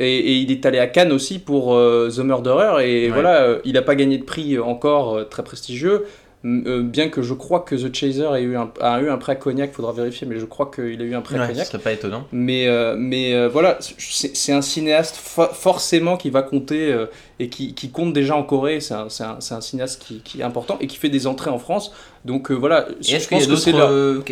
Et, 0.00 0.16
et 0.18 0.32
il 0.36 0.52
est 0.52 0.64
allé 0.66 0.78
à 0.78 0.86
Cannes 0.86 1.12
aussi 1.12 1.38
pour 1.38 1.74
euh, 1.74 2.10
The 2.14 2.18
Murderer. 2.18 2.86
Et 2.86 3.06
Ouais. 3.06 3.12
voilà, 3.12 3.42
euh, 3.42 3.58
il 3.64 3.72
n'a 3.72 3.82
pas 3.82 3.94
gagné 3.94 4.18
de 4.18 4.24
prix 4.24 4.58
encore 4.58 5.16
euh, 5.16 5.24
très 5.24 5.42
prestigieux. 5.42 6.04
Euh, 6.44 6.82
bien 6.82 7.08
que 7.08 7.20
je 7.20 7.34
crois 7.34 7.60
que 7.60 7.74
The 7.74 7.92
Chaser 7.92 8.28
ait 8.36 8.42
eu 8.42 8.56
un, 8.56 8.70
a 8.80 9.00
eu 9.00 9.10
un 9.10 9.16
prêt 9.18 9.32
à 9.32 9.34
Cognac, 9.34 9.72
faudra 9.72 9.90
vérifier, 9.92 10.24
mais 10.24 10.38
je 10.38 10.44
crois 10.44 10.70
qu'il 10.72 11.02
a 11.02 11.04
eu 11.04 11.14
un 11.16 11.20
prêt 11.20 11.34
à 11.36 11.40
Ouais, 11.40 11.46
ce 11.46 11.50
Cognac. 11.52 11.66
serait 11.66 11.78
pas 11.82 11.92
étonnant. 11.92 12.28
Mais, 12.30 12.68
euh, 12.68 12.94
mais 12.96 13.34
euh, 13.34 13.48
voilà, 13.48 13.76
c'est 13.80 14.52
un 14.52 14.62
cinéaste 14.62 15.16
fo- 15.16 15.52
forcément 15.52 16.16
qui 16.16 16.30
va 16.30 16.42
compter 16.42 16.94
et 17.40 17.48
qui, 17.48 17.74
qui 17.74 17.90
compte 17.90 18.12
déjà 18.12 18.36
en 18.36 18.44
Corée. 18.44 18.78
C'est 18.80 18.94
un, 18.94 19.60
cinéaste 19.60 20.00
qui, 20.00 20.20
qui 20.20 20.40
est 20.40 20.44
important 20.44 20.78
et 20.80 20.86
qui 20.86 20.96
fait 20.96 21.08
des 21.08 21.26
entrées 21.26 21.50
en 21.50 21.58
France. 21.58 21.92
Donc 22.24 22.52
voilà, 22.52 22.86
est-ce 23.00 23.26
qu'il 23.26 23.38
y 23.38 23.42
a 23.42 23.46
d'autres. 23.46 23.70
leur- 23.72 24.22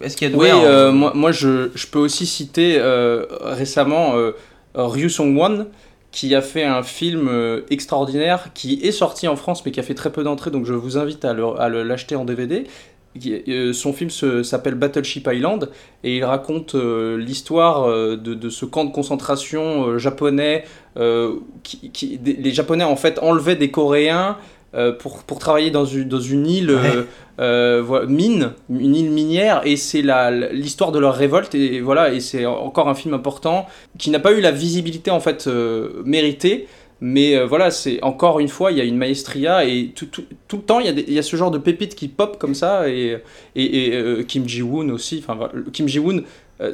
Est-ce 0.00 0.16
qu'il 0.16 0.30
y 0.30 0.34
a 0.34 0.36
Oui, 0.36 0.50
en- 0.50 0.92
moi, 0.92 1.12
moi 1.14 1.30
je, 1.30 1.70
je 1.74 1.86
peux 1.88 1.98
aussi 1.98 2.24
citer 2.24 2.80
récemment 3.42 4.14
Ryu 4.74 5.10
Song-won 5.10 5.66
qui 6.12 6.34
a 6.34 6.42
fait 6.42 6.64
un 6.64 6.82
film 6.82 7.28
euh, 7.28 7.62
extraordinaire 7.70 8.50
qui 8.54 8.80
est 8.82 8.92
sorti 8.92 9.28
en 9.28 9.36
France 9.36 9.64
mais 9.64 9.72
qui 9.72 9.80
a 9.80 9.82
fait 9.82 9.94
très 9.94 10.10
peu 10.10 10.24
d'entrées 10.24 10.50
donc 10.50 10.66
je 10.66 10.74
vous 10.74 10.98
invite 10.98 11.24
à 11.24 11.34
l'acheter 11.34 12.16
en 12.16 12.24
DVD. 12.24 12.64
Euh, 13.48 13.72
Son 13.72 13.92
film 13.92 14.08
s'appelle 14.10 14.76
Battleship 14.76 15.28
Island 15.32 15.70
et 16.04 16.18
il 16.18 16.24
raconte 16.24 16.76
euh, 16.76 17.16
l'histoire 17.16 17.88
de, 18.16 18.48
ce 18.48 18.64
camp 18.64 18.84
de 18.84 18.92
concentration 18.92 19.98
japonais. 19.98 20.64
qui, 21.62 22.20
les 22.24 22.52
Japonais 22.52 22.84
en 22.84 22.96
fait 22.96 23.18
enlevaient 23.20 23.56
des 23.56 23.70
Coréens 23.70 24.36
euh, 24.74 24.92
pour, 24.92 25.22
pour 25.24 25.38
travailler 25.38 25.70
dans 25.70 25.84
une, 25.84 26.08
dans 26.08 26.20
une 26.20 26.46
île 26.46 26.70
euh, 26.70 27.02
euh, 27.40 27.82
voilà, 27.84 28.06
mine, 28.06 28.52
une 28.68 28.94
île 28.94 29.10
minière, 29.10 29.62
et 29.64 29.76
c'est 29.76 30.02
l'histoire 30.52 30.92
de 30.92 30.98
leur 30.98 31.14
révolte, 31.14 31.54
et 31.54 31.80
voilà, 31.80 32.12
et 32.12 32.20
c'est 32.20 32.46
encore 32.46 32.88
un 32.88 32.94
film 32.94 33.14
important 33.14 33.66
qui 33.98 34.10
n'a 34.10 34.18
pas 34.20 34.32
eu 34.32 34.40
la 34.40 34.50
visibilité 34.52 35.10
en 35.10 35.20
fait 35.20 35.46
euh, 35.46 36.02
méritée. 36.04 36.66
Mais 37.02 37.42
voilà, 37.46 37.70
c'est 37.70 37.98
encore 38.02 38.40
une 38.40 38.48
fois, 38.48 38.72
il 38.72 38.76
y 38.76 38.80
a 38.82 38.84
une 38.84 38.98
maestria 38.98 39.64
et 39.64 39.90
tout, 39.96 40.04
tout, 40.04 40.22
tout 40.48 40.56
le 40.58 40.62
temps, 40.62 40.80
il 40.80 40.86
y, 40.86 40.88
a 40.90 40.92
des- 40.92 41.06
il 41.08 41.14
y 41.14 41.18
a 41.18 41.22
ce 41.22 41.34
genre 41.34 41.50
de 41.50 41.56
pépites 41.56 41.94
qui 41.94 42.08
pop 42.08 42.36
comme 42.38 42.54
ça. 42.54 42.90
Et, 42.90 43.16
et, 43.56 43.86
et, 44.18 44.24
Kim 44.26 44.46
Ji-woon 44.46 44.90
aussi. 44.90 45.24
Enfin, 45.26 45.48
Kim 45.72 45.88
Ji-woon, 45.88 46.24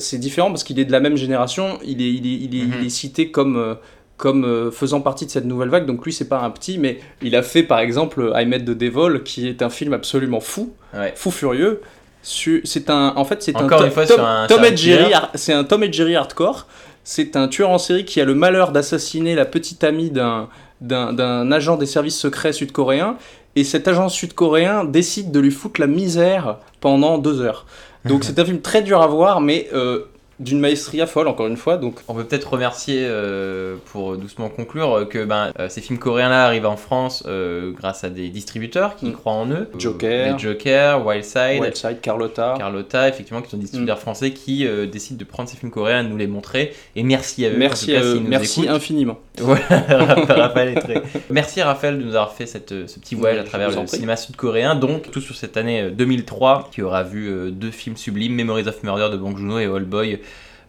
c'est 0.01 0.19
différent 0.19 0.49
parce 0.49 0.65
qu'il 0.65 0.81
est 0.81 0.85
de 0.85 0.91
la 0.91 0.99
même 0.99 1.17
génération. 1.17 1.79
Il 1.87 2.03
est, 2.03 2.11
il 2.13 2.27
est, 2.27 2.39
il 2.43 2.57
est, 2.61 2.65
Mhm. 2.65 2.75
il 2.81 2.87
est 2.87 2.91
cité 2.91 3.31
comme, 3.31 3.77
comme 4.17 4.45
euh, 4.45 4.71
faisant 4.71 5.01
partie 5.01 5.27
de 5.27 5.31
cette 5.31 5.45
nouvelle 5.45 5.69
vague. 5.69 5.87
Donc 5.87 6.05
lui, 6.05 6.13
c'est 6.13 6.29
pas 6.29 6.41
un 6.41 6.51
petit, 6.51 6.79
mais 6.79 6.99
il 7.23 7.37
a 7.37 7.43
fait 7.43 7.63
par 7.63 7.81
exemple 7.81 8.33
I 8.35 8.47
Met 8.47 8.61
the 8.61 8.71
Devil, 8.71 9.23
qui 9.25 9.49
est 9.49 9.63
un 9.63 9.71
film 9.71 9.93
absolument 9.93 10.41
fou, 10.41 10.73
Ouais. 10.95 11.13
fou 11.17 11.31
furieux. 11.31 11.81
C'est 12.23 12.91
un, 12.91 13.13
en 13.17 13.25
fait, 13.25 13.43
c'est 13.43 13.55
un, 13.57 13.69
fois, 13.69 14.05
Tom, 14.07 14.21
un- 14.21 14.47
un 14.51 14.63
et 14.65 14.77
Jerry, 14.77 15.13
c'est 15.35 15.53
un 15.53 15.63
Tom 15.63 15.85
et 15.85 15.93
Jerry 15.93 16.17
hardcore. 16.17 16.67
C'est 17.05 17.37
un 17.37 17.47
tueur 17.47 17.71
en 17.71 17.79
série 17.79 18.05
qui 18.05 18.21
a 18.21 18.25
le 18.25 18.35
malheur 18.35 18.73
d'assassiner 18.73 19.37
la 19.37 19.45
petite 19.45 19.85
amie 19.85 20.11
d'un 20.11 20.49
d'un 20.81 21.13
d'un 21.13 21.51
agent 21.53 21.77
des 21.77 21.87
services 21.87 22.19
secrets 22.19 22.53
sud-coréen. 22.53 23.17
Et 23.55 23.63
cet 23.65 23.87
agent 23.89 24.09
sud-coréen 24.09 24.85
décide 24.85 25.31
de 25.31 25.39
lui 25.41 25.51
foutre 25.53 25.81
la 25.81 25.87
misère 25.87 26.59
pendant 26.81 27.17
deux 27.19 27.41
heures. 27.41 27.65
Donc 28.05 28.25
c'est 28.25 28.39
un 28.41 28.45
film 28.45 28.61
très 28.61 28.83
dur 28.83 29.01
à 29.03 29.07
voir, 29.07 29.41
mais 29.41 29.69
euh, 29.73 30.01
d'une 30.39 30.61
maestria 30.61 31.07
folle, 31.07 31.29
encore 31.29 31.47
une 31.47 31.57
fois. 31.57 31.77
Donc 31.79 32.01
On 32.09 32.15
peut 32.15 32.25
peut-être 32.25 32.53
remercier, 32.53 33.07
euh, 33.09 33.77
pour 33.87 34.17
doucement 34.17 34.49
conclure, 34.49 34.99
euh, 34.99 35.05
que 35.05 35.25
ben, 35.25 35.53
euh, 35.59 35.69
ces 35.69 35.81
films 35.81 35.99
coréens-là 35.99 36.45
arrivent 36.45 36.67
en 36.67 36.77
France 36.77 37.25
euh, 37.27 37.73
grâce 37.73 38.05
à 38.05 38.11
des 38.11 38.29
distributeurs 38.29 38.97
qui 38.97 39.07
Mm. 39.07 39.13
croient 39.13 39.33
en 39.33 39.51
eux. 39.51 39.69
Joker. 39.79 40.33
Les 40.35 40.39
Joker, 40.39 41.07
Wildside, 41.07 41.61
Wildside, 41.61 42.01
Carlotta. 42.03 42.55
Carlotta, 42.59 43.09
effectivement, 43.09 43.41
qui 43.41 43.51
sont 43.51 43.57
des 43.57 43.63
distributeurs 43.63 43.99
français 43.99 44.33
qui 44.33 44.67
décident 44.91 45.19
de 45.19 45.25
prendre 45.25 45.49
ces 45.49 45.57
films 45.57 45.71
coréens 45.73 46.01
et 46.01 46.05
de 46.05 46.09
nous 46.09 46.17
les 46.17 46.27
montrer. 46.27 46.73
Et 46.97 47.03
merci 47.03 47.45
à 47.47 47.51
eux. 47.51 47.57
Merci, 47.57 47.93
cas, 47.93 48.01
à 48.01 48.03
eux. 48.05 48.21
merci 48.21 48.69
infiniment. 48.69 49.19
Voilà, 49.39 50.15
Raphaël 50.29 50.77
est 50.77 50.81
très. 50.81 51.03
Merci 51.31 51.61
Raphaël 51.61 51.99
de 51.99 52.03
nous 52.05 52.15
avoir 52.15 52.33
fait 52.33 52.47
cette, 52.47 52.71
ce 52.71 52.99
petit 52.99 53.15
voyage 53.15 53.39
Oui, 53.41 53.45
à 53.45 53.49
travers 53.49 53.71
le 53.81 53.87
cinéma 53.87 54.17
sud-coréen. 54.17 54.75
Donc, 54.75 55.11
tout 55.11 55.21
sur 55.21 55.35
cette 55.35 55.57
année 55.59 55.83
euh, 55.83 55.91
2003, 55.91 56.71
qui 56.73 56.81
aura 56.83 57.03
vu 57.03 57.51
deux 57.53 57.71
films 57.71 57.97
sublimes 57.97 58.35
Memories 58.35 58.67
of 58.67 58.83
Murder 58.83 59.09
de 59.13 59.17
Bong 59.19 59.37
Joon-ho 59.37 59.59
et 59.59 59.67
All 59.67 59.85
Boy 59.85 60.19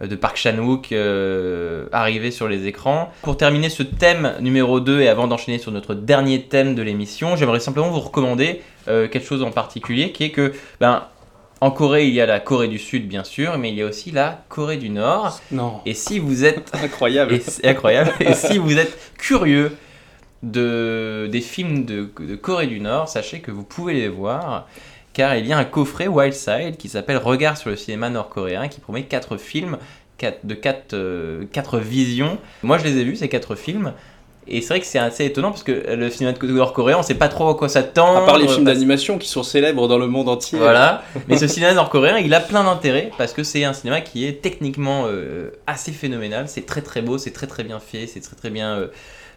de 0.01 0.15
Park 0.15 0.37
Chan-wook 0.37 0.91
euh, 0.91 1.87
arriver 1.91 2.31
sur 2.31 2.47
les 2.47 2.67
écrans. 2.67 3.11
Pour 3.23 3.37
terminer 3.37 3.69
ce 3.69 3.83
thème 3.83 4.33
numéro 4.39 4.79
2 4.79 5.01
et 5.01 5.09
avant 5.09 5.27
d'enchaîner 5.27 5.57
sur 5.57 5.71
notre 5.71 5.95
dernier 5.95 6.43
thème 6.43 6.75
de 6.75 6.81
l'émission, 6.81 7.35
j'aimerais 7.35 7.59
simplement 7.59 7.89
vous 7.89 7.99
recommander 7.99 8.61
euh, 8.87 9.07
quelque 9.07 9.25
chose 9.25 9.43
en 9.43 9.51
particulier 9.51 10.11
qui 10.11 10.25
est 10.25 10.31
que, 10.31 10.53
ben, 10.79 11.03
en 11.59 11.71
Corée, 11.71 12.07
il 12.07 12.13
y 12.13 12.21
a 12.21 12.27
la 12.27 12.39
Corée 12.39 12.67
du 12.67 12.77
Sud, 12.77 13.07
bien 13.07 13.23
sûr, 13.23 13.57
mais 13.57 13.69
il 13.69 13.75
y 13.75 13.81
a 13.81 13.85
aussi 13.87 14.11
la 14.11 14.43
Corée 14.49 14.77
du 14.77 14.89
Nord. 14.89 15.39
Non. 15.51 15.81
Et 15.87 15.95
si 15.95 16.19
vous 16.19 16.45
êtes 16.45 16.71
Incroyable. 16.83 17.33
et 17.33 17.67
incroyable. 17.67 18.11
Et 18.19 18.33
si 18.33 18.59
vous 18.59 18.77
êtes 18.77 18.95
curieux 19.17 19.75
de, 20.43 21.27
des 21.31 21.41
films 21.41 21.85
de, 21.85 22.11
de 22.19 22.35
Corée 22.35 22.67
du 22.67 22.79
Nord, 22.79 23.09
sachez 23.09 23.39
que 23.39 23.49
vous 23.49 23.63
pouvez 23.63 23.95
les 23.95 24.07
voir, 24.07 24.67
car 25.17 25.35
il 25.35 25.47
y 25.47 25.51
a 25.53 25.57
un 25.57 25.65
coffret 25.65 26.07
Wildside 26.07 26.77
qui 26.77 26.89
s'appelle 26.89 27.17
Regard 27.17 27.57
sur 27.57 27.71
le 27.71 27.75
cinéma 27.75 28.09
nord-coréen, 28.11 28.67
qui 28.67 28.79
promet 28.79 29.03
quatre 29.03 29.37
films 29.37 29.77
quatre- 30.19 30.45
de 30.45 30.53
quatre, 30.53 30.93
euh, 30.93 31.45
quatre 31.51 31.79
visions. 31.79 32.37
Moi, 32.63 32.77
je 32.77 32.83
les 32.83 32.97
ai 32.99 33.03
vus, 33.03 33.15
ces 33.15 33.27
quatre 33.27 33.55
films. 33.55 33.93
Et 34.49 34.61
c'est 34.61 34.69
vrai 34.69 34.79
que 34.79 34.85
c'est 34.85 34.99
assez 34.99 35.25
étonnant 35.25 35.49
parce 35.51 35.63
que 35.63 35.71
le 35.95 36.09
cinéma 36.09 36.31
de 36.37 36.47
nord-coréen, 36.47 36.97
on 36.99 37.03
sait 37.03 37.15
pas 37.15 37.27
trop 37.29 37.49
à 37.49 37.55
quoi 37.55 37.67
s'attendre. 37.67 38.19
À 38.23 38.25
part 38.25 38.37
les 38.37 38.47
films 38.47 38.63
parce- 38.63 38.77
d'animation 38.77 39.17
qui 39.17 39.27
sont 39.27 39.43
célèbres 39.43 39.87
dans 39.87 39.97
le 39.97 40.07
monde 40.07 40.29
entier. 40.29 40.57
voilà. 40.59 41.03
Mais 41.27 41.35
ce 41.37 41.47
cinéma 41.47 41.73
nord-coréen, 41.73 42.17
il 42.19 42.33
a 42.33 42.39
plein 42.39 42.63
d'intérêt 42.63 43.11
parce 43.17 43.33
que 43.33 43.43
c'est 43.43 43.63
un 43.65 43.73
cinéma 43.73 44.01
qui 44.01 44.25
est 44.25 44.41
techniquement 44.41 45.03
euh, 45.07 45.49
assez 45.65 45.91
phénoménal. 45.91 46.47
C'est 46.47 46.65
très 46.65 46.81
très 46.81 47.01
beau, 47.01 47.17
c'est 47.17 47.31
très 47.31 47.47
très 47.47 47.63
bien 47.63 47.79
fait, 47.79 48.07
c'est 48.07 48.21
très 48.21 48.35
très 48.37 48.49
bien 48.51 48.75
euh, 48.77 48.87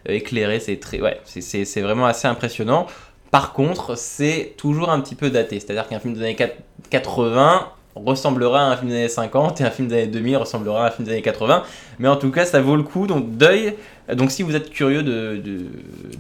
éclairé. 0.07 0.61
C'est 0.61 0.79
très, 0.79 1.01
ouais, 1.01 1.19
c'est 1.25 1.81
vraiment 1.81 2.07
assez 2.07 2.29
impressionnant. 2.29 2.87
Par 3.31 3.53
contre, 3.53 3.97
c'est 3.97 4.55
toujours 4.57 4.91
un 4.91 5.01
petit 5.01 5.15
peu 5.15 5.31
daté. 5.31 5.61
C'est-à-dire 5.61 5.89
qu'un 5.89 6.01
film 6.01 6.15
des 6.15 6.23
années 6.23 6.37
4- 6.37 6.51
80 6.91 7.69
ressemblera 7.97 8.61
à 8.61 8.65
un 8.73 8.77
film 8.77 8.91
des 8.91 8.97
années 8.97 9.09
50 9.09 9.61
et 9.61 9.65
un 9.65 9.71
film 9.71 9.89
des 9.89 9.95
années 9.97 10.07
2000 10.07 10.37
ressemblera 10.37 10.85
à 10.85 10.89
un 10.89 10.91
film 10.91 11.07
des 11.07 11.13
années 11.13 11.23
80. 11.23 11.63
Mais 11.99 12.09
en 12.09 12.17
tout 12.17 12.31
cas, 12.31 12.45
ça 12.45 12.61
vaut 12.61 12.77
le 12.77 12.83
coup. 12.83 13.07
Donc, 13.07 13.37
d'œil. 13.37 13.75
Donc, 14.15 14.31
si 14.31 14.43
vous 14.43 14.57
êtes 14.57 14.71
curieux 14.71 15.03
de, 15.03 15.37
de, 15.37 15.67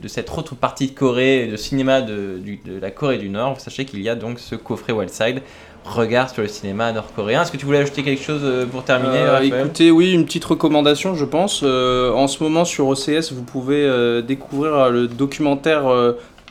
de 0.00 0.08
cette 0.08 0.30
autre 0.36 0.54
partie 0.54 0.88
de 0.88 0.92
Corée, 0.92 1.46
de 1.46 1.56
cinéma 1.56 2.02
de, 2.02 2.40
la 2.80 2.90
Corée 2.90 3.18
du 3.18 3.28
Nord, 3.28 3.61
sachez 3.61 3.84
qu'il 3.84 4.02
y 4.02 4.08
a 4.08 4.14
donc 4.14 4.38
ce 4.38 4.54
coffret 4.54 4.92
Wildside 4.92 5.42
regard 5.84 6.28
sur 6.28 6.42
le 6.42 6.48
cinéma 6.48 6.92
nord-coréen. 6.92 7.42
Est-ce 7.42 7.50
que 7.50 7.56
tu 7.56 7.64
voulais 7.64 7.78
ajouter 7.78 8.02
quelque 8.02 8.22
chose 8.22 8.42
euh, 8.44 8.66
pour 8.66 8.84
terminer 8.84 9.18
Euh, 9.18 9.40
écoutez, 9.40 9.90
oui, 9.90 10.12
une 10.12 10.26
petite 10.26 10.44
recommandation, 10.44 11.14
je 11.14 11.24
pense. 11.24 11.62
Euh, 11.64 12.12
en 12.12 12.28
ce 12.28 12.42
moment, 12.42 12.66
sur 12.66 12.86
OCS, 12.88 13.32
vous 13.32 13.42
pouvez 13.42 13.82
euh, 13.82 14.20
découvrir 14.20 14.90
le 14.90 15.08
documentaire 15.08 15.84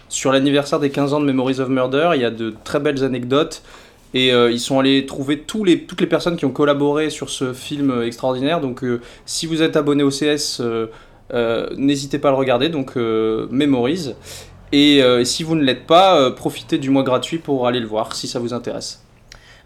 sur 0.10 0.32
l'anniversaire 0.32 0.80
des 0.80 0.89
15 0.89 1.14
ans 1.14 1.20
de 1.20 1.26
Memories 1.26 1.60
of 1.60 1.70
Murder. 1.70 2.12
Il 2.16 2.22
y 2.22 2.26
a 2.26 2.32
de 2.32 2.53
très 2.64 2.80
belles 2.80 3.03
anecdotes. 3.03 3.62
Et 4.14 4.34
euh, 4.34 4.51
ils 4.51 4.60
sont 4.60 4.80
allés 4.80 5.05
trouver 5.05 5.39
tous 5.39 5.64
les, 5.64 5.84
toutes 5.84 6.01
les 6.01 6.07
personnes 6.07 6.36
qui 6.36 6.45
ont 6.45 6.51
collaboré 6.51 7.10
sur 7.10 7.30
ce 7.30 7.53
film 7.53 7.91
euh, 7.91 8.07
extraordinaire. 8.07 8.60
Donc, 8.60 8.84
euh, 8.84 9.01
si 9.26 9.45
vous 9.45 9.62
êtes 9.62 9.78
abonné 9.78 10.03
au 10.03 10.10
CS, 10.10 10.62
n'hésitez 11.78 12.18
pas 12.18 12.30
à 12.30 12.32
le 12.32 12.38
regarder. 12.38 12.70
Donc, 12.70 12.95
Memories. 12.95 14.16
Et 14.72 15.01
si 15.24 15.43
vous 15.43 15.55
ne 15.55 15.64
l'êtes 15.64 15.86
pas, 15.86 16.32
profitez 16.32 16.78
du 16.78 16.89
mois 16.89 17.03
gratuit 17.03 17.38
pour 17.38 17.68
aller 17.68 17.80
le 17.80 17.88
voir 17.88 18.16
si 18.16 18.28
ça 18.28 18.39
vous 18.39 18.53
intéresse. 18.53 19.03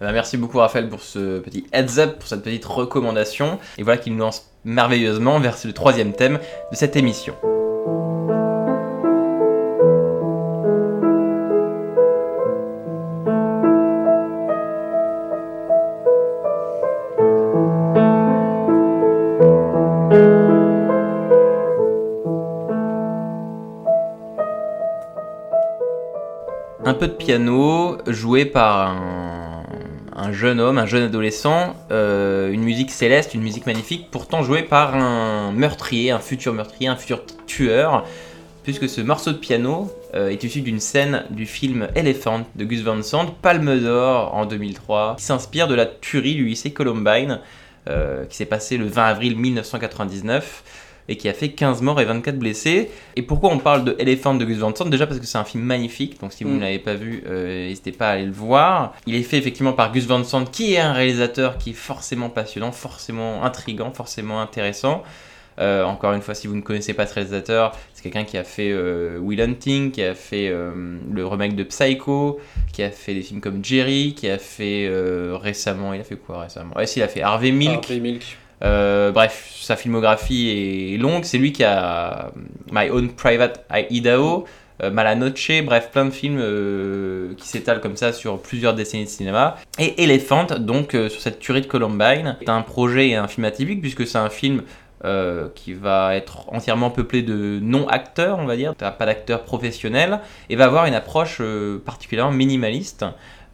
Eh 0.01 0.05
ben, 0.05 0.11
merci 0.11 0.37
beaucoup 0.37 0.57
Raphaël 0.57 0.89
pour 0.89 1.01
ce 1.01 1.39
petit 1.39 1.65
heads 1.71 1.99
up, 1.99 2.19
pour 2.19 2.27
cette 2.27 2.43
petite 2.43 2.65
recommandation. 2.65 3.59
Et 3.77 3.83
voilà 3.83 3.97
qui 3.97 4.11
nous 4.11 4.17
lance 4.17 4.49
merveilleusement 4.65 5.39
vers 5.39 5.57
le 5.63 5.71
troisième 5.71 6.13
thème 6.13 6.39
de 6.71 6.75
cette 6.75 6.95
émission. 6.95 7.35
Un 26.93 26.95
peu 26.95 27.07
de 27.07 27.13
piano 27.13 27.97
joué 28.05 28.45
par 28.45 28.91
un, 28.91 29.63
un 30.15 30.31
jeune 30.31 30.59
homme, 30.59 30.77
un 30.77 30.85
jeune 30.85 31.01
adolescent, 31.01 31.75
euh, 31.89 32.51
une 32.51 32.61
musique 32.61 32.91
céleste, 32.91 33.33
une 33.33 33.41
musique 33.41 33.65
magnifique, 33.65 34.09
pourtant 34.11 34.43
jouée 34.43 34.61
par 34.61 34.95
un 34.95 35.51
meurtrier, 35.53 36.11
un 36.11 36.19
futur 36.19 36.53
meurtrier, 36.53 36.89
un 36.89 36.95
futur 36.95 37.23
tueur, 37.47 38.05
puisque 38.61 38.87
ce 38.87 39.01
morceau 39.01 39.31
de 39.31 39.37
piano 39.37 39.91
euh, 40.13 40.29
est 40.29 40.43
issu 40.43 40.61
d'une 40.61 40.79
scène 40.79 41.23
du 41.31 41.47
film 41.47 41.87
Elephant 41.95 42.45
de 42.55 42.63
Gus 42.63 42.83
Van 42.83 43.01
Sant, 43.01 43.25
Palme 43.41 43.79
d'Or 43.79 44.35
en 44.35 44.45
2003, 44.45 45.15
qui 45.17 45.23
s'inspire 45.23 45.67
de 45.67 45.73
la 45.73 45.87
tuerie 45.87 46.35
du 46.35 46.45
lycée 46.45 46.73
Columbine, 46.73 47.39
euh, 47.89 48.25
qui 48.25 48.37
s'est 48.37 48.45
passée 48.45 48.77
le 48.77 48.85
20 48.85 49.03
avril 49.03 49.35
1999 49.35 50.63
et 51.09 51.17
qui 51.17 51.27
a 51.29 51.33
fait 51.33 51.49
15 51.49 51.81
morts 51.81 51.99
et 51.99 52.05
24 52.05 52.37
blessés. 52.39 52.89
Et 53.15 53.21
pourquoi 53.21 53.51
on 53.51 53.57
parle 53.59 53.83
de 53.83 53.95
Elephant 53.99 54.35
de 54.35 54.45
Gus 54.45 54.57
Van 54.57 54.73
Sant? 54.73 54.85
Déjà 54.85 55.05
parce 55.07 55.19
que 55.19 55.25
c'est 55.25 55.37
un 55.37 55.43
film 55.43 55.63
magnifique, 55.63 56.19
donc 56.21 56.31
si 56.33 56.43
vous 56.43 56.51
Mm. 56.51 56.55
ne 56.55 56.61
l'avez 56.61 56.79
pas 56.79 56.93
vu, 56.93 57.23
euh, 57.27 57.67
n'hésitez 57.67 57.91
pas 57.91 58.09
à 58.09 58.11
aller 58.13 58.25
le 58.25 58.31
voir. 58.31 58.93
Il 59.05 59.15
est 59.15 59.23
fait 59.23 59.37
effectivement 59.37 59.73
par 59.73 59.91
Gus 59.91 60.05
Van 60.05 60.23
Sant, 60.23 60.45
qui 60.45 60.73
est 60.73 60.79
un 60.79 60.93
réalisateur 60.93 61.57
qui 61.57 61.71
est 61.71 61.73
forcément 61.73 62.29
passionnant, 62.29 62.71
forcément 62.71 63.43
intrigant, 63.43 63.91
forcément 63.91 64.39
intéressant. 64.41 65.03
Euh, 65.59 65.83
encore 65.83 66.13
une 66.13 66.21
fois, 66.21 66.33
si 66.33 66.47
vous 66.47 66.55
ne 66.55 66.61
connaissez 66.61 66.95
pas 66.95 67.05
ce 67.05 67.13
réalisateur, 67.13 67.77
c'est 67.93 68.01
quelqu'un 68.01 68.23
qui 68.23 68.37
a 68.39 68.43
fait 68.43 68.71
euh, 68.71 69.19
Will 69.19 69.39
Hunting, 69.39 69.91
qui 69.91 70.01
a 70.01 70.15
fait 70.15 70.47
euh, 70.49 70.71
le 71.11 71.27
remake 71.27 71.55
de 71.55 71.61
Psycho, 71.63 72.39
qui 72.71 72.81
a 72.81 72.89
fait 72.89 73.13
des 73.13 73.21
films 73.21 73.39
comme 73.39 73.63
Jerry, 73.63 74.15
qui 74.17 74.27
a 74.29 74.39
fait 74.39 74.89
récemment, 75.33 75.93
il 75.93 76.01
a 76.01 76.03
fait 76.03 76.15
quoi 76.15 76.41
récemment? 76.41 76.75
Ouais, 76.75 76.87
si, 76.87 76.99
il 76.99 77.03
a 77.03 77.07
fait 77.07 77.21
Harvey 77.21 77.51
Milk. 77.51 77.83
Harvey 77.83 77.99
Milk. 77.99 78.37
Euh, 78.63 79.11
bref, 79.11 79.57
sa 79.61 79.75
filmographie 79.75 80.93
est 80.93 80.97
longue. 80.97 81.23
C'est 81.23 81.37
lui 81.37 81.51
qui 81.51 81.63
a 81.63 82.31
My 82.71 82.89
Own 82.89 83.09
Private 83.09 83.65
Idaho, 83.89 84.45
euh, 84.81 84.89
Malanoche, 84.89 85.51
bref, 85.63 85.89
plein 85.91 86.05
de 86.05 86.11
films 86.11 86.39
euh, 86.39 87.33
qui 87.35 87.47
s'étalent 87.47 87.81
comme 87.81 87.97
ça 87.97 88.13
sur 88.13 88.41
plusieurs 88.41 88.73
décennies 88.73 89.05
de 89.05 89.09
cinéma. 89.09 89.57
Et 89.79 90.03
Elephant, 90.03 90.47
donc 90.59 90.95
euh, 90.95 91.09
sur 91.09 91.21
cette 91.21 91.39
tuerie 91.39 91.61
de 91.61 91.67
Columbine, 91.67 92.37
est 92.41 92.49
un 92.49 92.61
projet 92.61 93.09
et 93.09 93.15
un 93.15 93.27
film 93.27 93.45
atypique 93.45 93.81
puisque 93.81 94.07
c'est 94.07 94.17
un 94.17 94.29
film 94.29 94.63
euh, 95.05 95.49
qui 95.53 95.73
va 95.73 96.15
être 96.15 96.45
entièrement 96.47 96.89
peuplé 96.89 97.23
de 97.23 97.59
non-acteurs, 97.61 98.39
on 98.39 98.45
va 98.45 98.55
dire, 98.55 98.73
T'as 98.77 98.89
pas 98.89 99.05
d'acteurs 99.05 99.43
professionnels, 99.43 100.21
et 100.49 100.55
va 100.55 100.63
avoir 100.63 100.85
une 100.85 100.93
approche 100.93 101.39
euh, 101.41 101.77
particulièrement 101.85 102.31
minimaliste. 102.31 103.05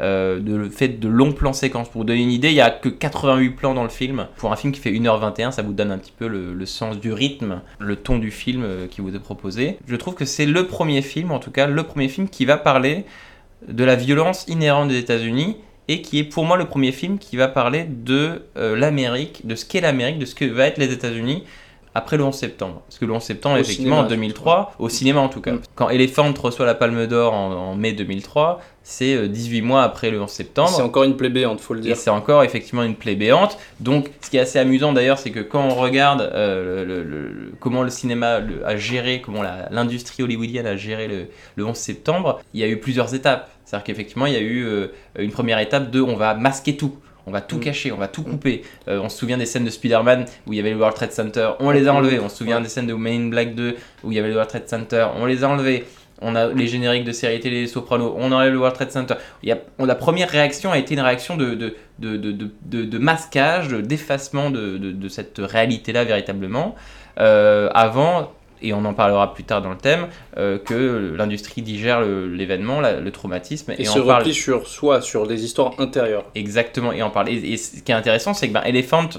Euh, 0.02 0.40
de 0.40 0.56
le 0.56 0.70
fait 0.70 1.00
de 1.00 1.10
longs 1.10 1.34
plans 1.34 1.54
séquences. 1.54 1.90
Pour 1.90 2.02
vous 2.02 2.08
donner 2.08 2.22
une 2.22 2.32
idée, 2.32 2.50
il 2.50 2.56
n'y 2.56 2.62
a 2.62 2.70
que 2.70 2.90
88 2.90 3.50
plans 3.52 3.74
dans 3.74 3.84
le 3.84 3.90
film. 3.90 4.28
Pour 4.38 4.52
un 4.52 4.56
film 4.56 4.72
qui 4.72 4.80
fait 4.80 4.92
1h21, 4.92 5.52
ça 5.52 5.62
vous 5.62 5.74
donne 5.74 5.92
un 5.92 5.98
petit 5.98 6.14
peu 6.18 6.28
le, 6.28 6.66
sens 6.66 7.00
du 7.00 7.12
rythme, 7.12 7.62
le 7.80 7.96
ton 7.96 8.18
du 8.18 8.32
film 8.32 8.64
euh, 8.64 8.88
qui 8.88 9.02
vous 9.02 9.16
est 9.16 9.20
proposé. 9.20 9.78
Je 9.88 9.96
trouve 9.96 10.16
que 10.16 10.26
c'est 10.26 10.46
le 10.46 10.68
premier 10.68 11.02
film, 11.02 11.32
en 11.32 11.40
tout 11.40 11.52
cas 11.52 11.68
le 11.68 11.84
premier 11.84 12.08
film 12.08 12.30
qui 12.30 12.46
va 12.46 12.58
parler 12.58 13.06
de 13.68 13.84
la 13.84 13.96
violence 13.96 14.46
inhérente 14.48 14.88
des 14.90 15.00
États-Unis 15.00 15.58
et 15.90 16.02
qui 16.02 16.20
est 16.20 16.24
pour 16.24 16.46
moi 16.46 16.56
le 16.56 16.66
premier 16.66 16.92
film 16.92 17.18
qui 17.18 17.36
va 17.36 17.48
parler 17.48 17.84
de 17.84 18.44
euh, 18.58 18.78
l'Amérique, 18.78 19.46
de 19.48 19.56
ce 19.56 19.66
qu'est 19.66 19.82
l'Amérique, 19.82 20.20
de 20.20 20.26
ce 20.26 20.36
que 20.36 20.46
va 20.46 20.68
être 20.68 20.78
les 20.78 20.94
États-Unis 20.94 21.44
après 21.96 22.18
le 22.18 22.24
11 22.24 22.36
septembre. 22.36 22.82
Parce 22.88 22.98
que 23.00 23.06
le 23.06 23.14
11 23.14 23.22
septembre, 23.24 23.56
Au 23.56 23.60
effectivement, 23.60 23.96
cinéma, 23.98 24.06
en 24.06 24.10
2003, 24.10 24.74
au 24.80 24.90
cinéma 24.90 25.20
en 25.22 25.30
tout 25.30 25.42
cas. 25.42 25.54
Mm. 25.54 25.62
Quand 25.76 25.90
Elephant 25.90 26.34
reçoit 26.40 26.66
la 26.66 26.76
Palme 26.76 27.08
d'Or 27.08 27.34
en, 27.34 27.52
en 27.52 27.76
mai 27.76 27.94
2003, 27.94 28.62
c'est 28.84 29.16
euh, 29.16 29.28
18 29.28 29.62
mois 29.62 29.84
après 29.84 30.10
le 30.12 30.22
11 30.22 30.30
septembre. 30.30 30.70
C'est 30.70 30.82
encore 30.82 31.04
une 31.04 31.18
plébéante, 31.18 31.60
faut 31.62 31.74
le 31.74 31.80
Et 31.82 31.84
dire. 31.84 31.98
c'est 31.98 32.10
encore 32.10 32.44
effectivement 32.44 32.84
une 32.84 32.96
plaie 32.96 33.16
béante. 33.16 33.58
Donc, 33.80 34.10
ce 34.22 34.30
qui 34.30 34.38
est 34.38 34.42
assez 34.42 34.60
amusant 34.60 34.94
d'ailleurs, 34.94 35.18
c'est 35.20 35.32
que 35.32 35.40
quand 35.42 35.64
on 35.64 35.76
regarde 35.76 36.22
euh, 36.22 36.86
le- 36.86 37.04
le- 37.04 37.24
le- 37.24 37.52
comment 37.60 37.84
le 37.84 37.90
cinéma 37.90 38.40
a 38.66 38.78
géré, 38.78 39.22
comment 39.24 39.42
la- 39.42 39.68
l'industrie 39.72 40.24
hollywoodienne 40.24 40.68
a 40.68 40.76
géré 40.78 41.08
le, 41.08 41.28
le 41.56 41.66
11 41.66 41.76
septembre, 41.76 42.40
il 42.54 42.60
y 42.62 42.64
a 42.64 42.68
eu 42.68 42.78
plusieurs 42.80 43.14
étapes. 43.14 43.50
C'est-à-dire 43.66 43.84
qu'effectivement, 43.84 44.26
il 44.26 44.34
y 44.34 44.38
a 44.38 44.40
eu 44.42 44.66
euh, 44.66 44.88
une 45.20 45.32
première 45.32 45.60
étape 45.60 45.92
de 45.92 46.02
on 46.02 46.16
va 46.16 46.34
masquer 46.34 46.76
tout. 46.76 46.96
On 47.28 47.32
va 47.32 47.42
tout 47.42 47.58
Mm. 47.58 47.62
cacher, 47.62 47.92
on 47.92 47.98
va 47.98 48.08
tout 48.08 48.24
couper. 48.24 48.64
Euh, 48.88 49.00
on 49.04 49.10
se 49.10 49.18
souvient 49.18 49.38
des 49.38 49.46
scènes 49.46 49.66
de 49.66 49.70
Spider-Man 49.70 50.26
où 50.48 50.54
il 50.54 50.58
y 50.58 50.60
avait 50.60 50.72
le 50.72 50.78
World 50.78 50.96
Trade 50.96 51.12
Center, 51.12 51.52
on 51.60 51.70
les 51.72 51.88
a 51.88 51.94
enlevés. 51.94 52.20
On 52.20 52.30
se 52.30 52.38
souvient 52.38 52.62
des 52.62 52.70
scènes 52.70 52.88
de 52.88 52.94
Men 52.94 53.28
in 53.28 53.30
Black 53.30 53.56
2 53.56 53.76
où 54.04 54.12
il 54.12 54.16
y 54.16 54.20
avait 54.20 54.30
le 54.30 54.34
World 54.36 54.50
Trade 54.50 54.68
Center, 54.68 55.08
on 55.18 55.26
les 55.26 55.44
a 55.44 55.50
enlevés. 55.50 55.86
On 56.22 56.36
a 56.36 56.48
les 56.48 56.68
génériques 56.68 57.06
de 57.06 57.14
séries 57.14 57.40
télé, 57.40 57.62
les 57.62 57.68
Sopranos, 57.68 58.14
on 58.18 58.32
enlève 58.34 58.52
le 58.52 58.58
World 58.60 58.76
Trade 58.76 58.92
Center. 58.92 59.14
Il 59.42 59.48
y 59.48 59.52
a- 59.54 59.58
on- 59.78 59.86
la 59.86 59.96
première 59.96 60.30
réaction 60.30 60.70
a 60.74 60.78
été 60.78 60.94
une 60.94 61.00
réaction 61.00 61.38
de, 61.38 61.54
de, 61.56 61.76
de, 62.00 62.18
de, 62.18 62.84
de- 62.84 62.98
masquage, 62.98 63.70
de- 63.70 63.80
d'effacement 63.80 64.50
de, 64.50 64.78
de, 64.78 64.92
de 64.92 65.08
cette 65.08 65.38
réalité-là 65.40 66.04
véritablement. 66.04 66.76
Euh, 67.20 67.70
avant, 67.74 68.32
et 68.62 68.74
on 68.74 68.84
en 68.86 68.94
parlera 68.94 69.34
plus 69.34 69.44
tard 69.44 69.62
dans 69.62 69.72
le 69.72 69.78
thème, 69.78 70.08
euh, 70.38 70.58
que 70.58 71.14
l'industrie 71.18 71.62
digère 71.62 72.02
l'événement, 72.02 72.82
le 72.82 73.12
traumatisme, 73.12 73.72
Et, 73.78 73.82
et, 73.82 73.86
se 73.86 74.00
replie 74.00 74.34
sur 74.34 74.68
soi, 74.68 75.02
sur 75.02 75.28
des 75.28 75.44
histoires 75.44 75.74
intérieures. 75.80 76.26
Exactement, 76.36 76.92
et 76.92 77.02
en 77.02 77.10
parle. 77.10 77.30
Et, 77.30 77.54
et 77.54 77.58
ce 77.58 77.82
qui 77.82 77.92
est 77.92 77.96
intéressant, 77.96 78.34
c'est 78.34 78.48
que 78.48 78.54
ben, 78.54 78.64
Elephant 78.64 79.10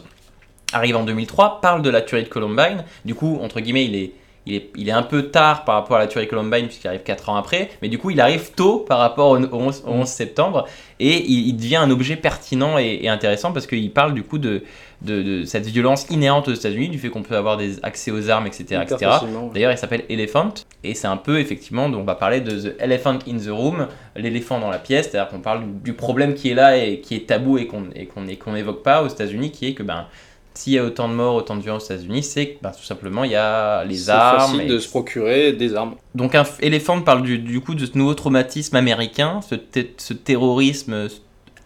arrive 0.73 0.97
en 0.97 1.05
2003, 1.05 1.61
parle 1.61 1.83
de 1.83 1.91
la 1.91 2.01
tuerie 2.01 2.25
de 2.25 2.29
Columbine. 2.29 2.85
Du 3.05 3.15
coup, 3.15 3.39
entre 3.43 3.61
guillemets, 3.61 3.85
il 3.85 3.97
est, 3.97 4.13
il 4.47 4.55
est, 4.55 4.71
il 4.77 4.89
est 4.89 4.93
un 4.93 5.03
peu 5.03 5.25
tard 5.25 5.65
par 5.65 5.75
rapport 5.77 5.97
à 5.97 6.01
la 6.01 6.07
tuerie 6.07 6.27
de 6.27 6.31
Columbine, 6.31 6.67
puisqu'il 6.67 6.89
arrive 6.89 7.03
4 7.03 7.29
ans 7.29 7.37
après. 7.37 7.71
Mais 7.83 7.89
du 7.89 7.99
coup, 7.99 8.11
il 8.11 8.21
arrive 8.21 8.53
tôt 8.53 8.79
par 8.79 8.99
rapport 8.99 9.31
au, 9.31 9.39
au 9.39 9.57
11, 9.57 9.85
au 9.87 9.91
11 9.91 10.07
septembre. 10.09 10.67
Et 10.99 11.25
il, 11.27 11.49
il 11.49 11.57
devient 11.57 11.77
un 11.77 11.91
objet 11.91 12.17
pertinent 12.17 12.79
et, 12.79 13.01
et 13.03 13.09
intéressant 13.09 13.53
parce 13.53 13.67
qu'il 13.67 13.91
parle 13.93 14.15
du 14.15 14.23
coup 14.23 14.39
de, 14.39 14.63
de, 15.03 15.23
de 15.23 15.45
cette 15.45 15.67
violence 15.67 16.07
inhérente 16.11 16.49
aux 16.49 16.53
États-Unis, 16.55 16.89
du 16.91 16.99
fait 16.99 17.09
qu'on 17.09 17.23
peut 17.23 17.37
avoir 17.37 17.57
des 17.57 17.83
accès 17.83 18.11
aux 18.11 18.29
armes, 18.29 18.47
etc. 18.47 18.81
Etc. 18.83 19.11
D'ailleurs, 19.55 19.73
il 19.73 19.79
s'appelle 19.79 20.05
Elephant, 20.11 20.53
et 20.85 20.95
c'est 20.95 21.07
un 21.07 21.17
peu 21.17 21.39
effectivement, 21.41 21.89
dont 21.89 22.01
on 22.01 22.05
va 22.05 22.15
parler 22.15 22.41
de 22.41 22.51
The 22.71 22.77
Elephant 22.81 23.19
in 23.29 23.39
the 23.39 23.49
Room, 23.51 23.89
l'éléphant 24.17 24.61
dans 24.61 24.71
la 24.71 24.79
pièce, 24.79 25.09
c'est-à-dire 25.11 25.31
qu'on 25.31 25.41
parle 25.41 25.63
du 25.83 25.95
problème 25.95 26.35
qui 26.35 26.51
est 26.51 26.55
là 26.55 26.77
et 26.77 27.01
qui 27.01 27.15
est 27.15 27.27
tabou 27.27 27.57
et 27.59 27.67
qu'on 27.67 28.53
n'évoque 28.53 28.83
pas 28.83 29.03
aux 29.03 29.09
États-Unis, 29.09 29.51
qui 29.53 29.69
est 29.69 29.75
que 29.75 29.83
ben, 29.83 30.07
s'il 30.53 30.73
y 30.75 30.79
a 30.79 30.85
autant 30.85 31.09
de 31.09 31.15
morts, 31.15 31.37
autant 31.37 31.57
de 31.57 31.63
violence 31.63 31.85
aux 31.91 31.95
États-Unis, 31.95 32.23
c'est 32.23 32.47
que 32.49 32.59
ben, 32.61 32.71
tout 32.71 32.83
simplement 32.83 33.25
il 33.25 33.31
y 33.31 33.37
a 33.37 33.85
les 33.85 33.95
C'est 33.95 34.11
armes. 34.11 34.41
facile 34.53 34.61
et- 34.63 34.67
de 34.67 34.79
se 34.79 34.89
procurer 34.89 35.53
des 35.53 35.75
armes. 35.75 35.95
donc 36.15 36.35
un 36.35 36.43
Elephant 36.61 37.01
parle 37.01 37.23
du, 37.23 37.39
du 37.39 37.61
coup 37.61 37.75
de 37.75 37.87
ce 37.87 37.97
nouveau 37.97 38.13
traumatisme 38.15 38.77
américain, 38.77 39.41
ce, 39.49 39.55
ce 39.97 40.13
terrorisme 40.13 41.09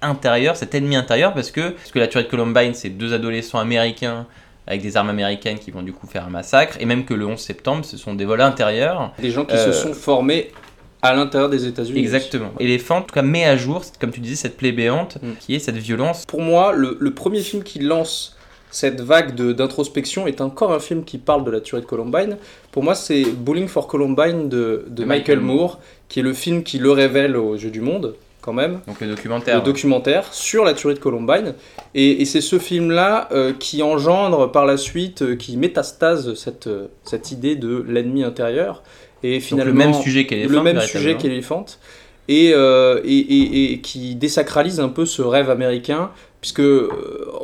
intérieur, 0.04 0.56
cet 0.56 0.74
ennemi 0.74 0.96
intérieur, 0.96 1.32
parce 1.34 1.50
que, 1.50 1.70
parce 1.70 1.90
que 1.90 1.98
la 1.98 2.06
tuerie 2.08 2.24
de 2.24 2.30
Columbine, 2.30 2.74
c'est 2.74 2.90
deux 2.90 3.12
adolescents 3.14 3.58
américains 3.58 4.26
avec 4.66 4.80
des 4.80 4.96
armes 4.96 5.10
américaines 5.10 5.58
qui 5.58 5.70
vont 5.70 5.82
du 5.82 5.92
coup 5.92 6.06
faire 6.06 6.24
un 6.24 6.30
massacre, 6.30 6.76
et 6.80 6.86
même 6.86 7.04
que 7.04 7.12
le 7.14 7.26
11 7.26 7.38
septembre, 7.38 7.84
ce 7.84 7.96
sont 7.96 8.14
des 8.14 8.24
vols 8.24 8.40
intérieurs. 8.40 9.12
Des 9.18 9.30
gens 9.30 9.44
qui 9.44 9.54
Euh, 9.54 9.72
se 9.72 9.72
sont 9.72 9.92
formés 9.92 10.50
à 11.02 11.14
l'intérieur 11.14 11.50
des 11.50 11.66
États-Unis. 11.66 11.98
Exactement. 12.00 12.50
Elephant, 12.58 12.98
en 12.98 13.02
tout 13.02 13.14
cas, 13.14 13.20
met 13.20 13.44
à 13.44 13.58
jour, 13.58 13.82
comme 14.00 14.10
tu 14.10 14.20
disais, 14.20 14.36
cette 14.36 14.56
plaie 14.56 14.72
béante, 14.72 15.18
Mm. 15.22 15.32
qui 15.38 15.54
est 15.54 15.58
cette 15.58 15.76
violence. 15.76 16.24
Pour 16.26 16.40
moi, 16.40 16.72
le, 16.72 16.96
le 16.98 17.10
premier 17.12 17.40
film 17.40 17.62
qui 17.62 17.78
lance 17.80 18.36
cette 18.70 19.00
vague 19.02 19.34
d'introspection 19.36 20.26
est 20.26 20.40
encore 20.40 20.72
un 20.72 20.80
film 20.80 21.04
qui 21.04 21.18
parle 21.18 21.44
de 21.44 21.50
la 21.50 21.60
tuerie 21.60 21.82
de 21.82 21.86
Columbine. 21.86 22.38
Pour 22.72 22.82
moi, 22.82 22.94
c'est 22.94 23.22
Bowling 23.24 23.68
for 23.68 23.86
Columbine 23.86 24.48
de, 24.48 24.84
de 24.88 25.02
De 25.02 25.04
Michael 25.04 25.38
Michael 25.38 25.40
Moore, 25.40 25.78
qui 26.08 26.20
est 26.20 26.22
le 26.22 26.32
film 26.32 26.62
qui 26.64 26.78
le 26.78 26.90
révèle 26.90 27.36
aux 27.36 27.56
Jeux 27.56 27.70
du 27.70 27.80
Monde, 27.82 28.14
quand 28.44 28.52
même. 28.52 28.80
Donc 28.86 29.00
le 29.00 29.06
documentaire. 29.08 29.56
le 29.58 29.62
documentaire 29.64 30.32
sur 30.34 30.64
la 30.64 30.74
tuerie 30.74 30.94
de 30.94 30.98
Columbine. 31.00 31.54
Et, 31.94 32.20
et 32.20 32.24
c'est 32.26 32.40
ce 32.42 32.58
film-là 32.58 33.28
euh, 33.32 33.52
qui 33.58 33.82
engendre 33.82 34.52
par 34.52 34.66
la 34.66 34.76
suite, 34.76 35.22
euh, 35.22 35.34
qui 35.36 35.56
métastase 35.56 36.34
cette, 36.34 36.66
euh, 36.66 36.88
cette 37.04 37.30
idée 37.32 37.56
de 37.56 37.84
l'ennemi 37.88 38.22
intérieur. 38.22 38.82
Et 39.22 39.34
Donc 39.38 39.42
finalement, 39.42 39.72
le 39.72 39.78
même 39.78 39.94
sujet 39.94 40.26
qu'Elephant. 40.26 40.52
le 40.52 40.62
même 40.62 40.80
sujet 40.82 41.16
qu'Elephant. 41.16 41.64
et, 42.28 42.52
euh, 42.54 43.00
et, 43.04 43.16
et- 43.18 43.72
et 43.72 43.80
qui 43.80 44.14
désacralise 44.14 44.78
un 44.80 44.88
peu 44.90 45.06
ce 45.06 45.22
rêve 45.22 45.48
américain, 45.50 46.10
puisque 46.42 46.62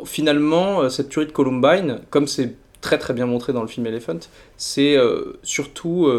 finalement, 0.05 0.89
cette 0.89 1.09
tuerie 1.09 1.27
de 1.27 1.31
Columbine, 1.31 1.99
comme 2.09 2.27
c'est 2.27 2.53
très 2.81 2.97
très 2.97 3.13
bien 3.13 3.25
montré 3.25 3.53
dans 3.53 3.61
le 3.61 3.67
film 3.67 3.85
Elephant, 3.87 4.19
c'est 4.57 4.95
surtout 5.43 6.09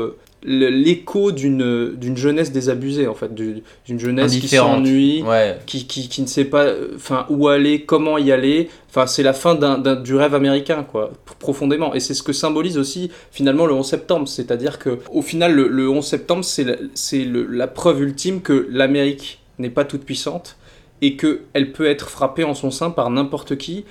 l'écho 0.45 1.33
d'une 1.33 1.93
d'une 1.97 2.17
jeunesse 2.17 2.53
désabusée, 2.53 3.07
en 3.07 3.15
fait, 3.15 3.35
du- 3.35 3.63
d'une 3.87 3.99
jeunesse 3.99 4.33
qui 4.37 4.49
s'ennuie, 4.49 5.23
Ouais. 5.23 5.59
qui, 5.67 5.87
qui, 5.87 6.09
qui 6.09 6.23
ne 6.23 6.27
sait 6.27 6.45
pas 6.45 6.67
enfin, 6.97 7.27
où 7.29 7.49
aller, 7.49 7.83
comment 7.83 8.19
y 8.19 8.33
aller. 8.33 8.69
Enfin, 8.91 9.07
c'est 9.07 9.23
la 9.23 9.33
fin 9.33 9.55
d'un, 9.55 9.79
d'un- 9.79 9.97
du 9.97 10.15
rêve 10.15 10.35
américain, 10.35 10.85
quoi, 10.91 11.13
profondément. 11.39 11.95
Et 11.95 12.01
c'est 12.01 12.15
ce 12.15 12.23
que 12.23 12.33
symbolise 12.33 12.77
aussi, 12.79 13.11
finalement, 13.31 13.67
le 13.67 13.75
11 13.75 13.87
septembre. 13.89 14.29
C'est-à-dire 14.29 14.79
que 14.79 14.99
au 15.13 15.23
final, 15.23 15.55
le, 15.55 15.69
le 15.69 15.89
11 15.89 16.05
septembre, 16.05 16.45
c'est 16.45 16.65
la, 16.65 16.77
c'est 16.95 17.25
la 17.25 17.67
preuve 17.69 18.03
ultime 18.03 18.41
que 18.43 18.67
l'Amérique 18.71 19.41
n'est 19.59 19.71
pas 19.71 19.85
toute 19.85 20.05
puissante 20.05 20.57
et 21.01 21.17
qu'elle 21.17 21.73
peut 21.73 21.87
être 21.87 22.09
frappée 22.11 22.45
en 22.45 22.55
son 22.55 22.71
sein 22.71 22.91
par 22.91 23.11
n'importe 23.11 23.57
qui, 23.57 23.85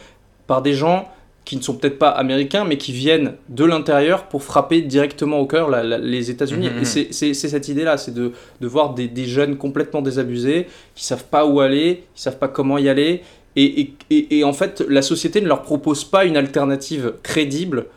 par 0.48 0.62
des 0.62 0.74
gens 0.74 1.08
qui 1.52 1.58
ne 1.58 1.62
sont 1.62 1.74
peut-être 1.76 2.00
pas 2.00 2.08
américains, 2.12 2.64
mais 2.64 2.78
qui 2.78 2.94
viennent 2.94 3.34
de 3.50 3.66
l'intérieur 3.66 4.30
pour 4.30 4.42
frapper 4.42 4.80
directement 4.82 5.38
au 5.40 5.46
cœur 5.46 5.70
la- 5.70 5.84
la- 5.84 5.98
les 5.98 6.32
États-Unis. 6.32 6.70
Mhm, 6.70 6.82
Et 6.82 6.86
c'est 7.12 7.34
cette 7.34 7.68
idée-là, 7.68 7.98
c'est 7.98 8.14
de, 8.14 8.32
de 8.62 8.68
voir 8.68 8.94
des, 8.94 9.10
des 9.10 9.26
jeunes 9.26 9.58
complètement 9.58 10.02
désabusés, 10.02 10.68
qui 10.96 11.04
savent 11.04 11.26
pas 11.26 11.46
où 11.46 11.60
aller, 11.60 12.04
qui 12.16 12.22
savent 12.22 12.38
pas 12.38 12.48
comment 12.48 12.78
y 12.78 12.88
aller, 12.88 13.22
et, 13.58 13.82
et, 13.82 13.94
et, 14.12 14.38
et 14.38 14.44
en 14.46 14.54
fait, 14.54 14.82
la 14.88 15.02
société 15.02 15.42
ne 15.42 15.48
leur 15.48 15.62
propose 15.64 16.06
pas 16.06 16.24
une 16.24 16.38
alternative 16.38 17.16
crédible 17.22 17.88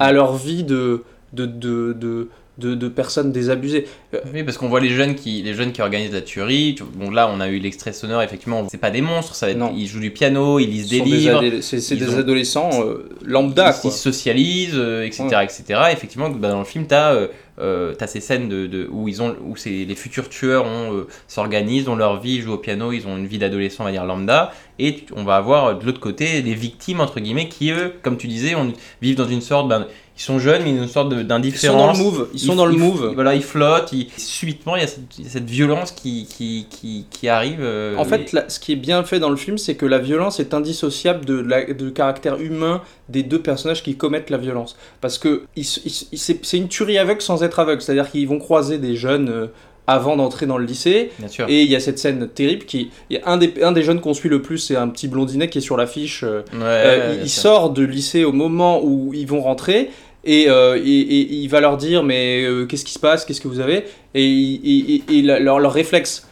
à 0.00 0.10
leur 0.10 0.34
vie 0.34 0.64
de, 0.64 1.02
de, 1.34 1.44
de, 1.44 1.92
de, 1.92 2.28
de, 2.58 2.74
de 2.74 2.88
personnes 2.88 3.32
désabusées. 3.32 3.86
Euh, 4.14 4.18
Oui, 4.32 4.42
parce 4.42 4.58
qu'on 4.58 4.68
voit 4.68 4.80
les 4.80 4.90
jeunes 4.90 5.14
qui, 5.14 5.40
les 5.42 5.54
jeunes 5.54 5.72
qui 5.72 5.80
organisent 5.80 6.12
la 6.12 6.20
tuerie. 6.20 6.74
Tu- 6.76 6.84
Bon, 6.84 7.10
là, 7.10 7.30
on 7.34 7.40
a 7.40 7.48
eu 7.48 7.58
l'extrait 7.58 7.92
sonore, 7.92 8.22
effectivement. 8.22 8.66
C'est 8.70 8.76
pas 8.78 8.90
des 8.90 9.00
monstres, 9.00 9.34
ça 9.34 9.46
va 9.46 9.52
être- 9.52 9.58
Non. 9.58 9.72
ils 9.76 9.86
jouent 9.86 10.00
du 10.00 10.10
piano, 10.10 10.58
ils 10.58 10.66
lisent 10.68 10.88
des 10.88 11.00
livres, 11.00 11.42
C'est 11.62 11.96
des 11.96 12.08
ont- 12.14 12.18
adolescents 12.18 12.70
euh, 12.84 13.08
lambda, 13.24 13.72
ils, 13.76 13.80
quoi. 13.80 13.90
ils 13.90 13.96
socialisent, 13.96 14.74
euh, 14.74 15.04
etc., 15.06 15.24
Ouais. 15.32 15.44
etc. 15.44 15.80
Effectivement, 15.92 16.28
bah, 16.30 16.50
dans 16.50 16.58
le 16.58 16.64
film, 16.66 16.86
t'as 16.86 17.14
euh, 17.14 17.28
euh, 17.60 17.94
t'as 17.94 18.06
ces 18.06 18.20
scènes 18.20 18.48
de, 18.48 18.66
de- 18.66 18.88
où 18.90 19.08
ils 19.08 19.22
ont, 19.22 19.34
où 19.46 19.54
les 19.66 19.94
futurs 19.94 20.28
tueurs 20.28 20.66
euh, 20.66 21.06
s'organisent, 21.28 21.88
ont 21.88 21.96
leur 21.96 22.20
vie, 22.20 22.34
ils 22.36 22.42
jouent 22.42 22.54
au 22.54 22.58
piano, 22.58 22.92
ils 22.92 23.06
ont 23.06 23.16
une 23.16 23.26
vie 23.26 23.38
d'adolescent, 23.38 23.82
on 23.82 23.86
va 23.86 23.92
dire 23.92 24.04
lambda, 24.04 24.52
et 24.78 25.04
on 25.16 25.24
va 25.24 25.36
avoir 25.36 25.66
euh, 25.66 25.74
de 25.74 25.84
l'autre 25.84 26.00
côté 26.00 26.40
des 26.42 26.54
victimes 26.54 27.00
entre 27.00 27.20
guillemets 27.20 27.48
qui 27.48 27.70
eux, 27.70 27.92
comme 28.02 28.16
tu 28.16 28.26
disais, 28.26 28.54
on, 28.54 28.72
vivent 29.02 29.16
dans 29.16 29.28
une 29.28 29.40
sorte, 29.42 29.68
ben, 29.68 29.86
ils 30.22 30.24
sont 30.24 30.38
jeunes, 30.38 30.62
mais 30.62 30.70
une 30.70 30.86
sorte 30.86 31.08
de- 31.08 31.16
Ils 31.16 31.20
sont 31.20 31.26
dans 31.26 31.34
d'indifférence. 31.34 31.98
le 31.98 32.04
move. 32.04 32.28
Ils 32.32 32.38
sont 32.40 32.54
dans 32.54 32.66
le 32.66 32.74
ils- 32.74 32.78
move. 32.78 33.10
Voilà, 33.14 33.34
ils 33.34 33.42
flottent, 33.42 33.92
ils- 33.92 34.06
subitement 34.16 34.76
il 34.76 34.82
y 34.82 34.84
a 34.84 34.86
cette, 34.86 35.00
il 35.18 35.24
y 35.24 35.26
a 35.26 35.30
cette 35.30 35.50
violence 35.50 35.90
qui, 35.90 36.26
qui, 36.26 36.66
qui, 36.70 37.06
qui 37.10 37.28
arrive. 37.28 37.58
euh, 37.60 37.96
En 37.96 38.04
fait, 38.04 38.32
et- 38.32 38.36
là, 38.36 38.44
ce 38.48 38.60
qui 38.60 38.72
est 38.72 38.76
bien 38.76 39.02
fait 39.02 39.18
dans 39.18 39.30
le 39.30 39.36
film, 39.36 39.58
c'est 39.58 39.74
que 39.74 39.86
la 39.86 39.98
violence 39.98 40.38
est 40.38 40.54
indissociable 40.54 41.24
de 41.24 41.34
la, 41.40 41.64
du 41.72 41.92
caractère 41.92 42.40
humain 42.40 42.82
des 43.08 43.24
deux 43.24 43.40
personnages 43.40 43.82
qui 43.82 43.96
commettent 43.96 44.30
la 44.30 44.38
violence. 44.38 44.76
Parce 45.00 45.18
que 45.18 45.42
ils 45.56 45.66
ils 45.84 45.92
ils- 46.12 46.18
c'est 46.42 46.56
une 46.56 46.68
tuerie 46.68 46.98
aveugle 46.98 47.20
sans 47.20 47.42
être 47.42 47.58
aveugle. 47.58 47.82
C'est-à-dire 47.82 48.08
qu'ils 48.10 48.28
vont 48.28 48.38
croiser 48.38 48.78
des 48.78 48.94
jeunes 48.94 49.28
euh, 49.28 49.46
avant 49.88 50.16
d'entrer 50.16 50.46
dans 50.46 50.58
le 50.58 50.64
lycée. 50.64 51.10
bien 51.18 51.26
sûr. 51.26 51.46
Et 51.48 51.62
il 51.62 51.68
y 51.70 51.74
a 51.74 51.80
cette 51.80 51.98
scène 51.98 52.28
terrible 52.28 52.64
qui. 52.66 52.90
il 53.10 53.16
y 53.16 53.20
a 53.20 53.28
un, 53.28 53.36
des, 53.36 53.52
un 53.62 53.72
des 53.72 53.82
jeunes 53.82 54.00
qu'on 54.00 54.14
suit 54.14 54.28
le 54.28 54.40
plus, 54.40 54.58
c'est 54.58 54.76
un 54.76 54.88
petit 54.88 55.08
blondinet 55.08 55.48
qui 55.48 55.58
est 55.58 55.62
sur 55.62 55.76
l'affiche. 55.76 56.22
euh, 56.22 56.42
Ouais, 56.52 56.60
euh, 56.62 57.14
il, 57.18 57.24
il 57.24 57.28
sort 57.28 57.70
du 57.70 57.88
lycée 57.88 58.22
au 58.24 58.30
moment 58.32 58.80
où 58.84 59.12
ils 59.12 59.26
vont 59.26 59.40
rentrer 59.40 59.90
et, 60.24 60.48
euh, 60.48 60.76
et- 60.76 60.88
et 61.00 61.34
il 61.34 61.48
va 61.48 61.60
leur 61.60 61.76
dire 61.76 62.02
mais 62.02 62.42
euh, 62.44 62.66
qu'est-ce 62.66 62.84
qui 62.84 62.92
se 62.92 62.98
passe, 62.98 63.24
qu'est-ce 63.24 63.40
que 63.40 63.48
vous 63.48 63.60
avez? 63.60 63.84
Et, 64.14 65.02
et- 65.08 65.22
leur, 65.22 65.58
leur 65.60 65.72
réflexe, 65.72 66.26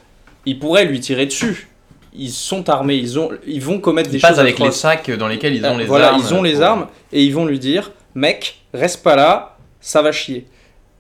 ils 0.47 0.59
pourraient 0.59 0.85
lui 0.85 1.01
tirer 1.01 1.27
dessus. 1.27 1.69
Ils 2.13 2.31
sont 2.31 2.69
armés, 2.69 2.97
ils, 2.97 3.19
ont, 3.19 3.31
ils 3.47 3.63
vont 3.63 3.79
commettre 3.79 4.09
Ils 4.09 4.13
des 4.15 4.19
passent 4.19 4.31
choses 4.31 4.41
avec 4.41 4.59
les 4.59 4.73
sacs 4.73 5.11
dans 5.13 5.29
lesquels 5.29 5.55
ils 5.55 5.65
ont 5.65 5.75
Euh, 5.77 5.79
les 5.79 5.85
voilà, 5.85 6.09
armes. 6.13 6.23
ils 6.27 6.35
ont 6.35 6.43
les 6.43 6.61
armes 6.61 6.87
et 7.13 7.23
ils 7.25 7.33
vont 7.33 7.47
lui 7.47 7.59
dire 7.61 7.93
mec, 8.17 8.63
reste 8.75 9.03
pas 9.05 9.15
là, 9.17 9.57
ça 9.81 10.03
va 10.03 10.11
chier. 10.11 10.47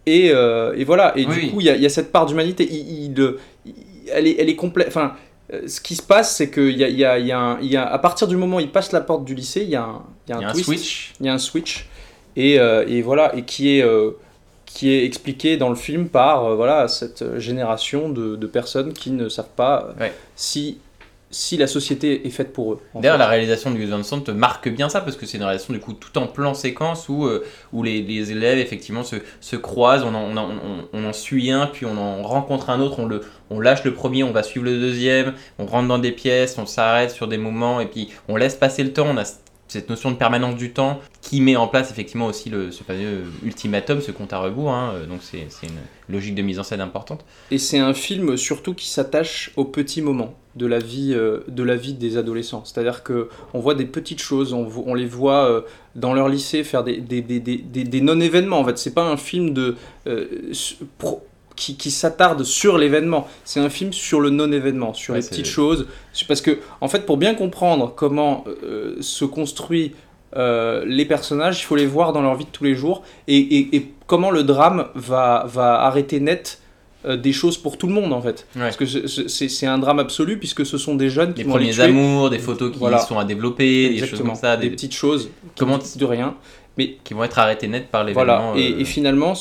Et, 0.06 0.30
euh, 0.32 0.72
et 0.76 0.84
voilà, 0.84 1.12
et 1.16 1.26
Oui, 1.26 1.34
du 1.34 1.40
oui. 1.40 1.50
coup, 1.50 1.60
il 1.60 1.66
y, 1.66 1.70
a- 1.70 1.74
il 1.76 1.82
y 1.82 1.86
a 1.86 1.88
cette 1.90 2.12
part 2.12 2.26
d'humanité. 2.26 2.66
Il, 2.70 2.76
il- 3.16 3.34
il- 3.66 3.74
elle 4.12 4.26
est, 4.28 4.36
elle 4.38 4.48
est 4.48 4.56
complète. 4.56 4.86
Enfin, 4.88 5.14
euh, 5.52 5.62
ce 5.66 5.80
qui 5.80 5.96
se 5.96 6.02
passe, 6.02 6.36
c'est 6.36 6.48
que 6.48 6.60
y 6.60 6.84
a, 6.84 6.88
y 6.88 7.04
a- 7.04 7.18
y 7.18 7.32
a 7.32 7.38
un- 7.38 7.60
y 7.60 7.76
a- 7.76 7.86
à 7.92 7.98
partir 7.98 8.28
du 8.28 8.36
moment 8.36 8.56
où 8.58 8.60
il 8.60 8.70
passe 8.70 8.92
la 8.92 9.00
porte 9.00 9.24
du 9.24 9.34
lycée, 9.34 9.62
il 9.62 9.68
y 9.70 9.76
a 9.76 9.82
un, 9.82 10.02
y 10.28 10.32
a 10.32 10.36
un 10.36 10.38
Il 10.38 10.42
y 10.42 10.44
a 10.44 10.48
un 10.48 10.52
twist, 10.52 10.64
switch. 10.66 11.12
il 11.20 11.26
y 11.26 11.28
a 11.28 11.34
un 11.34 11.38
switch, 11.38 11.86
et, 12.36 12.58
euh, 12.60 12.84
et 12.88 13.02
voilà, 13.02 13.34
et 13.36 13.42
qui 13.42 13.78
est, 13.78 13.82
euh, 13.84 14.12
qui 14.66 14.90
est 14.92 15.04
expliqué 15.04 15.56
dans 15.56 15.68
le 15.68 15.74
film 15.76 16.08
par 16.08 16.44
euh, 16.44 16.54
voilà 16.54 16.86
cette 16.88 17.38
génération 17.38 18.08
de, 18.08 18.36
de 18.36 18.46
personnes 18.46 18.92
qui 18.92 19.10
ne 19.10 19.28
savent 19.28 19.54
pas 19.56 19.88
euh, 19.98 20.00
Ouais. 20.04 20.12
si 20.36 20.78
si 21.32 21.56
la 21.56 21.68
société 21.68 22.26
est 22.26 22.30
faite 22.30 22.52
pour 22.52 22.72
eux. 22.72 22.80
D'ailleurs, 22.96 23.16
la 23.16 23.28
réalisation 23.28 23.70
de 23.70 23.76
Gus 23.76 23.88
Van 23.90 24.02
Sant 24.02 24.24
marque 24.34 24.68
bien 24.68 24.88
ça 24.88 25.00
parce 25.00 25.16
que 25.16 25.26
c'est 25.26 25.36
une 25.38 25.44
réalisation 25.44 25.72
du 25.72 25.78
coup 25.78 25.92
tout 25.92 26.18
en 26.18 26.26
plan 26.26 26.54
séquence 26.54 27.08
où, 27.08 27.24
euh, 27.24 27.44
où 27.72 27.84
les, 27.84 28.02
les 28.02 28.32
élèves 28.32 28.58
effectivement 28.58 29.04
se, 29.04 29.14
se 29.40 29.54
croisent, 29.54 30.02
on 30.04 30.12
en, 30.12 30.24
on, 30.24 30.36
en, 30.36 30.50
on- 30.50 30.88
on 30.92 31.04
en 31.08 31.12
suit 31.12 31.52
un, 31.52 31.68
puis 31.68 31.86
on 31.86 31.96
en 31.96 32.22
rencontre 32.24 32.68
un 32.68 32.80
autre, 32.80 32.98
on, 32.98 33.06
le, 33.06 33.20
on 33.48 33.60
lâche 33.60 33.84
le 33.84 33.94
premier, 33.94 34.24
on 34.24 34.32
va 34.32 34.42
suivre 34.42 34.64
le 34.66 34.80
deuxième, 34.80 35.34
on 35.60 35.66
rentre 35.66 35.86
dans 35.86 36.00
des 36.00 36.10
pièces, 36.10 36.58
on 36.58 36.66
s'arrête 36.66 37.12
sur 37.12 37.28
des 37.28 37.38
moments 37.38 37.80
et 37.80 37.86
puis 37.86 38.08
on 38.28 38.34
laisse 38.34 38.56
passer 38.56 38.82
le 38.82 38.92
temps, 38.92 39.06
on 39.08 39.16
a 39.16 39.24
c- 39.24 39.36
cette 39.70 39.88
notion 39.88 40.10
de 40.10 40.16
permanence 40.16 40.56
du 40.56 40.72
temps 40.72 41.00
qui 41.22 41.40
met 41.40 41.54
en 41.54 41.68
place 41.68 41.92
effectivement 41.92 42.26
aussi 42.26 42.50
le, 42.50 42.72
ce 42.72 42.82
fameux 42.82 43.22
ultimatum, 43.44 44.00
ce 44.00 44.10
compte 44.10 44.32
à 44.32 44.38
rebours, 44.38 44.72
hein, 44.72 44.94
euh, 44.94 45.06
donc 45.06 45.20
c'est 45.22 45.46
une 45.62 45.78
logique 46.08 46.34
de 46.34 46.42
mise 46.42 46.58
en 46.58 46.64
scène 46.64 46.80
importante. 46.80 47.24
Et 47.52 47.58
c'est 47.58 47.78
un 47.78 47.94
film 47.94 48.36
surtout 48.36 48.74
qui 48.74 48.88
s'attache 48.88 49.52
aux 49.56 49.64
petits 49.64 50.02
moments 50.02 50.34
de 50.56 50.66
la 50.66 50.78
vie, 50.78 51.12
euh, 51.14 51.40
de 51.48 51.62
la 51.62 51.76
vie 51.76 51.94
des 51.94 52.16
adolescents. 52.16 52.64
C'est-à-dire 52.64 53.02
que 53.02 53.28
on 53.54 53.60
voit 53.60 53.74
des 53.74 53.84
petites 53.84 54.20
choses, 54.20 54.52
on, 54.52 54.94
les 54.94 55.06
voit 55.06 55.48
euh, 55.48 55.60
dans 55.94 56.12
leur 56.12 56.28
lycée 56.28 56.64
faire 56.64 56.82
des, 56.82 57.00
non-événements. 58.02 58.58
En 58.58 58.64
fait, 58.64 58.78
c'est 58.78 58.94
pas 58.94 59.04
un 59.04 59.16
film 59.16 59.54
de, 59.54 59.76
euh, 60.06 60.26
qui, 61.60 61.76
qui 61.76 61.90
s'attarde 61.90 62.42
sur 62.42 62.78
l'événement. 62.78 63.28
C'est 63.44 63.60
un 63.60 63.68
film 63.68 63.92
sur 63.92 64.20
le 64.20 64.30
non-événement, 64.30 64.94
sur 64.94 65.12
Ouais, 65.14 65.20
les 65.20 65.26
petites 65.28 65.46
choses. 65.46 65.86
Parce 66.26 66.40
que, 66.40 66.58
en 66.80 66.88
fait, 66.88 67.04
pour 67.06 67.18
bien 67.18 67.34
comprendre 67.34 67.92
comment 67.94 68.44
euh, 68.64 68.96
se 69.00 69.24
construit 69.26 69.92
euh, 70.36 70.84
les 70.86 71.04
personnages, 71.04 71.60
il 71.60 71.64
faut 71.64 71.76
les 71.76 71.86
voir 71.86 72.12
dans 72.12 72.22
leur 72.22 72.34
vie 72.36 72.44
de 72.46 72.50
tous 72.50 72.64
les 72.64 72.74
jours 72.74 73.02
et, 73.28 73.36
et- 73.36 73.76
et 73.76 73.92
comment 74.06 74.30
le 74.30 74.42
drame 74.42 74.86
va, 74.94 75.44
va 75.48 75.80
arrêter 75.82 76.18
net 76.20 76.60
euh, 77.04 77.16
des 77.16 77.32
choses 77.32 77.56
pour 77.58 77.76
tout 77.78 77.88
le 77.88 77.94
monde 77.94 78.12
en 78.12 78.22
fait. 78.22 78.46
Ouais. 78.54 78.62
Parce 78.62 78.76
que 78.76 78.86
c'est- 78.86 79.66
un 79.66 79.78
drame 79.78 79.98
absolu 79.98 80.38
puisque 80.38 80.64
ce 80.64 80.78
sont 80.78 80.94
des 80.94 81.10
jeunes 81.10 81.32
qui 81.34 81.38
Les 81.42 81.44
vont 81.44 81.54
premiers 81.56 81.72
tuer. 81.72 81.82
amours, 81.82 82.30
des 82.30 82.38
photos 82.38 82.70
qui 82.72 82.78
Voilà. 82.78 82.98
sont 83.00 83.18
à 83.18 83.24
développer, 83.24 83.88
des 83.90 84.06
choses 84.06 84.20
comme 84.20 84.34
ça, 84.34 84.56
des, 84.56 84.68
des, 84.68 84.74
petites 84.76 84.94
choses 84.94 85.30
Comment- 85.58 85.78
de 85.96 86.04
rien. 86.04 86.36
Mais 86.78 86.96
qui 87.04 87.12
vont 87.14 87.24
être 87.24 87.38
arrêtées 87.38 87.66
net 87.68 87.88
par 87.90 88.04
l'événement. 88.04 88.52
voilà, 88.52 88.60
et, 88.60 88.72
euh, 88.72 88.78
et 88.80 88.84
finalement, 88.84 89.34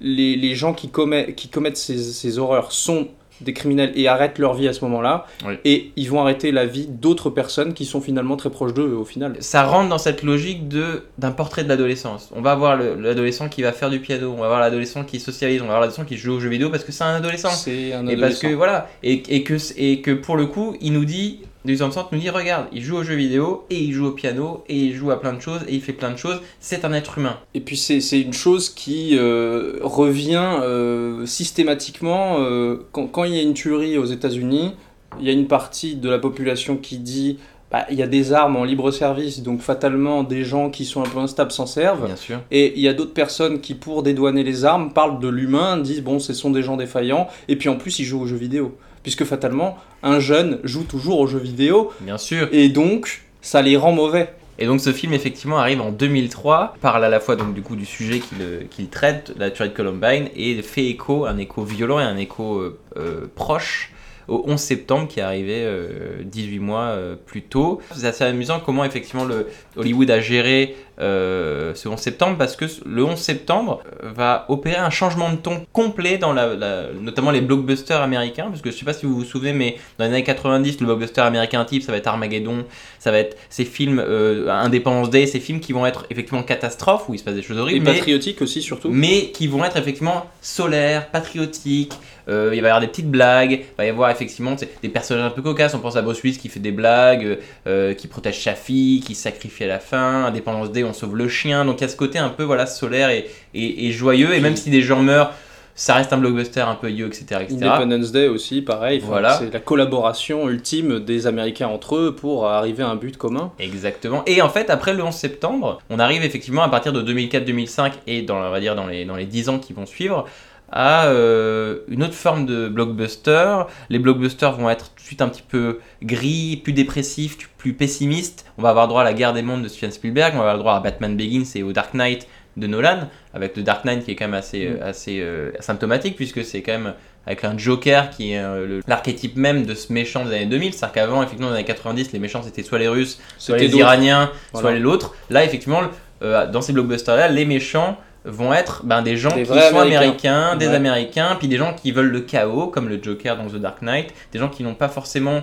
les, 0.00 0.36
les 0.36 0.54
gens 0.54 0.74
qui 0.74 0.88
commettent, 0.88 1.34
qui 1.36 1.48
commettent 1.48 1.76
ces, 1.78 1.98
ces 1.98 2.38
horreurs 2.38 2.72
sont 2.72 3.08
des 3.42 3.52
criminels 3.52 3.92
et 3.96 4.08
arrêtent 4.08 4.38
leur 4.38 4.54
vie 4.54 4.66
à 4.66 4.72
ce 4.72 4.82
moment-là, 4.86 5.26
Oui. 5.46 5.56
et 5.66 5.90
ils 5.96 6.08
vont 6.08 6.22
arrêter 6.22 6.52
la 6.52 6.64
vie 6.64 6.86
d'autres 6.86 7.28
personnes 7.28 7.74
qui 7.74 7.84
sont 7.84 8.00
finalement 8.00 8.36
très 8.36 8.48
proches 8.48 8.72
d'eux 8.72 8.94
au 8.94 9.04
final. 9.04 9.36
ça 9.40 9.64
rentre 9.64 9.90
dans 9.90 9.98
cette 9.98 10.22
logique 10.22 10.68
de 10.68 11.02
d'un 11.18 11.32
portrait 11.32 11.62
de 11.62 11.68
l'adolescence. 11.68 12.30
On 12.34 12.40
va 12.40 12.52
avoir 12.52 12.76
le- 12.78 12.94
l'adolescent 12.94 13.50
qui 13.50 13.60
va 13.60 13.72
faire 13.72 13.90
du 13.90 14.00
piano, 14.00 14.32
on 14.34 14.38
va 14.40 14.46
avoir 14.46 14.60
l'adolescent 14.60 15.04
qui 15.04 15.20
socialise, 15.20 15.60
on 15.60 15.64
va 15.66 15.72
avoir 15.72 15.80
l'adolescent 15.82 16.06
qui 16.06 16.16
joue 16.16 16.32
aux 16.32 16.40
jeux 16.40 16.48
vidéo 16.48 16.70
parce 16.70 16.82
que 16.82 16.92
c'est 16.92 17.04
un 17.04 17.14
adolescent. 17.16 17.50
C'est 17.50 17.92
un 17.92 18.06
Et 18.06 18.16
parce 18.16 18.38
que 18.38 18.46
adolescent. 18.46 18.56
voilà, 18.56 18.88
et, 19.02 19.22
et 19.28 19.42
que 19.44 19.56
et 19.76 20.00
que 20.00 20.12
pour 20.12 20.36
le 20.38 20.46
coup, 20.46 20.74
il 20.80 20.94
nous 20.94 21.04
dit, 21.04 21.40
Van 21.74 21.90
Sant 21.90 22.08
nous 22.12 22.18
dit, 22.18 22.30
regarde, 22.30 22.66
il 22.72 22.82
joue 22.82 22.96
aux 22.96 23.02
jeux 23.02 23.14
vidéo 23.14 23.64
et 23.70 23.78
il 23.78 23.92
joue 23.92 24.06
au 24.06 24.12
piano 24.12 24.64
et 24.68 24.76
il 24.76 24.94
joue 24.94 25.10
à 25.10 25.20
plein 25.20 25.32
de 25.32 25.40
choses 25.40 25.62
et 25.68 25.74
il 25.74 25.80
fait 25.80 25.92
plein 25.92 26.10
de 26.10 26.16
choses. 26.16 26.40
C'est 26.60 26.84
un 26.84 26.92
être 26.92 27.18
humain. 27.18 27.38
Et 27.54 27.60
puis 27.60 27.76
c'est 27.76 28.00
c'est 28.00 28.20
une 28.20 28.32
chose 28.32 28.70
qui 28.70 29.16
euh, 29.18 29.78
revient 29.82 30.58
euh, 30.62 31.26
systématiquement 31.26 32.36
euh, 32.38 32.86
quand, 32.92 33.06
quand 33.06 33.24
il 33.24 33.34
y 33.34 33.38
a 33.38 33.42
une 33.42 33.54
tuerie 33.54 33.98
aux 33.98 34.04
États-Unis, 34.04 34.72
il 35.20 35.26
y 35.26 35.30
a 35.30 35.32
une 35.32 35.48
partie 35.48 35.96
de 35.96 36.08
la 36.08 36.18
population 36.18 36.76
qui 36.76 36.98
dit 36.98 37.38
bah, 37.70 37.84
il 37.90 37.96
y 37.96 38.02
a 38.02 38.06
des 38.06 38.32
armes 38.32 38.56
en 38.56 38.64
libre 38.64 38.92
service, 38.92 39.42
donc 39.42 39.60
fatalement 39.60 40.22
des 40.22 40.44
gens 40.44 40.70
qui 40.70 40.84
sont 40.84 41.02
un 41.02 41.08
peu 41.08 41.18
instables 41.18 41.50
s'en 41.50 41.66
servent. 41.66 42.06
Bien 42.06 42.16
sûr. 42.16 42.40
Et 42.52 42.74
il 42.76 42.80
y 42.80 42.88
a 42.88 42.94
d'autres 42.94 43.12
personnes 43.12 43.60
qui, 43.60 43.74
pour 43.74 44.04
dédouaner 44.04 44.44
les 44.44 44.64
armes, 44.64 44.92
parlent 44.92 45.18
de 45.18 45.28
l'humain, 45.28 45.76
disent 45.76 46.02
bon, 46.02 46.20
ce 46.20 46.32
sont 46.32 46.50
des 46.50 46.62
gens 46.62 46.76
défaillants, 46.76 47.26
et 47.48 47.56
puis 47.56 47.68
en 47.68 47.76
plus 47.76 47.98
ils 47.98 48.04
jouent 48.04 48.22
aux 48.22 48.26
jeux 48.26 48.36
vidéo. 48.36 48.76
Puisque 49.06 49.24
fatalement, 49.24 49.78
un 50.02 50.18
jeune 50.18 50.58
joue 50.64 50.82
toujours 50.82 51.20
aux 51.20 51.28
jeux 51.28 51.38
vidéo, 51.38 51.92
Bien 52.00 52.18
sûr. 52.18 52.48
et 52.50 52.68
donc 52.68 53.22
ça 53.40 53.62
les 53.62 53.76
rend 53.76 53.92
mauvais. 53.92 54.30
Et 54.58 54.66
donc 54.66 54.80
ce 54.80 54.92
film 54.92 55.12
effectivement 55.12 55.58
arrive 55.58 55.80
en 55.80 55.92
2003, 55.92 56.74
parle 56.80 57.04
à 57.04 57.08
la 57.08 57.20
fois 57.20 57.36
donc 57.36 57.54
du 57.54 57.62
coup 57.62 57.76
du 57.76 57.86
sujet 57.86 58.18
qu'il 58.18 58.38
euh, 58.40 58.62
qu'il 58.68 58.88
traite, 58.88 59.32
la 59.38 59.52
tuerie 59.52 59.68
de 59.68 59.74
Columbine, 59.76 60.28
et 60.34 60.60
fait 60.60 60.86
écho, 60.86 61.24
un 61.24 61.38
écho 61.38 61.62
violent 61.62 62.00
et 62.00 62.02
un 62.02 62.16
écho 62.16 62.56
euh, 62.56 62.80
euh, 62.96 63.26
proche 63.32 63.92
au 64.26 64.42
11 64.48 64.58
septembre 64.58 65.06
qui 65.06 65.20
est 65.20 65.22
arrivé 65.22 65.58
euh, 65.58 66.24
18 66.24 66.58
mois 66.58 66.96
plus 67.26 67.42
tôt. 67.42 67.80
C'est 67.94 68.08
assez 68.08 68.24
amusant 68.24 68.58
comment 68.58 68.84
effectivement 68.84 69.24
le 69.24 69.46
Hollywood 69.76 70.10
a 70.10 70.18
géré 70.18 70.74
euh, 71.00 71.74
ce 71.74 71.88
11 71.88 71.98
septembre 71.98 72.36
parce 72.38 72.56
que 72.56 72.64
le 72.86 73.04
11 73.04 73.18
septembre 73.18 73.82
euh, 74.02 74.10
va 74.14 74.46
opérer 74.48 74.76
un 74.76 74.90
changement 74.90 75.30
de 75.30 75.36
ton 75.36 75.60
complet 75.72 76.16
dans 76.18 76.32
la, 76.32 76.54
la- 76.54 76.86
notamment 77.00 77.30
les 77.30 77.40
blockbusters 77.42 78.00
américains 78.00 78.46
parce 78.48 78.62
que 78.62 78.70
je 78.70 78.76
sais 78.76 78.84
pas 78.84 78.92
si 78.94 79.04
vous 79.04 79.14
vous 79.14 79.24
souvenez 79.24 79.52
mais 79.52 79.76
dans 79.98 80.06
les 80.06 80.10
années 80.12 80.24
90 80.24 80.80
le 80.80 80.86
blockbuster 80.86 81.20
américain 81.20 81.64
type 81.66 81.82
ça 81.82 81.92
va 81.92 81.98
être 81.98 82.06
Armageddon 82.06 82.64
ça 82.98 83.10
va 83.10 83.18
être 83.18 83.36
ces 83.50 83.64
films 83.66 84.02
euh, 84.04 84.48
Independence 84.50 85.10
Day 85.10 85.26
ces 85.26 85.40
films 85.40 85.60
qui 85.60 85.72
vont 85.74 85.84
être 85.86 86.06
effectivement 86.10 86.42
catastrophes 86.42 87.08
où 87.08 87.14
il 87.14 87.18
se 87.18 87.24
passe 87.24 87.34
des 87.34 87.42
choses 87.42 87.58
Et 87.58 87.60
horribles 87.60 87.84
mais, 87.84 87.94
patriotique 87.94 88.40
aussi, 88.40 88.62
surtout. 88.62 88.88
mais 88.90 89.30
qui 89.32 89.46
vont 89.48 89.64
être 89.64 89.76
effectivement 89.76 90.26
solaires 90.40 91.10
patriotiques 91.10 91.92
euh, 92.28 92.50
il 92.54 92.60
va 92.60 92.66
y 92.68 92.70
avoir 92.70 92.80
des 92.80 92.88
petites 92.88 93.10
blagues 93.10 93.52
il 93.52 93.64
va 93.78 93.84
y 93.84 93.88
avoir 93.88 94.10
effectivement 94.10 94.56
des 94.82 94.88
personnages 94.88 95.26
un 95.26 95.30
peu 95.30 95.42
cocasses 95.42 95.74
on 95.74 95.78
pense 95.78 95.96
à 95.96 96.02
Bruce 96.02 96.22
Willis 96.22 96.38
qui 96.38 96.48
fait 96.48 96.58
des 96.58 96.72
blagues 96.72 97.38
euh, 97.68 97.94
qui 97.94 98.08
protège 98.08 98.42
sa 98.42 98.54
fille 98.54 99.00
qui 99.00 99.14
sacrifie 99.14 99.64
à 99.64 99.68
la 99.68 99.78
fin 99.78 100.24
Indépendance 100.24 100.72
Day 100.72 100.82
on 100.86 100.92
sauve 100.92 101.16
le 101.16 101.28
chien 101.28 101.64
donc 101.64 101.80
il 101.80 101.82
y 101.82 101.84
a 101.84 101.88
ce 101.88 101.96
côté 101.96 102.18
un 102.18 102.30
peu 102.30 102.42
voilà 102.44 102.66
solaire 102.66 103.10
et, 103.10 103.28
et, 103.54 103.86
et 103.86 103.92
joyeux 103.92 104.34
et 104.34 104.40
même 104.40 104.56
si 104.56 104.70
des 104.70 104.82
gens 104.82 105.02
meurent 105.02 105.32
ça 105.76 105.94
reste 105.94 106.12
un 106.14 106.16
blockbuster 106.16 106.60
un 106.60 106.74
peu 106.74 106.90
you 106.90 107.06
etc 107.06 107.42
etc 107.42 107.58
Independence 107.60 108.10
Day 108.10 108.28
aussi, 108.28 108.62
pareil. 108.62 108.98
Voilà. 109.04 109.38
C'est 109.38 109.52
la 109.52 109.60
collaboration 109.60 110.48
ultime 110.48 111.00
des 111.00 111.26
Américains 111.26 111.68
entre 111.68 111.96
eux 111.96 112.14
pour 112.14 112.48
arriver 112.48 112.82
à 112.82 112.88
un 112.88 112.96
but 112.96 113.18
commun. 113.18 113.52
Exactement. 113.58 114.22
Et 114.26 114.40
en 114.40 114.48
fait, 114.48 114.70
après 114.70 114.94
le 114.94 115.04
11 115.04 115.14
septembre, 115.14 115.82
on 115.90 115.98
arrive 115.98 116.24
effectivement 116.24 116.62
à 116.62 116.70
partir 116.70 116.94
de 116.94 117.02
2004-2005 117.02 117.92
et 118.06 118.22
dans, 118.22 118.38
on 118.38 118.50
va 118.50 118.60
dire 118.60 118.74
dans 118.74 118.86
les, 118.86 119.04
dans 119.04 119.16
les 119.16 119.26
10 119.26 119.50
ans 119.50 119.58
qui 119.58 119.74
vont 119.74 119.84
suivre 119.84 120.24
à 120.70 121.06
euh, 121.06 121.78
une 121.88 122.02
autre 122.02 122.14
forme 122.14 122.46
de 122.46 122.68
blockbuster. 122.68 123.62
Les 123.88 123.98
blockbusters 123.98 124.52
vont 124.52 124.68
être 124.70 124.90
tout 124.90 124.96
de 124.96 125.06
suite 125.06 125.22
un 125.22 125.28
petit 125.28 125.44
peu 125.46 125.78
gris, 126.02 126.56
plus 126.56 126.72
dépressifs, 126.72 127.38
plus 127.56 127.72
pessimistes. 127.72 128.46
On 128.58 128.62
va 128.62 128.70
avoir 128.70 128.88
droit 128.88 129.02
à 129.02 129.04
la 129.04 129.12
guerre 129.14 129.32
des 129.32 129.42
mondes 129.42 129.62
de 129.62 129.68
Steven 129.68 129.90
Spielberg, 129.92 130.34
on 130.34 130.38
va 130.38 130.44
avoir 130.44 130.58
droit 130.58 130.74
à 130.74 130.80
Batman 130.80 131.16
Begins 131.16 131.44
et 131.54 131.62
au 131.62 131.72
Dark 131.72 131.94
Knight 131.94 132.26
de 132.56 132.66
Nolan, 132.66 133.08
avec 133.34 133.56
le 133.56 133.62
Dark 133.62 133.84
Knight 133.84 134.04
qui 134.04 134.12
est 134.12 134.16
quand 134.16 134.24
même 134.26 134.34
assez, 134.34 134.66
euh, 134.66 134.88
assez 134.88 135.20
euh, 135.20 135.50
symptomatique 135.60 136.16
puisque 136.16 136.42
c'est 136.42 136.62
quand 136.62 136.72
même 136.72 136.94
avec 137.26 137.44
un 137.44 137.58
Joker 137.58 138.10
qui 138.10 138.32
est 138.32 138.38
euh, 138.38 138.80
l'archétype 138.86 139.36
même 139.36 139.66
de 139.66 139.74
ce 139.74 139.92
méchant 139.92 140.24
des 140.24 140.34
années 140.34 140.46
2000. 140.46 140.72
C'est-à-dire 140.72 140.92
qu'avant, 140.94 141.22
effectivement, 141.22 141.48
dans 141.48 141.54
les 141.54 141.58
années 141.58 141.66
90, 141.66 142.12
les 142.12 142.18
méchants 142.18 142.42
c'était 142.42 142.62
soit 142.62 142.78
les 142.78 142.88
Russes, 142.88 143.20
soit 143.36 143.58
les. 143.58 143.74
Iraniens, 143.76 144.30
Voilà. 144.52 144.62
soit 144.62 144.74
les 144.74 144.80
l'autre. 144.80 145.14
Là, 145.28 145.44
effectivement, 145.44 145.80
euh, 146.22 146.46
dans 146.46 146.62
ces 146.62 146.72
blockbusters-là, 146.72 147.28
les 147.28 147.44
méchants 147.44 147.98
vont 148.26 148.52
être 148.52 148.82
ben, 148.84 149.02
des 149.02 149.16
gens 149.16 149.30
Des 149.34 149.42
qui 149.42 149.46
sont 149.46 149.52
Américains. 149.54 149.80
américains, 149.80 150.56
des 150.56 150.68
Ouais. 150.68 150.74
américains, 150.74 151.36
puis 151.38 151.48
des 151.48 151.56
gens 151.56 151.74
qui 151.80 151.92
veulent 151.92 152.10
le 152.10 152.20
chaos, 152.20 152.66
comme 152.66 152.88
le 152.88 153.00
Joker 153.02 153.36
dans 153.36 153.46
The 153.46 153.56
Dark 153.56 153.82
Knight, 153.82 154.12
des 154.32 154.38
gens 154.38 154.48
qui 154.48 154.62
n'ont 154.62 154.74
pas 154.74 154.88
forcément. 154.88 155.42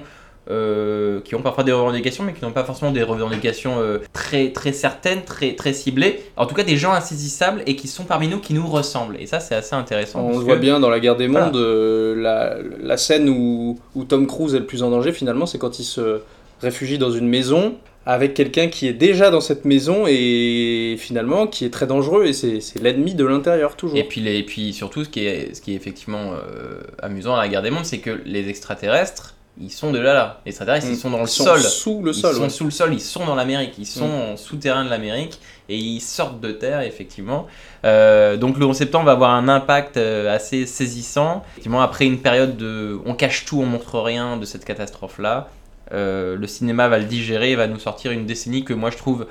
euh, 0.52 1.22
qui 1.22 1.36
ont 1.36 1.42
parfois 1.42 1.64
des 1.64 1.72
revendications, 1.72 2.26
mais 2.26 2.34
qui 2.34 2.44
n'ont 2.44 2.52
pas 2.52 2.66
forcément 2.66 2.92
des 2.92 3.02
revendications 3.02 3.76
euh, 3.80 4.00
très, 4.12 4.50
très 4.52 4.74
certaines, 4.74 5.22
très, 5.24 5.54
très 5.56 5.72
ciblées. 5.72 6.22
En 6.36 6.46
tout 6.46 6.54
cas, 6.54 6.64
des 6.64 6.76
gens 6.76 6.92
insaisissables 6.92 7.64
et 7.66 7.78
qui 7.78 7.88
sont 7.88 8.04
parmi 8.04 8.28
nous, 8.28 8.40
qui 8.40 8.54
nous 8.54 8.68
ressemblent. 8.68 9.16
Et 9.22 9.26
ça, 9.26 9.40
c'est 9.40 9.56
assez 9.56 9.74
intéressant. 9.74 10.20
On 10.20 10.38
le 10.40 10.44
voit 10.44 10.56
que- 10.56 10.60
bien 10.60 10.82
dans 10.82 10.90
la 10.90 11.00
guerre 11.00 11.16
des 11.16 11.28
Voilà. 11.28 11.46
mondes, 11.46 11.56
euh, 11.56 12.14
la, 12.22 12.58
la 12.82 12.98
scène 12.98 13.30
où, 13.30 13.80
où 13.96 14.04
Tom 14.04 14.28
Cruise 14.28 14.54
est 14.54 14.60
le 14.60 14.66
plus 14.66 14.84
en 14.84 14.90
danger 14.90 15.14
finalement, 15.14 15.46
c'est 15.46 15.58
quand 15.60 15.80
il 15.80 15.86
se 15.86 16.20
réfugie 16.62 16.98
dans 16.98 17.12
une 17.12 17.30
maison 17.30 17.76
avec 18.06 18.34
quelqu'un 18.34 18.68
qui 18.68 18.88
est 18.88 18.94
déjà 18.94 19.30
dans 19.32 19.40
cette 19.42 19.64
maison 19.66 20.06
et 20.08 20.96
finalement 21.00 21.48
qui 21.48 21.64
est 21.66 21.70
très 21.70 21.88
dangereux 21.88 22.26
et 22.26 22.34
c'est 22.34 22.60
l'ennemi 22.82 23.16
de 23.16 23.26
l'intérieur 23.26 23.76
toujours. 23.76 23.98
Et 23.98 24.04
puis, 24.04 24.20
les, 24.22 24.38
et 24.40 24.44
puis 24.44 24.74
surtout, 24.74 25.04
ce 25.06 25.10
qui 25.10 25.26
est, 25.26 25.54
ce 25.56 25.62
qui 25.62 25.72
est 25.74 25.76
effectivement 25.76 26.34
euh, 26.34 26.82
amusant 27.02 27.36
à 27.36 27.42
la 27.42 27.48
guerre 27.48 27.62
des 27.62 27.70
mondes, 27.70 27.86
c'est 27.86 28.00
que 28.00 28.22
les 28.26 28.50
extraterrestres, 28.50 29.36
ils 29.62 29.72
sont 29.72 29.92
de 29.92 30.00
là 30.00 30.14
là. 30.14 30.42
Les 30.46 30.50
extraterrestres, 30.50 30.88
ils 30.90 30.98
sont 30.98 31.12
dans 31.12 31.20
le 31.20 31.24
Ils 31.26 31.28
sont 31.28 31.44
sol. 31.46 31.60
sous 31.60 32.02
le 32.04 32.12
ils 32.12 32.16
sol. 32.16 32.34
sont 32.36 32.42
ouais. 32.42 32.50
sous 32.50 32.64
le 32.66 32.72
sol, 32.72 32.94
ils 32.94 33.00
sont 33.00 33.26
dans 33.26 33.36
l'Amérique, 33.36 33.76
ils 33.78 33.86
sont 33.86 34.08
Mm. 34.08 34.32
en 34.34 34.38
souterrain 34.38 34.84
de 34.84 34.90
l'Amérique 34.90 35.40
et 35.70 35.78
ils 35.78 36.02
sortent 36.02 36.42
de 36.42 36.52
terre, 36.52 36.82
effectivement. 36.82 37.46
Euh, 37.86 38.36
donc 38.36 38.58
le 38.58 38.66
11 38.66 38.76
septembre 38.76 39.06
va 39.06 39.12
avoir 39.12 39.30
un 39.32 39.48
impact 39.48 39.96
euh, 39.98 40.34
assez 40.36 40.66
saisissant. 40.66 41.44
Effectivement, 41.54 41.82
après 41.82 42.06
une 42.06 42.18
période 42.20 42.58
de 42.58 43.00
on 43.06 43.14
cache 43.14 43.46
tout, 43.46 43.62
on 43.62 43.66
montre 43.66 44.00
rien 44.00 44.38
de 44.38 44.46
cette 44.46 44.66
catastrophe-là, 44.66 45.50
euh, 45.94 46.36
le 46.36 46.48
cinéma 46.48 46.88
va 46.88 47.00
le 47.00 47.06
digérer 47.06 47.52
et 47.52 47.56
va 47.56 47.68
nous 47.68 47.80
sortir 47.80 48.12
une 48.12 48.26
décennie 48.26 48.64
que 48.64 48.74
moi 48.74 48.90
je 48.90 48.98
trouve 48.98 49.28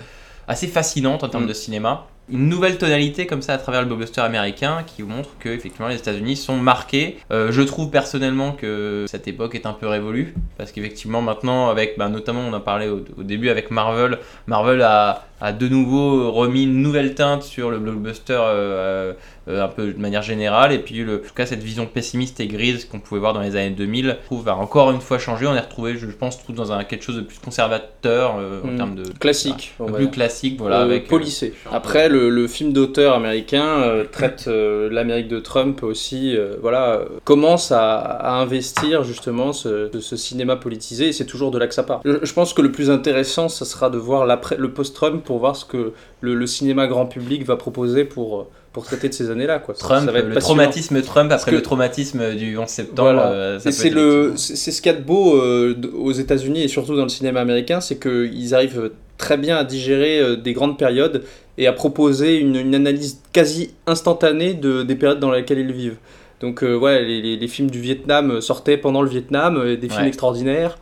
assez 0.48 0.66
fascinante 0.66 1.24
en 1.24 1.28
termes 1.28 1.44
Mm. 1.44 1.48
de 1.48 1.52
cinéma. 1.52 2.06
Une 2.30 2.48
nouvelle 2.48 2.78
tonalité 2.78 3.26
comme 3.26 3.42
ça 3.42 3.54
à 3.54 3.58
travers 3.58 3.82
le 3.82 3.88
blockbuster 3.88 4.20
américain 4.20 4.84
qui 4.86 5.02
montre 5.02 5.30
que 5.40 5.48
effectivement 5.48 5.88
les 5.88 5.96
États-Unis 5.96 6.36
sont 6.36 6.56
marqués. 6.56 7.18
Euh, 7.32 7.50
je 7.50 7.62
trouve 7.62 7.90
personnellement 7.90 8.52
que 8.52 9.06
cette 9.08 9.26
époque 9.26 9.56
est 9.56 9.66
un 9.66 9.72
peu 9.72 9.88
révolue 9.88 10.34
parce 10.56 10.70
qu'effectivement 10.70 11.20
maintenant 11.20 11.68
avec 11.68 11.98
bah, 11.98 12.08
notamment 12.08 12.40
on 12.40 12.52
en 12.52 12.60
parlait 12.60 12.88
au, 12.88 13.04
au 13.18 13.22
début 13.24 13.48
avec 13.48 13.72
Marvel, 13.72 14.18
Marvel 14.46 14.82
a, 14.82 15.24
a 15.42 15.52
de 15.52 15.66
nouveau 15.68 16.30
remis 16.30 16.62
une 16.62 16.80
nouvelle 16.82 17.14
teinte 17.14 17.42
sur 17.42 17.70
le 17.70 17.78
blockbuster 17.78 18.38
euh, 18.40 19.12
euh, 19.48 19.64
un 19.64 19.66
peu 19.66 19.92
de 19.92 19.98
manière 19.98 20.22
générale 20.22 20.72
et 20.72 20.78
puis 20.78 21.02
le, 21.02 21.16
en 21.16 21.18
tout 21.18 21.34
cas 21.34 21.46
cette 21.46 21.64
vision 21.64 21.84
pessimiste 21.86 22.38
et 22.38 22.46
grise 22.46 22.84
qu'on 22.84 23.00
pouvait 23.00 23.18
voir 23.18 23.32
dans 23.32 23.40
les 23.40 23.56
années 23.56 23.70
2000 23.70 24.18
je 24.20 24.26
trouve 24.26 24.44
va 24.44 24.54
encore 24.56 24.92
une 24.92 25.00
fois 25.00 25.18
changer. 25.18 25.48
On 25.48 25.54
est 25.56 25.60
retrouvé 25.60 25.96
je 25.96 26.06
pense 26.06 26.42
tout 26.44 26.52
dans 26.52 26.70
un 26.70 26.84
quelque 26.84 27.02
chose 27.02 27.16
de 27.16 27.22
plus 27.22 27.38
conservateur 27.40 28.36
euh, 28.38 28.60
en 28.62 28.68
Mm. 28.68 28.76
termes 28.76 28.94
de 28.94 29.02
Classique. 29.18 29.74
plus 29.94 30.10
classique 30.10 30.58
voilà 30.58 30.80
avec 30.80 31.08
policé. 31.08 31.54
Après, 31.72 32.08
le, 32.08 32.30
le 32.30 32.46
film 32.46 32.72
d'auteur 32.72 33.14
américain 33.14 33.82
traite 34.12 34.46
l'Amérique 34.48 35.28
de 35.28 35.40
Trump 35.40 35.82
aussi. 35.82 36.36
voilà, 36.60 37.00
commence 37.24 37.72
à, 37.72 37.98
à 37.98 38.34
investir 38.40 39.02
justement 39.02 39.52
ce, 39.52 39.90
ce 40.00 40.16
cinéma 40.16 40.54
politisé 40.56 41.08
et 41.08 41.12
c'est 41.12 41.26
toujours 41.26 41.50
de 41.50 41.58
là 41.58 41.66
que 41.66 41.74
ça 41.74 41.82
part. 41.82 42.00
Je, 42.04 42.18
je 42.22 42.32
pense 42.32 42.54
que 42.54 42.62
le 42.62 42.70
plus 42.70 42.90
intéressant, 42.90 43.48
ça 43.48 43.64
sera 43.64 43.90
de 43.90 43.98
voir 43.98 44.26
le 44.26 44.70
post-Trump 44.72 45.30
pour 45.32 45.38
voir 45.40 45.56
ce 45.56 45.64
que 45.64 45.92
le, 46.20 46.34
le 46.34 46.46
cinéma 46.46 46.86
grand 46.86 47.06
public 47.06 47.42
va 47.46 47.56
proposer 47.56 48.04
pour, 48.04 48.48
pour 48.74 48.84
traiter 48.84 49.08
de 49.08 49.14
ces 49.14 49.30
années-là. 49.30 49.60
Quoi. 49.60 49.74
Trump, 49.74 50.04
ça 50.04 50.12
va 50.12 50.18
être 50.18 50.28
le 50.28 50.36
traumatisme 50.36 51.00
Trump 51.00 51.32
après 51.32 51.50
que- 51.52 51.56
le 51.56 51.62
traumatisme 51.62 52.34
du 52.34 52.58
11 52.58 52.68
septembre. 52.68 53.12
Voilà. 53.12 53.30
euh, 53.32 53.58
c'est 53.58 53.88
le, 53.88 54.34
c'est 54.36 54.70
ce 54.70 54.82
qu'il 54.82 54.92
y 54.92 54.94
a 54.94 54.98
de 54.98 55.02
beau 55.04 55.36
euh, 55.40 55.74
aux 55.94 56.12
États-Unis 56.12 56.62
et 56.64 56.68
surtout 56.68 56.96
dans 56.96 57.04
le 57.04 57.08
cinéma 57.08 57.40
américain, 57.40 57.80
c'est 57.80 57.98
qu'ils 57.98 58.54
arrivent 58.54 58.90
très 59.16 59.38
bien 59.38 59.56
à 59.56 59.64
digérer 59.64 60.20
euh, 60.20 60.36
des 60.36 60.52
grandes 60.52 60.76
périodes 60.76 61.22
et 61.56 61.66
à 61.66 61.72
proposer 61.72 62.36
une, 62.36 62.56
une 62.56 62.74
analyse 62.74 63.20
quasi 63.32 63.70
instantanée 63.86 64.52
de, 64.52 64.82
des 64.82 64.96
périodes 64.96 65.20
dans 65.20 65.30
lesquelles 65.30 65.60
ils 65.60 65.72
vivent. 65.72 65.96
Donc 66.42 66.62
euh, 66.62 66.76
ouais, 66.76 67.02
les, 67.02 67.22
les- 67.22 67.36
les 67.36 67.48
films 67.48 67.70
du 67.70 67.80
Vietnam 67.80 68.40
sortaient 68.42 68.76
pendant 68.76 69.00
le 69.00 69.08
Vietnam, 69.08 69.56
euh, 69.56 69.76
des 69.76 69.88
films 69.88 70.02
Ouais. 70.02 70.08
extraordinaires, 70.08 70.76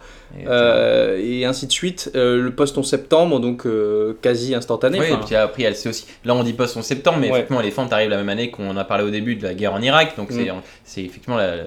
euh, 0.47 1.21
et 1.23 1.45
ainsi 1.45 1.67
de 1.67 1.73
suite. 1.73 2.11
Euh, 2.15 2.41
le 2.41 2.51
post 2.51 2.77
11 2.79 2.87
septembre, 2.89 3.41
donc 3.41 3.67
euh, 3.67 4.15
quasi 4.23 4.55
instantané. 4.55 4.99
Oui, 5.01 5.07
et 5.13 5.17
puis 5.27 5.35
après, 5.35 5.65
elle 5.65 5.73
aussi. 5.75 6.07
Là, 6.25 6.35
on 6.35 6.43
dit 6.43 6.53
post 6.53 6.77
11 6.77 6.85
septembre, 6.85 7.19
mais 7.21 7.29
Ouais. 7.29 7.33
effectivement, 7.35 7.61
les 7.63 7.71
fentes 7.71 7.93
arrivent 7.93 8.11
la 8.11 8.17
même 8.17 8.29
année 8.29 8.51
qu'on 8.51 8.69
en 8.71 8.77
a 8.77 8.85
parlé 8.85 9.05
au 9.05 9.11
début 9.11 9.37
de 9.37 9.43
la 9.45 9.55
guerre 9.55 9.75
en 9.75 9.83
Irak. 9.83 10.15
Donc, 10.17 10.29
c'est 10.31 10.45
Mm. 10.51 10.63
c'est 10.85 11.03
effectivement 11.05 11.37
la- 11.37 11.57
la- 11.57 11.65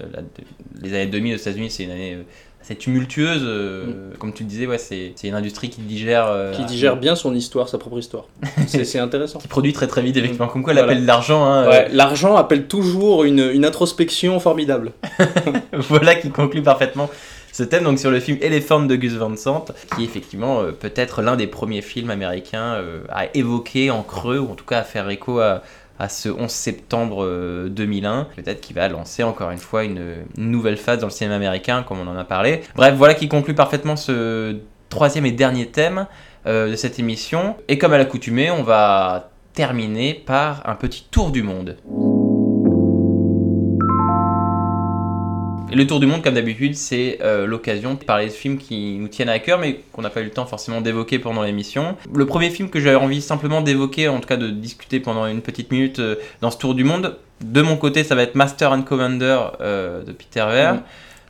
les 0.82 0.94
années 0.94 1.08
2000 1.08 1.36
aux 1.36 1.38
États-Unis, 1.38 1.70
c'est 1.70 1.84
une 1.84 1.92
année 1.92 2.14
euh, 2.16 2.24
assez 2.64 2.76
tumultueuse. 2.76 3.42
euh, 3.44 4.12
Comme 4.20 4.34
tu 4.34 4.44
le 4.44 4.50
disais, 4.50 4.66
ouais, 4.68 4.78
c'est 4.78 5.14
c'est 5.16 5.28
une 5.28 5.36
industrie 5.36 5.70
qui 5.70 5.82
digère. 5.82 6.28
euh, 6.28 6.52
Mm. 6.52 6.56
qui 6.56 6.66
digère 6.66 6.96
bien 6.98 7.16
son 7.16 7.34
histoire, 7.36 7.68
sa 7.70 7.78
propre 7.78 8.00
histoire. 8.00 8.26
C'est 8.68 8.86
c'est 8.86 9.00
intéressant. 9.00 9.40
Qui 9.40 9.48
produit 9.48 9.74
très 9.74 9.88
très 9.88 10.02
vite, 10.02 10.16
effectivement. 10.18 10.48
Comme 10.48 10.64
quoi, 10.64 10.74
Voilà. 10.74 10.88
l'appel 10.88 11.06
d'argent. 11.06 11.46
hein, 11.46 11.68
Ouais, 11.68 11.88
L'argent 11.92 12.36
appelle 12.36 12.68
toujours 12.68 13.24
une, 13.24 13.50
une 13.54 13.66
introspection 13.66 14.40
formidable. 14.40 14.92
euh, 15.20 15.26
voilà 15.74 16.16
qui 16.16 16.30
conclut 16.30 16.62
parfaitement 16.62 17.10
ce 17.52 17.64
thème. 17.64 17.84
Donc, 17.84 18.00
sur 18.00 18.10
le 18.12 18.20
film 18.20 18.38
Elephant 18.42 18.82
de 18.82 18.96
Gus 18.96 19.14
Van 19.14 19.36
Sant, 19.36 19.66
qui 19.96 20.02
est 20.02 20.06
effectivement 20.06 20.62
euh, 20.62 20.72
peut-être 20.72 21.22
l'un 21.22 21.36
des 21.36 21.48
premiers 21.48 21.82
films 21.82 22.10
américains 22.10 22.76
euh, 22.76 23.02
à 23.10 23.26
évoquer 23.36 23.92
en 23.92 24.02
creux, 24.04 24.40
ou 24.40 24.52
en 24.52 24.56
tout 24.56 24.66
cas 24.66 24.80
à 24.80 24.84
faire 24.84 25.10
écho 25.10 25.40
à 25.40 25.62
à 26.04 26.10
ce 26.10 26.28
11 26.28 26.50
septembre 26.52 27.24
euh, 27.24 27.70
2001, 27.70 28.28
peut-être 28.36 28.60
qu'il 28.60 28.76
va 28.76 28.90
lancer 28.90 29.24
encore 29.24 29.52
une 29.52 29.58
fois 29.58 29.86
une, 29.86 30.26
une 30.38 30.52
nouvelle 30.52 30.76
phase 30.76 31.00
dans 31.00 31.08
le 31.08 31.12
cinéma 31.12 31.36
américain, 31.36 31.84
comme 31.84 32.00
on 32.00 32.08
en 32.08 32.18
a 32.18 32.26
parlé. 32.26 32.62
Bref, 32.76 32.94
voilà 32.96 33.14
qui 33.14 33.30
conclut 33.30 33.56
parfaitement 33.56 33.96
ce 33.96 34.58
troisième 34.90 35.26
et 35.26 35.32
dernier 35.32 35.68
thème 35.68 36.08
euh, 36.46 36.72
de 36.72 36.76
cette 36.76 37.00
émission. 37.00 37.56
Et 37.70 37.78
comme 37.78 37.94
à 37.94 37.98
l'accoutumée, 37.98 38.52
on 38.52 38.64
va 38.64 39.32
terminer 39.54 40.14
par 40.14 40.68
un 40.68 40.76
petit 40.76 41.08
tour 41.10 41.32
du 41.32 41.42
monde. 41.42 41.78
Et 45.74 45.76
le 45.76 45.88
tour 45.88 46.00
du 46.00 46.06
monde, 46.06 46.22
comme 46.22 46.36
d'habitude, 46.36 46.76
c'est 46.76 47.18
euh, 47.24 47.48
l'occasion 47.48 47.96
de 47.96 48.04
parler 48.04 48.28
de 48.28 48.32
films 48.32 48.60
qui 48.60 48.96
nous 49.00 49.08
tiennent 49.08 49.28
à 49.28 49.40
cœur, 49.40 49.58
mais 49.58 49.80
qu'on 49.92 50.04
n'a 50.04 50.12
pas 50.12 50.22
eu 50.22 50.26
le 50.26 50.30
temps 50.30 50.46
forcément 50.46 50.82
d'évoquer 50.82 51.18
pendant 51.18 51.42
l'émission. 51.42 51.98
Le 52.14 52.28
premier 52.28 52.52
film 52.52 52.70
que 52.70 52.80
j'avais 52.80 52.96
envie 52.96 53.24
simplement 53.24 53.62
d'évoquer, 53.62 54.08
en 54.08 54.20
tout 54.20 54.28
cas 54.28 54.38
de 54.38 54.52
discuter 54.52 55.00
pendant 55.00 55.26
une 55.26 55.42
petite 55.42 55.72
minute 55.72 55.98
euh, 55.98 56.18
dans 56.42 56.52
ce 56.52 56.60
tour 56.60 56.76
du 56.76 56.84
monde, 56.84 57.18
de 57.42 57.62
mon 57.64 57.76
côté, 57.76 58.04
ça 58.04 58.14
va 58.14 58.22
être 58.22 58.36
Master 58.36 58.72
and 58.72 58.84
Commander 58.84 59.40
euh, 59.62 60.04
de 60.04 60.12
Peter 60.12 60.46
Weir. 60.48 60.84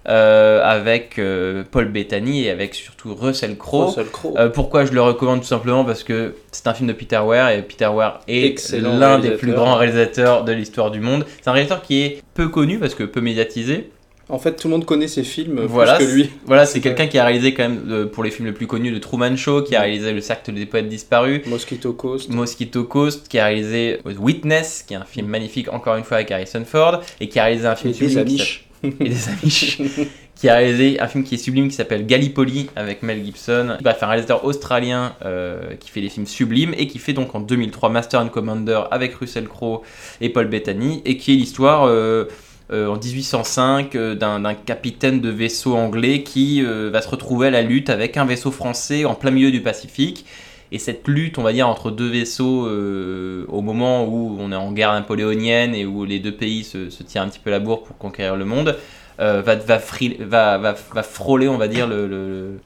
Euh, 0.09 0.61
avec 0.65 1.17
euh, 1.17 1.63
Paul 1.71 1.85
Bettany 1.85 2.43
et 2.43 2.49
avec 2.49 2.75
surtout 2.75 3.15
Russell 3.15 3.57
Crowe. 3.57 3.85
Russell 3.85 4.07
Crowe. 4.11 4.35
Euh, 4.37 4.49
pourquoi 4.49 4.83
je 4.83 4.91
le 4.91 5.01
recommande 5.01 5.39
tout 5.39 5.47
simplement 5.47 5.85
Parce 5.85 6.03
que 6.03 6.35
c'est 6.51 6.67
un 6.67 6.73
film 6.73 6.89
de 6.89 6.93
Peter 6.93 7.21
Weir 7.25 7.47
et 7.47 7.61
Peter 7.61 7.87
Weir 7.87 8.19
est 8.27 8.73
l'un 8.73 9.19
des 9.19 9.31
plus 9.31 9.53
grands 9.53 9.75
réalisateurs 9.75 10.43
de 10.43 10.51
l'histoire 10.51 10.91
du 10.91 10.99
monde. 10.99 11.25
C'est 11.41 11.47
un 11.49 11.53
réalisateur 11.53 11.81
qui 11.81 12.01
est 12.01 12.21
peu 12.33 12.49
connu 12.49 12.79
parce 12.79 12.95
que 12.95 13.05
peu 13.05 13.21
médiatisé. 13.21 13.91
En 14.29 14.39
fait, 14.39 14.55
tout 14.55 14.67
le 14.67 14.73
monde 14.73 14.85
connaît 14.85 15.07
ses 15.07 15.23
films 15.23 15.61
Voilà, 15.65 15.95
plus 15.95 16.05
que 16.07 16.11
lui. 16.11 16.29
Voilà, 16.45 16.65
c'est 16.65 16.79
quelqu'un 16.79 17.07
qui 17.07 17.17
a 17.17 17.25
réalisé 17.25 17.53
quand 17.53 17.63
même 17.63 17.83
euh, 17.89 18.05
pour 18.05 18.23
les 18.23 18.31
films 18.31 18.47
les 18.47 18.53
plus 18.53 18.67
connus 18.67 18.91
de 18.91 18.99
Truman 18.99 19.35
Show, 19.35 19.63
qui 19.63 19.75
a 19.75 19.81
réalisé 19.81 20.13
Le 20.13 20.21
Cercle 20.21 20.53
des 20.53 20.65
Poètes 20.65 20.87
Disparus, 20.87 21.45
Mosquito 21.45 21.93
Coast. 21.93 22.29
Mosquito 22.29 22.85
Coast, 22.85 23.27
qui 23.27 23.37
a 23.39 23.45
réalisé 23.45 23.99
Witness, 24.05 24.83
qui 24.87 24.93
est 24.93 24.97
un 24.97 25.05
film 25.05 25.27
magnifique 25.27 25.71
encore 25.73 25.97
une 25.97 26.03
fois 26.05 26.17
avec 26.17 26.31
Harrison 26.31 26.63
Ford, 26.65 27.01
et 27.19 27.27
qui 27.27 27.37
a 27.39 27.43
réalisé 27.43 27.67
un 27.67 27.75
film 27.75 27.93
Et 27.93 27.97
des 27.99 28.09
sublime 28.09 28.45
et 28.83 29.09
des 29.09 29.29
Amish, 29.29 29.81
qui 30.35 30.49
a 30.49 30.55
réalisé 30.55 30.99
un 30.99 31.07
film 31.07 31.23
qui 31.23 31.35
est 31.35 31.37
sublime 31.37 31.67
qui 31.69 31.75
s'appelle 31.75 32.05
Gallipoli 32.05 32.69
avec 32.75 33.03
Mel 33.03 33.23
Gibson. 33.23 33.77
Bref, 33.81 34.03
un 34.03 34.07
réalisateur 34.07 34.43
australien 34.45 35.15
euh, 35.25 35.75
qui 35.79 35.89
fait 35.89 36.01
des 36.01 36.09
films 36.09 36.25
sublimes 36.25 36.73
et 36.77 36.87
qui 36.87 36.99
fait 36.99 37.13
donc 37.13 37.33
en 37.35 37.39
2003 37.39 37.89
Master 37.89 38.21
and 38.21 38.29
Commander 38.29 38.81
avec 38.91 39.15
Russell 39.15 39.47
Crowe 39.47 39.81
et 40.21 40.29
Paul 40.29 40.47
Bettany, 40.47 41.01
et 41.05 41.17
qui 41.17 41.33
est 41.33 41.35
l'histoire. 41.35 41.85
euh, 41.87 42.25
euh, 42.71 42.87
en 42.87 42.95
1805 42.95 43.93
euh, 43.95 44.15
d'un 44.15 44.53
capitaine 44.53 45.19
de 45.19 45.29
vaisseau 45.29 45.75
anglais 45.75 46.23
qui 46.23 46.63
euh, 46.63 46.89
va 46.89 47.01
se 47.01 47.09
retrouver 47.09 47.47
à 47.47 47.51
la 47.51 47.61
lutte 47.61 47.89
avec 47.89 48.15
un 48.15 48.23
vaisseau 48.23 48.51
français 48.51 49.03
en 49.03 49.15
plein 49.15 49.31
milieu 49.31 49.51
du 49.51 49.61
Pacifique. 49.61 50.25
Et 50.71 50.79
cette 50.79 51.07
lutte, 51.07 51.37
on 51.37 51.43
va 51.43 51.51
dire, 51.51 51.67
entre 51.67 51.91
deux 51.91 52.09
vaisseaux 52.09 52.67
au 52.67 53.61
moment 53.61 54.05
où 54.05 54.35
on 54.39 54.51
est 54.51 54.55
en 54.55 54.71
guerre 54.71 54.93
napoléonienne 54.93 55.75
et 55.75 55.85
où 55.85 56.03
les 56.03 56.17
deux 56.17 56.31
pays 56.31 56.63
se, 56.63 56.87
tirent 57.03 57.21
un 57.21 57.27
petit 57.27 57.37
peu 57.37 57.51
la 57.51 57.59
bourre 57.59 57.83
pour 57.83 57.95
conquérir 57.99 58.35
le 58.35 58.45
monde, 58.45 58.75
va, 59.19 59.43
va, 59.53 61.03
frôler, 61.03 61.47
on 61.47 61.59
va 61.59 61.67
dire, 61.67 61.87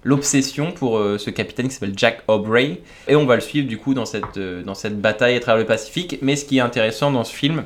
l'obsession 0.05 0.71
pour 0.71 0.97
ce 1.17 1.29
capitaine 1.31 1.67
qui 1.67 1.73
s'appelle 1.73 1.95
Jack 1.97 2.23
Aubrey. 2.29 2.79
Et 3.09 3.17
on 3.17 3.25
va 3.25 3.35
le 3.35 3.41
suivre 3.41 3.67
du 3.67 3.77
coup 3.77 3.93
dans 3.93 4.05
cette 4.05 5.01
bataille 5.01 5.35
à 5.35 5.41
travers 5.41 5.59
le 5.59 5.67
Pacifique. 5.67 6.19
Mais 6.21 6.37
ce 6.37 6.45
qui 6.45 6.59
est 6.59 6.61
intéressant 6.61 7.11
dans 7.11 7.25
ce 7.25 7.33
film, 7.33 7.65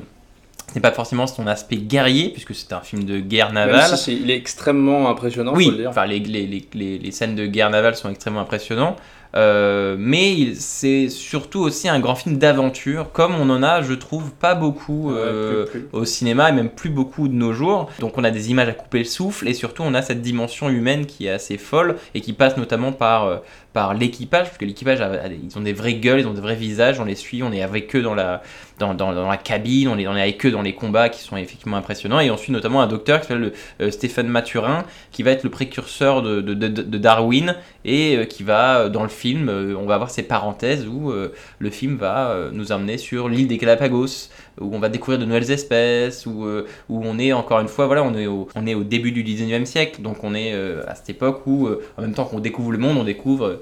c'est 0.72 0.80
pas 0.80 0.92
forcément 0.92 1.26
son 1.26 1.46
aspect 1.46 1.76
guerrier, 1.76 2.30
puisque 2.30 2.54
c'est 2.54 2.72
un 2.72 2.80
film 2.80 3.04
de 3.04 3.18
guerre 3.20 3.52
navale. 3.52 3.96
si 3.96 4.14
il 4.20 4.30
est 4.30 4.36
extrêmement 4.36 5.08
impressionnant, 5.10 5.52
faut 5.52 5.58
Oui, 5.58 5.70
le 5.70 5.76
dire. 5.76 5.90
enfin 5.90 6.06
les, 6.06 6.18
les, 6.18 6.46
les, 6.46 6.64
les- 6.74 6.98
les 6.98 7.10
scènes 7.10 7.34
de 7.36 7.46
guerre 7.46 7.70
navale 7.70 7.94
sont 7.96 8.08
extrêmement 8.10 8.40
impressionnantes. 8.40 8.98
Euh, 9.34 9.96
mais 9.98 10.52
c'est 10.54 11.08
surtout 11.08 11.60
aussi 11.60 11.88
un 11.88 12.00
grand 12.00 12.14
film 12.14 12.36
d'aventure, 12.36 13.12
comme 13.12 13.34
on 13.34 13.48
en 13.48 13.62
a, 13.62 13.80
je 13.80 13.94
trouve, 13.94 14.30
pas 14.32 14.54
beaucoup 14.54 15.08
Ouais, 15.10 15.14
euh, 15.16 15.64
plus- 15.64 15.80
plus. 15.80 15.88
au 15.98 16.04
cinéma 16.04 16.50
et 16.50 16.52
même 16.52 16.68
plus 16.68 16.90
beaucoup 16.90 17.28
de 17.28 17.32
nos 17.32 17.54
jours. 17.54 17.88
Donc 17.98 18.18
on 18.18 18.24
a 18.24 18.30
des 18.30 18.50
images 18.50 18.68
à 18.68 18.72
couper 18.72 18.98
le 18.98 19.04
souffle 19.04 19.48
et 19.48 19.54
surtout 19.54 19.84
on 19.86 19.94
a 19.94 20.02
cette 20.02 20.20
dimension 20.20 20.68
humaine 20.68 21.06
qui 21.06 21.26
est 21.28 21.30
assez 21.30 21.56
folle 21.56 21.96
et 22.14 22.20
qui 22.20 22.34
passe 22.34 22.58
notamment 22.58 22.92
par, 22.92 23.24
euh, 23.24 23.36
par 23.72 23.94
l'équipage, 23.94 24.46
parce 24.46 24.58
que 24.58 24.64
l'équipage, 24.64 25.00
ils 25.42 25.56
ont 25.56 25.62
des 25.62 25.72
vraies 25.72 25.94
gueules, 25.94 26.20
ils 26.20 26.26
ont 26.26 26.34
des 26.34 26.40
vrais 26.40 26.54
visages, 26.54 27.00
on 27.00 27.04
les 27.04 27.14
suit, 27.14 27.42
on 27.42 27.52
est 27.52 27.62
avec 27.62 27.94
eux 27.96 28.02
dans 28.02 28.14
la, 28.14 28.42
dans, 28.78 28.94
dans, 28.94 29.28
la 29.28 29.36
cabine, 29.36 29.88
on 29.88 29.98
est, 29.98 30.06
on 30.06 30.16
est 30.16 30.20
avec 30.20 30.44
eux 30.44 30.50
dans 30.50 30.62
les 30.62 30.74
combats 30.74 31.08
qui 31.08 31.22
sont 31.22 31.36
effectivement 31.36 31.76
impressionnants. 31.76 32.20
Et 32.20 32.30
on 32.30 32.36
suit 32.36 32.52
notamment 32.52 32.82
un 32.82 32.86
docteur 32.86 33.20
qui 33.20 33.28
s'appelle 33.28 33.52
euh, 33.80 33.90
Stéphane 33.90 34.28
Mathurin, 34.28 34.84
qui 35.10 35.22
va 35.22 35.30
être 35.30 35.44
le 35.44 35.50
précurseur 35.50 36.22
de, 36.22 36.40
de, 36.40 36.98
Darwin 36.98 37.56
et 37.84 38.16
euh, 38.16 38.24
qui 38.24 38.42
va, 38.42 38.80
euh, 38.80 38.88
dans 38.88 39.02
le 39.02 39.08
film, 39.08 39.48
euh, 39.48 39.74
on 39.78 39.86
va 39.86 39.94
avoir 39.94 40.10
ces 40.10 40.22
parenthèses 40.22 40.86
où 40.86 41.12
le 41.12 41.70
film 41.70 41.96
va 41.96 42.50
nous 42.52 42.72
emmener 42.72 42.98
sur 42.98 43.28
l'île 43.28 43.46
des 43.46 43.58
Galapagos, 43.58 44.28
où 44.60 44.74
on 44.74 44.78
va 44.78 44.88
découvrir 44.88 45.18
de 45.18 45.24
nouvelles 45.24 45.50
espèces, 45.50 46.26
où, 46.26 46.44
euh, 46.44 46.66
où 46.88 47.02
on 47.04 47.18
est 47.18 47.32
encore 47.32 47.60
une 47.60 47.68
fois, 47.68 47.86
voilà, 47.86 48.02
on 48.02 48.14
est 48.14 48.26
au, 48.26 48.48
on 48.54 48.66
est 48.66 48.74
au 48.74 48.84
début 48.84 49.12
du 49.12 49.24
19e 49.24 49.64
siècle, 49.64 50.02
donc 50.02 50.22
on 50.22 50.34
est 50.34 50.52
euh, 50.52 50.82
à 50.86 50.94
cette 50.94 51.10
époque 51.10 51.42
où, 51.46 51.66
euh, 51.66 51.82
en 51.96 52.02
même 52.02 52.14
temps 52.14 52.24
qu'on 52.24 52.40
découvre 52.40 52.72
le 52.72 52.78
monde, 52.78 52.98
on 52.98 53.04
découvre 53.04 53.60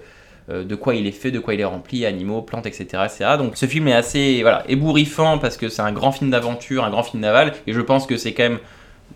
de 0.49 0.75
quoi 0.75 0.97
il 0.97 1.07
est 1.07 1.13
fait, 1.13 1.31
de 1.31 1.39
quoi 1.39 1.55
il 1.55 1.61
est 1.61 1.65
rempli, 1.65 2.05
animaux, 2.05 2.43
plantes, 2.43 2.67
etc. 2.67 3.05
etc. 3.05 3.37
Donc 3.39 3.57
ce 3.57 3.67
film 3.67 3.87
est 3.87 3.93
assez 3.93 4.41
voilà, 4.43 4.65
ébouriffant 4.69 5.39
parce 5.39 5.57
que 5.57 5.69
c'est 5.69 5.83
un 5.83 5.93
grand 5.93 6.11
film 6.11 6.31
d'aventure, 6.31 6.83
un 6.83 6.91
grand 6.91 7.05
film 7.05 7.23
naval, 7.23 7.53
et 7.69 7.73
je 7.73 7.81
pense 7.81 8.05
que 8.05 8.17
c'est 8.17 8.33
quand 8.33 8.43
même, 8.43 8.59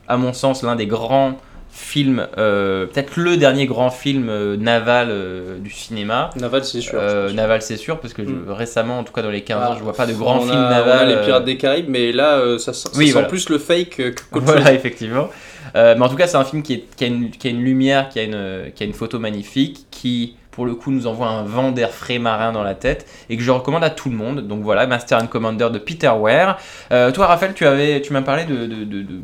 à 0.07 0.17
mon 0.17 0.33
sens, 0.33 0.63
l'un 0.63 0.77
des 0.77 0.87
grands 0.87 1.35
films, 1.77 2.29
euh, 2.39 2.87
peut-être 2.87 3.17
le 3.17 3.37
dernier 3.37 3.67
grand 3.67 3.91
film 3.91 4.29
euh, 4.29 4.57
naval 4.57 5.09
euh, 5.11 5.59
du 5.59 5.71
cinéma. 5.71 6.31
Naval, 6.37 6.65
c'est 6.65 6.81
sûr. 6.81 7.01
Naval, 7.35 7.63
c'est 7.63 7.77
sûr, 7.77 7.99
parce 7.99 8.15
que 8.15 8.25
je- 8.25 8.31
Mm. 8.31 8.45
récemment, 8.51 8.99
en 9.01 9.05
tout 9.05 9.13
cas 9.13 9.23
dans 9.23 9.31
les 9.31 9.43
15 9.43 9.59
Ah, 9.61 9.71
ans, 9.73 9.75
je 9.77 9.83
vois 9.83 9.93
pas 9.93 10.07
de 10.07 10.13
grands 10.13 10.39
on 10.39 10.43
a- 10.49 10.51
films 10.51 10.55
on 10.55 10.91
a 10.91 11.05
les 11.05 11.17
Pirates 11.25 11.45
des 11.45 11.57
Caraïbes, 11.57 11.89
mais 11.89 12.13
là, 12.13 12.59
ça, 12.59 12.73
sent- 12.73 12.89
ça 13.13 13.23
plus 13.25 13.49
le 13.49 13.59
fake 13.59 13.97
que 13.97 14.15
Voilà, 14.33 14.73
effectivement. 14.73 15.29
Mais 15.75 16.01
en 16.01 16.09
tout 16.09 16.17
cas, 16.17 16.27
c'est 16.29 16.37
un 16.37 16.45
film 16.45 16.63
qui, 16.63 16.75
est- 16.75 16.97
qui 16.97 17.05
a 17.05 17.07
une, 17.09 17.31
qui 17.31 17.49
a 17.49 17.51
une 17.51 17.63
lumière, 17.63 18.09
qui 18.09 18.21
a 18.21 18.23
une, 18.23 18.71
qui 18.75 18.83
a 18.83 18.87
une 18.87 18.93
photo 18.93 19.19
magnifique, 19.19 19.87
qui, 19.91 20.37
pour 20.53 20.67
le 20.67 20.77
coup, 20.77 20.93
nous 20.93 21.09
envoie 21.09 21.27
un 21.27 21.43
vent 21.43 21.73
d'air 21.73 21.91
frais 21.91 22.21
marin 22.21 22.53
dans 22.53 22.63
la 22.63 22.75
tête 22.75 23.07
et 23.29 23.37
que 23.37 23.43
je 23.43 23.51
recommande 23.51 23.83
à 23.83 23.91
tout 23.91 24.09
le 24.09 24.15
monde. 24.17 24.47
Donc 24.47 24.63
voilà, 24.63 24.87
Master 24.87 25.19
and 25.21 25.27
Commander 25.27 25.69
de 25.73 25.79
Peter 25.79 26.11
Ware. 26.17 26.59
Euh, 26.93 27.11
toi, 27.11 27.27
Raphaël, 27.27 27.55
tu, 27.55 27.67
avais, 27.67 28.01
tu 28.01 28.13
m'as 28.13 28.23
parlé 28.23 28.45
de, 28.45 28.55
de, 28.55 28.85
de, 28.85 29.03
de, 29.03 29.17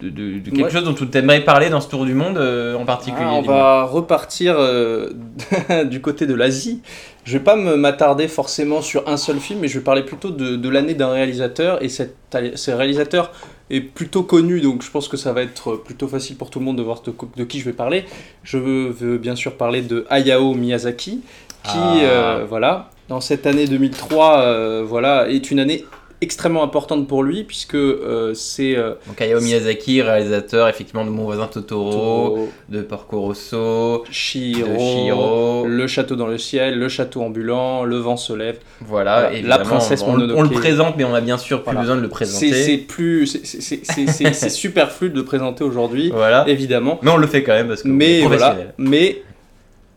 de- 0.00 0.10
de- 0.10 0.38
de 0.38 0.50
quelque 0.50 0.62
Ouais. 0.64 0.70
chose 0.70 0.84
dont 0.84 0.94
tu 0.94 1.06
aimerais 1.18 1.40
parler 1.44 1.70
dans 1.70 1.80
ce 1.80 1.88
tour 1.88 2.04
du 2.04 2.14
monde 2.14 2.38
euh, 2.38 2.74
en 2.76 2.84
particulier. 2.84 3.24
Ah, 3.26 3.34
on 3.34 3.42
dis-moi. 3.42 3.56
va 3.56 3.82
repartir 3.84 4.54
euh, 4.58 5.10
du 5.90 6.00
côté 6.00 6.26
de 6.26 6.34
l'Asie. 6.34 6.80
Je 7.24 7.32
vais 7.36 7.42
pas 7.44 7.56
m'attarder 7.56 8.26
forcément 8.28 8.80
sur 8.80 9.06
un 9.08 9.16
seul 9.16 9.38
film, 9.38 9.60
mais 9.60 9.68
je 9.68 9.78
vais 9.78 9.84
parler 9.84 10.02
plutôt 10.02 10.30
de, 10.30 10.56
de 10.56 10.68
l'année 10.68 10.94
d'un 10.94 11.10
réalisateur. 11.10 11.82
Et 11.82 11.88
cet, 11.88 12.14
ce 12.54 12.70
réalisateur 12.70 13.32
est 13.70 13.80
plutôt 13.82 14.22
connu, 14.22 14.60
donc 14.62 14.82
je 14.82 14.90
pense 14.90 15.08
que 15.08 15.18
ça 15.18 15.32
va 15.34 15.42
être 15.42 15.76
plutôt 15.76 16.08
facile 16.08 16.36
pour 16.36 16.48
tout 16.48 16.58
le 16.58 16.64
monde 16.64 16.78
de 16.78 16.82
voir 16.82 17.02
de, 17.36 17.44
qui 17.44 17.58
je 17.58 17.64
vais 17.66 17.74
parler. 17.74 18.04
Je 18.44 18.56
veux, 18.56 18.88
veux 18.88 19.18
bien 19.18 19.36
sûr 19.36 19.54
parler 19.56 19.82
de 19.82 20.06
Hayao 20.08 20.54
Miyazaki, 20.54 21.20
qui, 21.64 21.70
Ah. 21.74 21.94
euh, 22.02 22.46
voilà, 22.48 22.88
dans 23.10 23.20
cette 23.20 23.46
année 23.46 23.66
2003, 23.66 24.38
euh, 24.38 24.84
voilà, 24.86 25.28
est 25.28 25.50
une 25.50 25.58
année 25.60 25.84
extrêmement 26.20 26.64
importante 26.64 27.06
pour 27.06 27.22
lui, 27.22 27.44
puisque 27.44 27.76
euh, 27.76 28.34
c'est... 28.34 28.76
euh, 28.76 28.94
Donc 29.06 29.20
Hayao 29.20 29.40
Miyazaki, 29.40 30.02
réalisateur 30.02 30.68
effectivement 30.68 31.04
de 31.04 31.10
Mon 31.10 31.24
voisin 31.24 31.46
Totoro, 31.46 31.90
Totoro, 31.92 32.48
de 32.68 32.82
Porco 32.82 33.20
Rosso, 33.20 34.04
Chihiro, 34.10 34.68
de 34.72 34.78
Chihiro. 34.78 35.64
Le 35.66 35.86
château 35.86 36.16
dans 36.16 36.26
le 36.26 36.38
ciel, 36.38 36.78
le 36.78 36.88
château 36.88 37.22
ambulant, 37.22 37.84
le 37.84 37.96
vent 37.98 38.16
se 38.16 38.32
lève. 38.32 38.58
Voilà, 38.80 39.32
évidemment, 39.32 39.48
La 39.48 39.58
princesse 39.64 40.02
on, 40.02 40.14
on 40.18 40.42
le 40.42 40.48
présente, 40.50 40.96
mais 40.96 41.04
on 41.04 41.14
a 41.14 41.20
bien 41.20 41.38
sûr 41.38 41.58
plus 41.58 41.66
Voilà. 41.66 41.80
besoin 41.80 41.96
de 41.96 42.00
le 42.02 42.08
présenter. 42.08 42.52
c'est 42.52 42.78
plus, 42.78 43.26
c'est- 43.44 44.48
superflu 44.48 45.10
de 45.10 45.16
le 45.16 45.24
présenter 45.24 45.62
aujourd'hui, 45.62 46.10
Voilà. 46.12 46.44
évidemment. 46.48 46.98
Mais 47.02 47.10
on 47.10 47.16
le 47.16 47.26
fait 47.28 47.42
quand 47.44 47.52
même 47.54 47.68
parce 47.68 47.82
que 47.82 47.88
Mais 47.88 48.22
voilà, 48.22 48.56
mais 48.76 49.22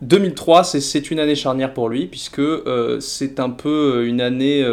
2003, 0.02 0.64
c'est- 0.64 1.12
une 1.12 1.20
année 1.20 1.36
charnière 1.36 1.74
pour 1.74 1.90
lui 1.90 2.06
puisque 2.08 2.40
euh, 2.40 3.00
c'est 3.00 3.40
un 3.40 3.50
peu 3.50 3.98
euh, 3.98 4.08
une 4.08 4.22
année 4.22 4.64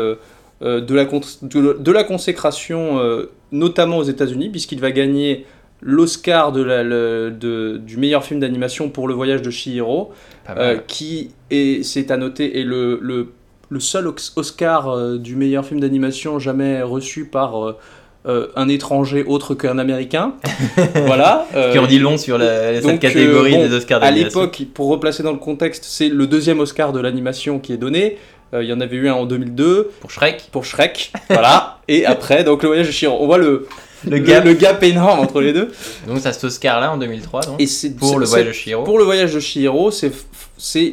de, 0.62 0.94
la 0.94 1.04
de, 1.04 1.76
de 1.78 1.92
la 1.92 2.04
consécration, 2.04 2.98
euh, 2.98 3.30
notamment 3.52 3.98
aux 3.98 4.02
États-Unis, 4.04 4.48
puisqu'il 4.48 4.80
va 4.80 4.90
gagner 4.90 5.46
l'Oscar 5.80 6.50
de 6.50 6.62
la- 6.62 6.82
le- 6.82 7.30
de- 7.30 7.76
du 7.78 7.96
meilleur 7.96 8.24
film 8.24 8.40
d'animation 8.40 8.88
pour 8.90 9.06
Le 9.06 9.14
Voyage 9.14 9.42
de 9.42 9.50
Chihiro. 9.50 10.10
Pas 10.44 10.54
Euh, 10.58 10.76
qui 10.86 11.30
est, 11.50 11.84
c'est 11.84 12.10
à 12.10 12.16
noter, 12.16 12.58
est 12.58 12.64
le, 12.64 12.98
le, 13.00 13.28
le 13.68 13.80
seul 13.80 14.08
Oscar 14.36 14.88
euh, 14.90 15.18
du 15.18 15.36
meilleur 15.36 15.64
film 15.64 15.78
d'animation 15.78 16.38
jamais 16.40 16.82
reçu 16.82 17.26
par 17.26 17.64
euh, 17.64 17.76
euh, 18.26 18.48
un 18.56 18.68
étranger 18.68 19.22
autre 19.24 19.54
qu'un 19.54 19.78
américain. 19.78 20.34
voilà. 21.06 21.46
euh, 21.54 21.70
qui 21.72 21.78
en 21.78 21.86
dit 21.86 21.98
long 22.00 22.18
sur 22.18 22.38
la, 22.38 22.74
cette 22.74 22.82
donc, 22.84 22.98
catégorie 23.00 23.54
euh, 23.54 23.58
bon, 23.58 23.68
des 23.68 23.74
Oscars 23.74 24.02
à 24.02 24.10
d'animation. 24.10 24.40
l'époque, 24.40 24.62
pour 24.74 24.88
replacer 24.88 25.22
dans 25.22 25.32
le 25.32 25.38
contexte, 25.38 25.84
c'est 25.84 26.08
le 26.08 26.26
deuxième 26.26 26.58
Oscar 26.60 26.92
de 26.92 26.98
l'animation 27.00 27.60
qui 27.60 27.72
est 27.72 27.76
donné. 27.78 28.16
Euh, 28.54 28.62
il 28.62 28.68
y 28.68 28.72
en 28.72 28.80
avait 28.80 28.96
eu 28.96 29.08
un 29.08 29.14
en 29.14 29.26
2002 29.26 29.90
Pour 30.00 30.10
Shrek, 30.10 30.48
pour 30.52 30.64
Shrek, 30.64 31.12
voilà. 31.28 31.78
Et 31.88 32.06
après, 32.06 32.44
donc 32.44 32.62
le 32.62 32.68
voyage 32.68 32.86
de 32.86 32.92
Chihiro. 32.92 33.16
On 33.20 33.26
voit 33.26 33.38
le, 33.38 33.66
le 34.08 34.18
gap. 34.18 34.44
le 34.44 34.54
gap 34.54 34.82
énorme 34.82 35.20
entre 35.20 35.40
les 35.40 35.52
deux. 35.52 35.70
Donc 36.06 36.20
ça 36.20 36.32
cet 36.32 36.44
Oscar-là 36.44 36.92
en 36.92 36.96
2003, 36.96 37.40
donc, 37.42 37.60
Et 37.60 37.66
pour 37.98 38.18
le 38.18 38.26
voyage 38.26 38.48
de 38.48 38.52
Chihiro. 38.52 38.84
Pour 38.84 38.98
le 38.98 39.04
voyage 39.04 39.34
de 39.34 39.40
c'est 39.90 40.12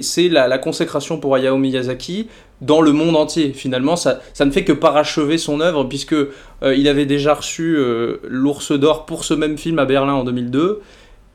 c'est 0.01 0.29
la, 0.29 0.47
la 0.47 0.57
consécration 0.57 1.17
pour 1.17 1.35
Hayao 1.35 1.57
Miyazaki 1.57 2.27
dans 2.61 2.81
le 2.81 2.91
monde 2.91 3.15
entier. 3.15 3.53
Finalement, 3.53 3.95
ça, 3.95 4.21
ça 4.33 4.45
ne 4.45 4.51
fait 4.51 4.63
que 4.63 4.71
parachever 4.71 5.37
son 5.37 5.59
œuvre 5.59 5.83
puisque 5.85 6.13
euh, 6.13 6.27
il 6.63 6.87
avait 6.87 7.05
déjà 7.05 7.33
reçu 7.33 7.75
euh, 7.77 8.17
l'Ours 8.27 8.71
d'Or 8.71 9.05
pour 9.05 9.23
ce 9.23 9.33
même 9.33 9.57
film 9.57 9.79
à 9.79 9.85
Berlin 9.85 10.13
en 10.13 10.23
2002. 10.23 10.81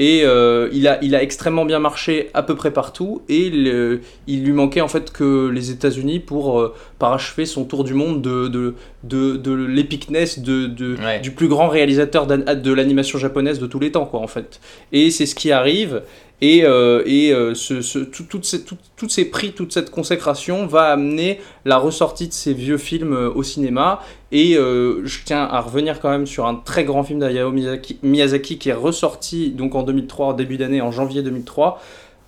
Et 0.01 0.23
euh, 0.25 0.69
il, 0.73 0.89
a, 0.89 0.99
il 1.05 1.15
a 1.15 1.23
extrêmement 1.23 1.67
bien 1.67 1.79
marché 1.79 2.31
à 2.33 2.43
peu 2.43 2.55
près 2.55 2.71
partout. 2.73 3.21
Et 3.29 3.51
le- 3.51 4.01
il 4.27 4.43
lui 4.45 4.53
manquait 4.53 4.81
en 4.81 4.89
fait 4.89 5.13
que 5.13 5.49
les 5.49 5.71
États-Unis 5.71 6.21
pour 6.21 6.59
euh, 6.59 6.75
parachever 6.99 7.45
son 7.45 7.65
tour 7.65 7.85
du 7.85 7.93
monde 7.93 8.23
de, 8.23 8.49
de, 8.49 8.75
de, 9.05 9.37
de 9.37 9.53
l'épicness 9.53 10.39
de, 10.39 10.67
de, 10.67 10.97
Ouais. 10.97 11.21
du 11.21 11.33
plus 11.33 11.49
grand 11.49 11.69
réalisateur 11.69 12.27
de 12.27 12.73
l'animation 12.73 13.19
japonaise 13.19 13.59
de 13.59 13.67
tous 13.67 13.79
les 13.79 13.93
temps, 13.93 14.07
quoi, 14.07 14.21
en 14.21 14.27
fait. 14.27 14.59
Et 14.93 15.11
c'est 15.11 15.27
ce 15.27 15.35
qui 15.35 15.53
arrive. 15.53 16.01
Et, 16.43 16.65
euh, 16.65 17.03
et 17.05 17.33
euh, 17.35 17.55
ce, 17.55 17.83
ce- 17.83 17.99
tout- 17.99 18.25
toutes 18.25 18.47
ces, 18.47 18.65
tout- 18.65 18.79
toutes 18.97 19.11
ces 19.11 19.27
prix, 19.27 19.53
toute 19.53 19.73
cette 19.75 19.91
consécration 19.91 20.67
va 20.67 20.85
amener 20.85 21.39
la 21.67 21.77
ressortie 21.77 22.29
de 22.29 22.33
ces 22.33 22.55
vieux 22.55 22.79
films 22.79 23.13
euh, 23.13 23.31
au 23.31 23.43
cinéma. 23.43 24.01
Et 24.33 24.57
euh, 24.57 25.03
je 25.05 25.19
tiens 25.25 25.43
à 25.45 25.61
revenir 25.61 26.01
quand 26.01 26.09
même 26.09 26.27
sur 26.27 26.47
un 26.47 26.55
très 26.55 26.85
grand 26.85 27.03
film 27.05 27.19
d'Hayao 27.21 27.51
Miyazaki, 27.53 27.99
Miyazaki 28.03 28.59
qui 28.59 28.71
est 28.71 28.75
ressorti 28.75 29.51
donc 29.51 29.75
en 29.75 29.83
2003, 29.83 30.27
en 30.29 30.33
début 30.33 30.57
d'année, 30.57 30.81
en 30.81 30.91
janvier 30.91 31.23
2003, 31.23 31.81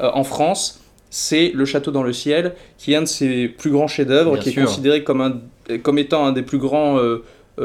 euh, 0.03 0.11
en 0.13 0.25
France. 0.25 0.79
C'est 1.15 1.51
Le 1.55 1.65
Château 1.67 1.91
dans 1.91 2.03
le 2.03 2.13
ciel, 2.15 2.55
qui 2.79 2.93
est 2.95 2.97
un 2.97 3.03
de 3.03 3.07
ses 3.07 3.47
plus 3.49 3.71
grands 3.71 3.89
chefs-d'œuvre, 3.89 4.39
qui 4.39 4.51
sûr. 4.51 4.63
est 4.63 4.65
considéré 4.67 5.05
comme, 5.05 5.21
un, 5.21 5.79
comme 5.83 5.99
étant 5.99 6.25
un 6.27 6.33
des 6.33 6.41
plus 6.43 6.57
grands 6.59 6.99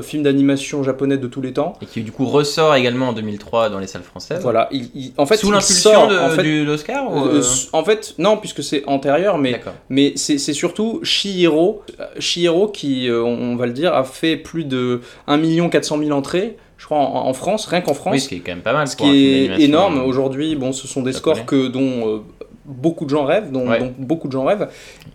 film 0.01 0.23
d'animation 0.23 0.83
japonais 0.83 1.17
de 1.17 1.27
tous 1.27 1.41
les 1.41 1.53
temps. 1.53 1.73
Et 1.81 1.85
qui 1.85 2.01
du 2.01 2.11
coup 2.11 2.25
ressort 2.25 2.75
également 2.75 3.09
en 3.09 3.13
2003 3.13 3.69
dans 3.69 3.79
les 3.79 3.87
salles 3.87 4.03
françaises. 4.03 4.41
Voilà, 4.41 4.67
il, 4.71 4.89
il- 4.93 5.13
en 5.17 5.25
fait, 5.25 5.37
Sous 5.37 5.51
l'impulsion 5.51 6.07
de, 6.07 6.17
en 6.17 6.29
fait, 6.29 6.63
l'Oscar 6.63 7.11
ou, 7.11 7.25
euh, 7.25 7.41
euh, 7.41 7.43
en 7.73 7.83
fait, 7.83 8.15
non, 8.17 8.37
puisque 8.37 8.63
c'est 8.63 8.83
antérieur, 8.87 9.37
mais, 9.37 9.61
mais 9.89 10.13
c'est 10.15 10.37
surtout 10.37 10.99
Shihiro, 11.03 11.83
euh, 11.99 12.05
Shihiro 12.19 12.67
qui, 12.67 13.09
euh, 13.09 13.23
on, 13.23 13.55
va 13.55 13.65
le 13.65 13.73
dire, 13.73 13.93
a 13.93 14.03
fait 14.03 14.35
plus 14.35 14.65
de 14.65 15.01
1 15.27 15.69
400 15.69 15.99
000 15.99 16.11
entrées, 16.11 16.57
je 16.77 16.85
crois, 16.85 16.97
en, 16.97 17.33
France, 17.33 17.65
rien 17.65 17.81
qu'en 17.81 17.93
France. 17.93 18.13
Oui, 18.13 18.19
ce 18.19 18.29
qui 18.29 18.35
est 18.35 18.39
quand 18.39 18.51
même 18.51 18.61
pas 18.61 18.73
mal. 18.73 18.87
Ce 18.87 18.95
qui 18.95 19.25
est 19.25 19.59
énorme 19.61 19.99
aujourd'hui, 19.99 20.55
bon, 20.55 20.71
ce 20.73 20.87
sont 20.87 21.01
des 21.01 21.13
scores 21.13 21.45
que, 21.45 21.67
dont 21.67 22.07
euh, 22.07 22.19
beaucoup 22.67 23.05
de 23.05 23.09
gens 23.09 23.23
rêvent, 23.25 23.51
dont, 23.51 23.67
Ouais. 23.69 23.79
dont 23.79 23.93
beaucoup 23.97 24.27
de 24.27 24.33
gens 24.33 24.43
rêvent. 24.45 24.67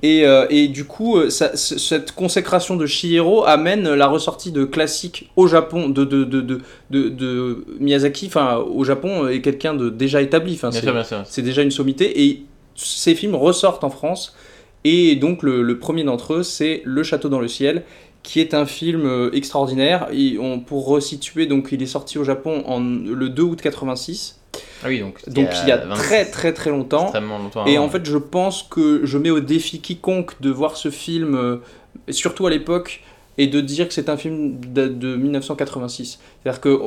Et, 0.02 0.24
euh, 0.26 0.46
et 0.50 0.68
du 0.68 0.84
coup, 0.86 1.18
euh, 1.18 1.28
ça- 1.30 1.54
cette 1.56 2.12
consécration 2.12 2.76
de 2.76 2.86
Shihiro 2.86 3.44
amène 3.44 3.92
la 3.92 4.06
ressortie 4.08 4.50
de 4.52 4.64
classiques 4.64 5.30
au 5.36 5.46
Japon, 5.46 5.88
de, 5.90 6.04
de, 6.04 6.24
de, 6.24 6.40
de, 6.40 7.08
de- 7.08 7.64
Miyazaki, 7.78 8.26
enfin, 8.28 8.56
au 8.56 8.84
Japon, 8.84 9.28
est 9.28 9.40
quelqu'un 9.42 9.74
de 9.74 9.90
déjà 9.90 10.22
établi. 10.22 10.54
Enfin, 10.54 10.70
Bien 10.70 10.80
c'est- 10.80 10.86
sûr, 10.86 10.92
bien 10.94 11.04
sûr. 11.04 11.22
c'est 11.26 11.42
déjà 11.42 11.62
une 11.62 11.70
sommité. 11.70 12.22
Et 12.24 12.44
ces 12.74 13.14
films 13.14 13.34
ressortent 13.34 13.84
en 13.84 13.90
France. 13.90 14.34
Et 14.84 15.14
donc, 15.16 15.42
le, 15.42 15.62
le 15.62 15.78
premier 15.78 16.02
d'entre 16.04 16.34
eux, 16.34 16.42
c'est 16.42 16.82
Le 16.84 17.02
Château 17.02 17.28
dans 17.28 17.38
le 17.40 17.48
ciel 17.48 17.84
qui 18.24 18.38
est 18.40 18.54
un 18.54 18.66
film 18.66 19.04
euh, 19.04 19.30
extraordinaire. 19.32 20.06
Et 20.12 20.38
on, 20.40 20.58
pour 20.60 20.86
resituer, 20.86 21.46
donc 21.46 21.68
il 21.72 21.82
est 21.82 21.86
sorti 21.86 22.18
au 22.18 22.24
Japon 22.24 22.62
en, 22.66 22.80
le 22.80 23.28
2 23.28 23.42
août 23.42 23.60
86. 23.60 24.38
Ah 24.84 24.88
oui, 24.88 25.00
donc 25.00 25.28
Donc 25.28 25.48
il 25.62 25.68
y 25.68 25.72
a 25.72 25.76
26 25.78 26.02
très 26.02 26.24
très 26.24 26.52
très 26.52 26.70
longtemps. 26.70 27.04
extrêmement 27.04 27.38
longtemps. 27.38 27.66
Et 27.66 27.78
en 27.78 27.88
fait, 27.88 28.04
je 28.04 28.18
pense 28.18 28.62
que 28.62 29.00
je 29.04 29.18
mets 29.18 29.30
au 29.30 29.40
défi 29.40 29.80
quiconque 29.80 30.40
de 30.40 30.50
voir 30.50 30.76
ce 30.76 30.90
film, 30.90 31.34
euh, 31.34 31.56
surtout 32.10 32.46
à 32.46 32.50
l'époque, 32.50 33.02
et 33.38 33.46
de 33.46 33.60
dire 33.60 33.88
que 33.88 33.94
c'est 33.94 34.08
un 34.08 34.16
film 34.16 34.58
de, 34.60 34.88
de 34.88 35.16
1986. 35.16 36.18
C'est-à-dire 36.42 36.60
que 36.60 36.78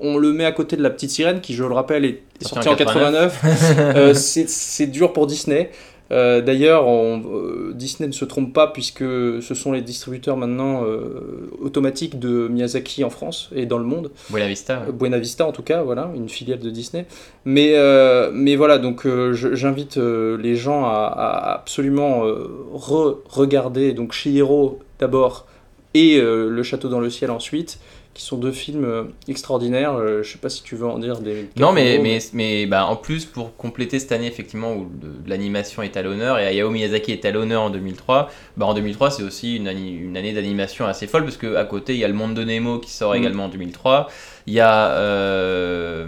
on 0.00 0.18
le 0.18 0.32
met 0.32 0.44
à 0.44 0.52
côté 0.52 0.76
de 0.76 0.82
La 0.82 0.90
Petite 0.90 1.10
Sirène, 1.10 1.40
qui, 1.40 1.54
je 1.54 1.64
le 1.64 1.72
rappelle, 1.72 2.04
est 2.04 2.22
Sorti 2.42 2.54
sorti 2.54 2.68
en 2.68 2.72
en 2.72 2.76
89. 2.76 3.42
Euh, 3.96 4.14
c'est 4.14 4.86
dur 4.86 5.12
pour 5.12 5.26
Disney. 5.26 5.70
Euh, 6.12 6.40
D'ailleurs, 6.40 6.88
euh, 6.88 7.72
Disney 7.74 8.06
ne 8.06 8.12
se 8.12 8.24
trompe 8.24 8.52
pas 8.52 8.68
puisque 8.68 9.00
ce 9.00 9.54
sont 9.54 9.72
les 9.72 9.82
distributeurs 9.82 10.36
maintenant 10.36 10.84
euh, 10.84 11.50
automatiques 11.60 12.18
de 12.18 12.48
Miyazaki 12.48 13.02
en 13.04 13.10
France 13.10 13.50
et 13.54 13.66
dans 13.66 13.78
le 13.78 13.84
monde. 13.84 14.10
Buena 14.30 14.46
Vista. 14.46 14.82
ouais. 14.86 14.92
Buena 14.92 15.18
Vista 15.18 15.46
en 15.46 15.52
tout 15.52 15.62
cas, 15.62 15.82
voilà, 15.82 16.10
une 16.14 16.28
filiale 16.28 16.60
de 16.60 16.70
Disney. 16.70 17.06
Mais, 17.44 17.74
mais 18.32 18.56
voilà, 18.56 18.78
donc 18.78 19.06
j'invite 19.32 19.96
les 19.96 20.56
gens 20.56 20.84
à, 20.84 21.12
à 21.16 21.54
absolument 21.54 22.22
re-regarder 22.72 23.92
donc 23.92 24.12
Chihiro 24.12 24.80
d'abord 24.98 25.46
et 25.94 26.20
Le 26.20 26.62
Château 26.62 26.88
dans 26.88 27.00
le 27.00 27.10
ciel 27.10 27.30
ensuite, 27.30 27.78
qui 28.16 28.22
sont 28.22 28.38
deux 28.38 28.52
films 28.52 28.84
euh, 28.84 29.04
extraordinaires. 29.28 29.92
Euh, 29.94 30.22
je 30.22 30.32
sais 30.32 30.38
pas 30.38 30.48
si 30.48 30.62
tu 30.62 30.74
veux 30.74 30.86
en 30.86 30.98
dire 30.98 31.20
des. 31.20 31.50
Non, 31.58 31.72
mais, 31.72 31.98
mais, 31.98 32.18
mais 32.32 32.64
bah, 32.64 32.86
en 32.86 32.96
plus, 32.96 33.26
pour 33.26 33.54
compléter 33.56 33.98
cette 33.98 34.12
année, 34.12 34.26
effectivement, 34.26 34.72
où 34.72 34.90
l'animation 35.26 35.82
est 35.82 35.96
à 35.98 36.02
l'honneur, 36.02 36.38
et 36.38 36.46
Hayao 36.46 36.70
Miyazaki 36.70 37.12
est 37.12 37.24
à 37.26 37.30
l'honneur 37.30 37.62
en 37.62 37.70
2003, 37.70 38.30
bah, 38.56 38.66
en 38.66 38.72
2003, 38.72 39.10
c'est 39.10 39.22
aussi 39.22 39.56
une, 39.56 39.68
année 39.68 40.32
d'animation 40.32 40.86
assez 40.86 41.06
folle, 41.06 41.24
parce 41.24 41.36
qu'à 41.36 41.64
côté, 41.64 41.92
il 41.92 41.98
y 41.98 42.04
a 42.04 42.08
Le 42.08 42.14
Monde 42.14 42.34
de 42.34 42.44
Nemo 42.44 42.78
qui 42.78 42.90
sort 42.90 43.12
Mm. 43.14 43.18
également 43.18 43.44
en 43.44 43.48
2003, 43.48 44.08
il 44.46 44.54
y 44.54 44.60
a 44.60 44.90
euh, 44.92 46.06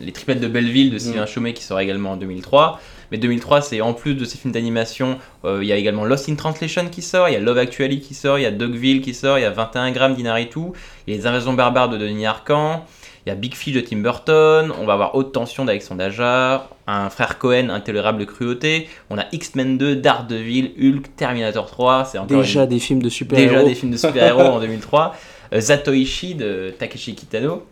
Les 0.00 0.12
Triplettes 0.12 0.40
de 0.40 0.48
Belleville 0.48 0.90
de 0.90 0.98
Sylvain 0.98 1.24
Mm. 1.24 1.28
Chomet 1.28 1.54
qui 1.54 1.62
sort 1.62 1.80
également 1.80 2.12
en 2.12 2.16
2003. 2.16 2.80
Mais 3.12 3.18
2003, 3.18 3.60
c'est 3.62 3.80
en 3.80 3.92
plus 3.92 4.14
de 4.14 4.24
ces 4.24 4.38
films 4.38 4.52
d'animation, 4.52 5.18
euh, 5.44 5.58
il 5.62 5.68
y 5.68 5.72
a 5.72 5.76
également 5.76 6.04
Lost 6.04 6.28
in 6.28 6.34
Translation 6.34 6.88
qui 6.88 7.02
sort, 7.02 7.28
il 7.28 7.32
y 7.32 7.36
a 7.36 7.40
Love 7.40 7.58
Actually 7.58 8.00
qui 8.00 8.14
sort, 8.14 8.38
il 8.38 8.42
y 8.42 8.46
a 8.46 8.50
Dogville 8.50 9.00
qui 9.00 9.14
sort, 9.14 9.38
il 9.38 9.42
y 9.42 9.44
a 9.44 9.50
21 9.50 9.90
grammes 9.92 10.14
d'Inaritu, 10.14 10.60
il 11.06 11.14
y 11.14 11.16
a 11.16 11.20
Les 11.20 11.26
Invasions 11.26 11.52
barbares 11.52 11.88
de 11.88 11.98
Denis 11.98 12.26
Arcand, 12.26 12.84
il 13.24 13.30
y 13.30 13.32
a 13.32 13.34
Big 13.34 13.54
Fish 13.54 13.74
de 13.74 13.80
Tim 13.80 13.98
Burton, 13.98 14.72
on 14.80 14.84
va 14.86 14.92
avoir 14.92 15.14
Haute 15.16 15.32
Tension 15.32 15.64
d'Alexandre 15.64 16.04
Aja, 16.04 16.68
un 16.86 17.10
frère 17.10 17.38
Cohen, 17.38 17.70
Intolérable 17.70 18.24
cruauté, 18.26 18.88
on 19.10 19.18
a 19.18 19.24
X-Men 19.32 19.78
2, 19.78 19.96
Daredevil, 19.96 20.72
Hulk, 20.80 21.16
Terminator 21.16 21.66
3, 21.66 22.04
c'est 22.04 22.18
encore 22.18 22.38
Déjà 22.40 22.62
une- 22.62 22.68
des 22.68 22.78
films 22.78 23.02
de 23.02 23.08
super-héros. 23.08 23.50
déjà 23.52 23.64
des 23.64 23.74
films 23.74 23.90
de 23.92 23.96
super-héros 23.96 24.42
en 24.42 24.60
2003, 24.60 25.16
euh, 25.52 25.60
Zatoichi 25.60 26.34
de 26.36 26.72
Takeshi 26.78 27.14
Kitano, 27.14 27.64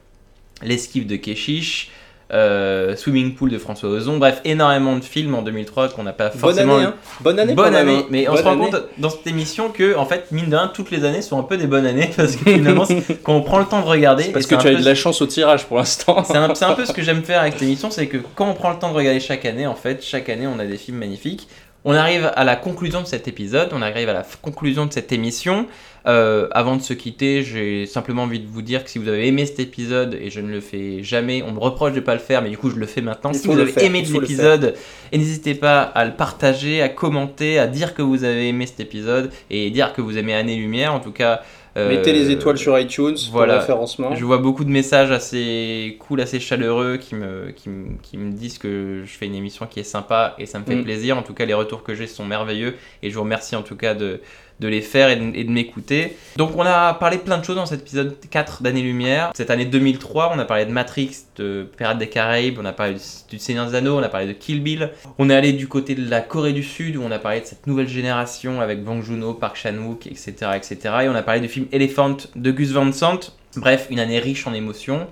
L'esquive 0.62 1.06
de 1.06 1.16
Keshish, 1.16 1.90
euh, 2.34 2.96
Swimming 2.96 3.34
Pool 3.34 3.50
de 3.50 3.58
François 3.58 3.88
Ozon, 3.88 4.18
bref, 4.18 4.40
énormément 4.44 4.96
de 4.96 5.04
films 5.04 5.34
en 5.34 5.42
2003 5.42 5.90
qu'on 5.90 6.02
n'a 6.02 6.12
pas 6.12 6.30
Bonne 6.30 6.38
forcément 6.38 6.76
année, 6.76 6.84
hein. 6.86 6.94
Bonne 7.20 7.38
année, 7.38 7.54
Bonne 7.54 7.74
année, 7.74 8.04
mais 8.10 8.28
on 8.28 8.32
Bonne 8.32 8.38
se 8.38 8.44
rend 8.44 8.52
année. 8.52 8.70
compte 8.70 8.82
dans 8.98 9.10
cette 9.10 9.26
émission 9.26 9.68
que, 9.68 9.96
en 9.96 10.04
fait, 10.04 10.32
mine 10.32 10.50
de 10.50 10.56
rien, 10.56 10.70
toutes 10.74 10.90
les 10.90 11.04
années 11.04 11.22
sont 11.22 11.38
un 11.38 11.44
peu 11.44 11.56
des 11.56 11.66
bonnes 11.66 11.86
années 11.86 12.10
parce 12.16 12.36
que 12.36 12.50
finalement, 12.50 12.84
quand 13.22 13.34
on 13.34 13.42
prend 13.42 13.58
le 13.60 13.66
temps 13.66 13.80
de 13.80 13.86
regarder, 13.86 14.24
Parce 14.32 14.46
que 14.46 14.56
tu 14.56 14.66
as 14.66 14.72
eu 14.72 14.76
de 14.76 14.84
la 14.84 14.94
chance 14.94 15.22
au 15.22 15.26
tirage 15.26 15.64
pour 15.66 15.76
l'instant. 15.78 16.24
c'est 16.24 16.36
un, 16.36 16.50
un 16.50 16.74
peu 16.74 16.84
ce 16.84 16.92
que 16.92 17.02
j'aime 17.04 17.22
faire 17.22 17.40
avec 17.40 17.54
cette 17.54 17.62
émission, 17.62 17.90
c'est 17.90 18.08
que 18.08 18.18
quand 18.34 18.48
on 18.48 18.54
prend 18.54 18.70
le 18.70 18.78
temps 18.78 18.90
de 18.90 18.96
regarder 18.96 19.20
chaque 19.20 19.44
année, 19.44 19.66
en 19.66 19.76
fait, 19.76 20.04
chaque 20.04 20.28
année, 20.28 20.46
on 20.46 20.58
a 20.58 20.64
des 20.64 20.76
films 20.76 20.98
magnifiques. 20.98 21.48
On 21.86 21.94
arrive 21.94 22.32
à 22.34 22.44
la 22.44 22.56
conclusion 22.56 23.02
de 23.02 23.06
cet 23.06 23.28
épisode, 23.28 23.68
on 23.72 23.82
arrive 23.82 24.08
à 24.08 24.14
la 24.14 24.24
conclusion 24.40 24.86
de 24.86 24.92
cette 24.92 25.12
émission. 25.12 25.66
Euh, 26.06 26.48
avant 26.50 26.76
de 26.76 26.82
se 26.82 26.92
quitter, 26.92 27.42
j'ai 27.42 27.86
simplement 27.86 28.24
envie 28.24 28.38
de 28.40 28.46
vous 28.46 28.60
dire 28.60 28.84
que 28.84 28.90
si 28.90 28.98
vous 28.98 29.08
avez 29.08 29.26
aimé 29.26 29.46
cet 29.46 29.58
épisode, 29.58 30.14
et 30.20 30.28
je 30.28 30.40
ne 30.40 30.50
le 30.50 30.60
fais 30.60 31.02
jamais, 31.02 31.42
on 31.42 31.52
me 31.52 31.58
reproche 31.58 31.92
de 31.92 32.00
ne 32.00 32.04
pas 32.04 32.12
le 32.12 32.20
faire, 32.20 32.42
mais 32.42 32.50
du 32.50 32.58
coup 32.58 32.68
je 32.68 32.76
le 32.76 32.84
fais 32.86 33.00
maintenant. 33.00 33.30
Il 33.32 33.38
si 33.38 33.46
vous 33.48 33.58
avez 33.58 33.72
faire, 33.72 33.84
aimé 33.84 34.00
il 34.00 34.06
faut 34.06 34.20
le 34.20 34.26
l'épisode, 34.26 34.74
et 35.12 35.16
n'hésitez 35.18 35.54
pas 35.54 35.80
à 35.80 36.04
le 36.04 36.12
partager, 36.12 36.82
à 36.82 36.90
commenter, 36.90 37.58
à 37.58 37.66
dire 37.66 37.94
que 37.94 38.02
vous 38.02 38.24
avez 38.24 38.48
aimé 38.48 38.66
cet 38.66 38.80
épisode, 38.80 39.30
et 39.48 39.70
dire 39.70 39.94
que 39.94 40.02
vous 40.02 40.18
aimez 40.18 40.34
Année 40.34 40.56
Lumière, 40.56 40.92
en 40.92 41.00
tout 41.00 41.12
cas. 41.12 41.40
euh, 41.78 41.88
Mettez 41.88 42.12
les 42.12 42.30
étoiles 42.30 42.58
sur 42.58 42.78
iTunes 42.78 43.16
voilà. 43.32 43.54
pour 43.54 43.60
référencement. 43.62 44.14
Je 44.14 44.24
vois 44.26 44.38
beaucoup 44.38 44.64
de 44.64 44.70
messages 44.70 45.10
assez 45.10 45.96
cool, 46.00 46.20
assez 46.20 46.38
chaleureux 46.38 46.98
qui 46.98 47.14
me, 47.14 47.50
qui, 47.56 47.68
me, 47.70 47.96
qui 48.02 48.18
me 48.18 48.30
disent 48.30 48.58
que 48.58 49.02
je 49.06 49.10
fais 49.16 49.24
une 49.26 49.34
émission 49.34 49.66
qui 49.66 49.80
est 49.80 49.84
sympa 49.84 50.34
et 50.38 50.44
ça 50.46 50.58
me 50.58 50.64
fait 50.64 50.76
Mm. 50.76 50.84
plaisir. 50.84 51.16
En 51.18 51.22
tout 51.22 51.32
cas, 51.34 51.46
les 51.46 51.54
retours 51.54 51.82
que 51.82 51.94
j'ai 51.94 52.06
sont 52.06 52.24
merveilleux 52.26 52.76
et 53.02 53.08
je 53.10 53.14
vous 53.14 53.22
remercie 53.22 53.56
en 53.56 53.62
tout 53.62 53.74
cas 53.76 53.94
de, 53.94 54.20
de 54.60 54.68
les 54.68 54.80
faire 54.80 55.08
et 55.08 55.16
de, 55.16 55.50
m'écouter. 55.50 56.16
Donc, 56.36 56.52
on 56.56 56.62
a 56.62 56.94
parlé 56.94 57.18
plein 57.18 57.38
de 57.38 57.44
choses 57.44 57.56
dans 57.56 57.66
cet 57.66 57.82
épisode 57.82 58.16
4 58.30 58.62
d'année-lumière. 58.62 59.32
Cette 59.34 59.50
année 59.50 59.64
2003, 59.64 60.32
on 60.34 60.38
a 60.38 60.44
parlé 60.44 60.64
de 60.64 60.70
Matrix, 60.70 61.24
de 61.36 61.66
Pirates 61.76 61.98
des 61.98 62.08
Caraïbes, 62.08 62.58
on 62.60 62.64
a 62.64 62.72
parlé 62.72 62.96
du, 63.30 63.38
Seigneur 63.38 63.66
des 63.66 63.74
Anneaux, 63.74 63.98
on 63.98 64.02
a 64.02 64.08
parlé 64.08 64.26
de 64.26 64.32
Kill 64.32 64.62
Bill. 64.62 64.90
On 65.18 65.28
est 65.28 65.34
allé 65.34 65.52
du 65.52 65.68
côté 65.68 65.94
de 65.94 66.08
la 66.08 66.20
Corée 66.20 66.52
du 66.52 66.62
Sud 66.62 66.96
où 66.96 67.02
on 67.02 67.10
a 67.10 67.18
parlé 67.18 67.40
de 67.40 67.46
cette 67.46 67.66
nouvelle 67.66 67.88
génération 67.88 68.60
avec 68.60 68.82
Bong 68.84 69.02
Joon-ho, 69.02 69.34
Park 69.34 69.56
Chan-wook, 69.56 70.06
etc., 70.06 70.32
etc. 70.56 70.76
Et 71.02 71.08
on 71.08 71.14
a 71.14 71.22
parlé 71.22 71.40
du 71.40 71.48
film 71.48 71.66
Elephant 71.72 72.16
de 72.34 72.50
Gus 72.50 72.70
Van 72.70 72.90
Sant. 72.92 73.32
Bref, 73.56 73.88
une 73.90 74.00
année 74.00 74.18
riche 74.18 74.46
en 74.46 74.54
émotions. 74.54 75.06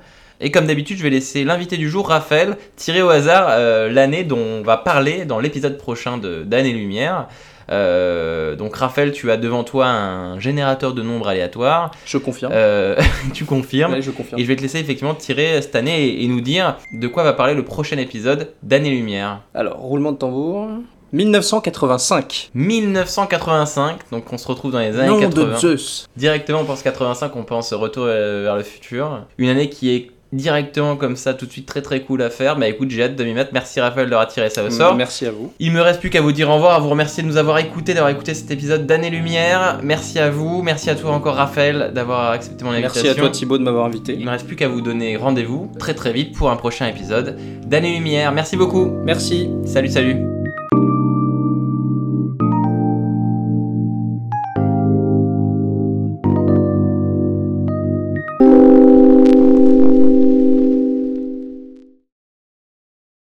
Et 0.45 0.51
comme 0.51 0.67
d'habitude, 0.67 0.99
je 0.99 1.05
vais 1.05 1.11
laisser 1.11 1.45
l'invité 1.45 1.77
du 1.77 1.89
jour, 1.89 2.09
Raphaël, 2.09 2.57
tirer 2.75 3.01
au 3.01 3.11
hasard 3.11 3.47
euh, 3.51 3.89
l'année 3.89 4.25
dont 4.25 4.39
on 4.39 4.63
va 4.63 4.77
parler 4.77 5.25
dans 5.25 5.39
l'épisode 5.39 5.79
prochain 5.79 6.19
d'Année 6.19 6.73
Lumière. 6.73 7.29
Euh, 7.71 8.57
donc 8.57 8.77
Raphaël, 8.77 9.13
tu 9.13 9.31
as 9.31 9.37
devant 9.37 9.65
toi 9.65 9.87
un 9.87 10.39
générateur 10.39 10.95
de 10.95 11.03
nombres 11.03 11.29
aléatoires. 11.29 11.91
Je 12.05 12.19
confirme. 12.19 12.53
Euh, 12.55 12.97
tu 13.35 13.45
confirmes. 13.45 13.93
Ouais, 13.93 14.03
je 14.03 14.11
confirme. 14.11 14.41
Et 14.41 14.45
je 14.45 14.49
vais 14.49 14.57
te 14.57 14.63
laisser 14.63 14.79
effectivement 14.79 15.15
tirer 15.15 15.61
cette 15.63 15.77
année 15.77 16.05
et, 16.07 16.25
et 16.25 16.29
nous 16.29 16.41
dire 16.41 16.77
de 16.93 17.09
quoi 17.09 17.23
va 17.23 17.33
parler 17.33 17.55
le 17.55 17.65
prochain 17.65 17.99
épisode 17.99 18.53
d'Année 18.63 18.91
Lumière. 18.91 19.41
Alors, 19.55 19.79
roulement 19.79 20.13
de 20.13 20.19
tambour. 20.19 20.69
1985. 21.13 22.51
1985, 22.55 23.99
donc 24.11 24.33
on 24.33 24.39
se 24.39 24.49
retrouve 24.49 24.73
dans 24.73 24.79
les 24.79 24.99
années 24.99 25.09
Nom 25.09 25.21
80. 25.21 25.45
de 25.45 25.55
Zeus. 25.57 26.07
Directement, 26.17 26.61
on 26.61 26.65
pense 26.65 26.83
85, 26.83 27.37
on 27.37 27.43
pense 27.43 27.73
retour 27.75 28.05
euh, 28.07 28.45
vers 28.45 28.57
le 28.57 28.63
futur. 28.63 29.27
Une 29.37 29.51
année 29.51 29.69
qui 29.69 29.95
est 29.95 30.11
directement 30.33 30.97
comme 30.97 31.17
ça, 31.17 31.35
tout 31.35 31.47
de 31.47 31.53
suite 31.53 31.67
très 31.67 31.83
très 31.83 32.01
cool 32.01 32.23
à 32.23 32.31
faire. 32.31 32.57
Bah 32.57 32.69
écoute, 32.69 32.91
j'ai 32.91 33.05
hâte 33.05 33.17
de 33.17 33.25
m'y 33.25 33.35
mettre. 33.35 33.51
Merci 33.53 33.81
Raphaël 33.81 34.09
d'avoir 34.09 34.29
tiré 34.29 34.51
ça 34.51 34.65
au 34.65 34.71
sort. 34.71 34.95
Merci 34.95 35.27
à 35.27 35.31
vous. 35.31 35.53
Il 35.59 35.73
me 35.73 35.81
reste 35.81 36.01
plus 36.01 36.11
qu'à 36.11 36.21
vous 36.21 36.33
dire 36.33 36.49
au 36.49 36.55
revoir, 36.55 36.75
à 36.75 36.79
vous 36.81 36.89
remercier 36.89 37.23
de 37.23 37.29
nous 37.29 37.37
avoir 37.37 37.59
écoutés, 37.59 37.95
d'avoir 37.95 38.11
écouté 38.11 38.35
cet 38.35 38.51
épisode 38.51 38.87
d'Année 38.87 39.11
Lumière. 39.11 39.81
Merci 39.83 40.19
à 40.19 40.31
vous, 40.31 40.63
merci 40.63 40.91
à 40.91 40.95
toi 40.95 41.13
encore 41.13 41.35
Raphaël 41.35 41.93
d'avoir 41.95 42.31
accepté 42.31 42.65
mon 42.65 42.71
invitation. 42.71 43.03
Merci 43.05 43.19
à 43.19 43.21
toi 43.21 43.31
Thibaut 43.31 43.59
de 43.59 43.63
m'avoir 43.63 43.85
invité. 43.85 44.17
Il 44.19 44.25
me 44.25 44.31
reste 44.31 44.47
plus 44.47 44.57
qu'à 44.57 44.69
vous 44.69 44.81
donner 44.81 45.17
rendez-vous 45.17 45.71
très 45.79 45.95
très 45.95 46.13
vite 46.13 46.35
pour 46.35 46.51
un 46.51 46.57
prochain 46.57 46.87
épisode 46.87 47.37
d'Année 47.67 47.95
Lumière. 47.95 48.33
Merci 48.33 48.57
beaucoup. 48.57 48.91
Merci. 49.05 49.51
Salut 49.65 49.89
salut. 49.89 50.42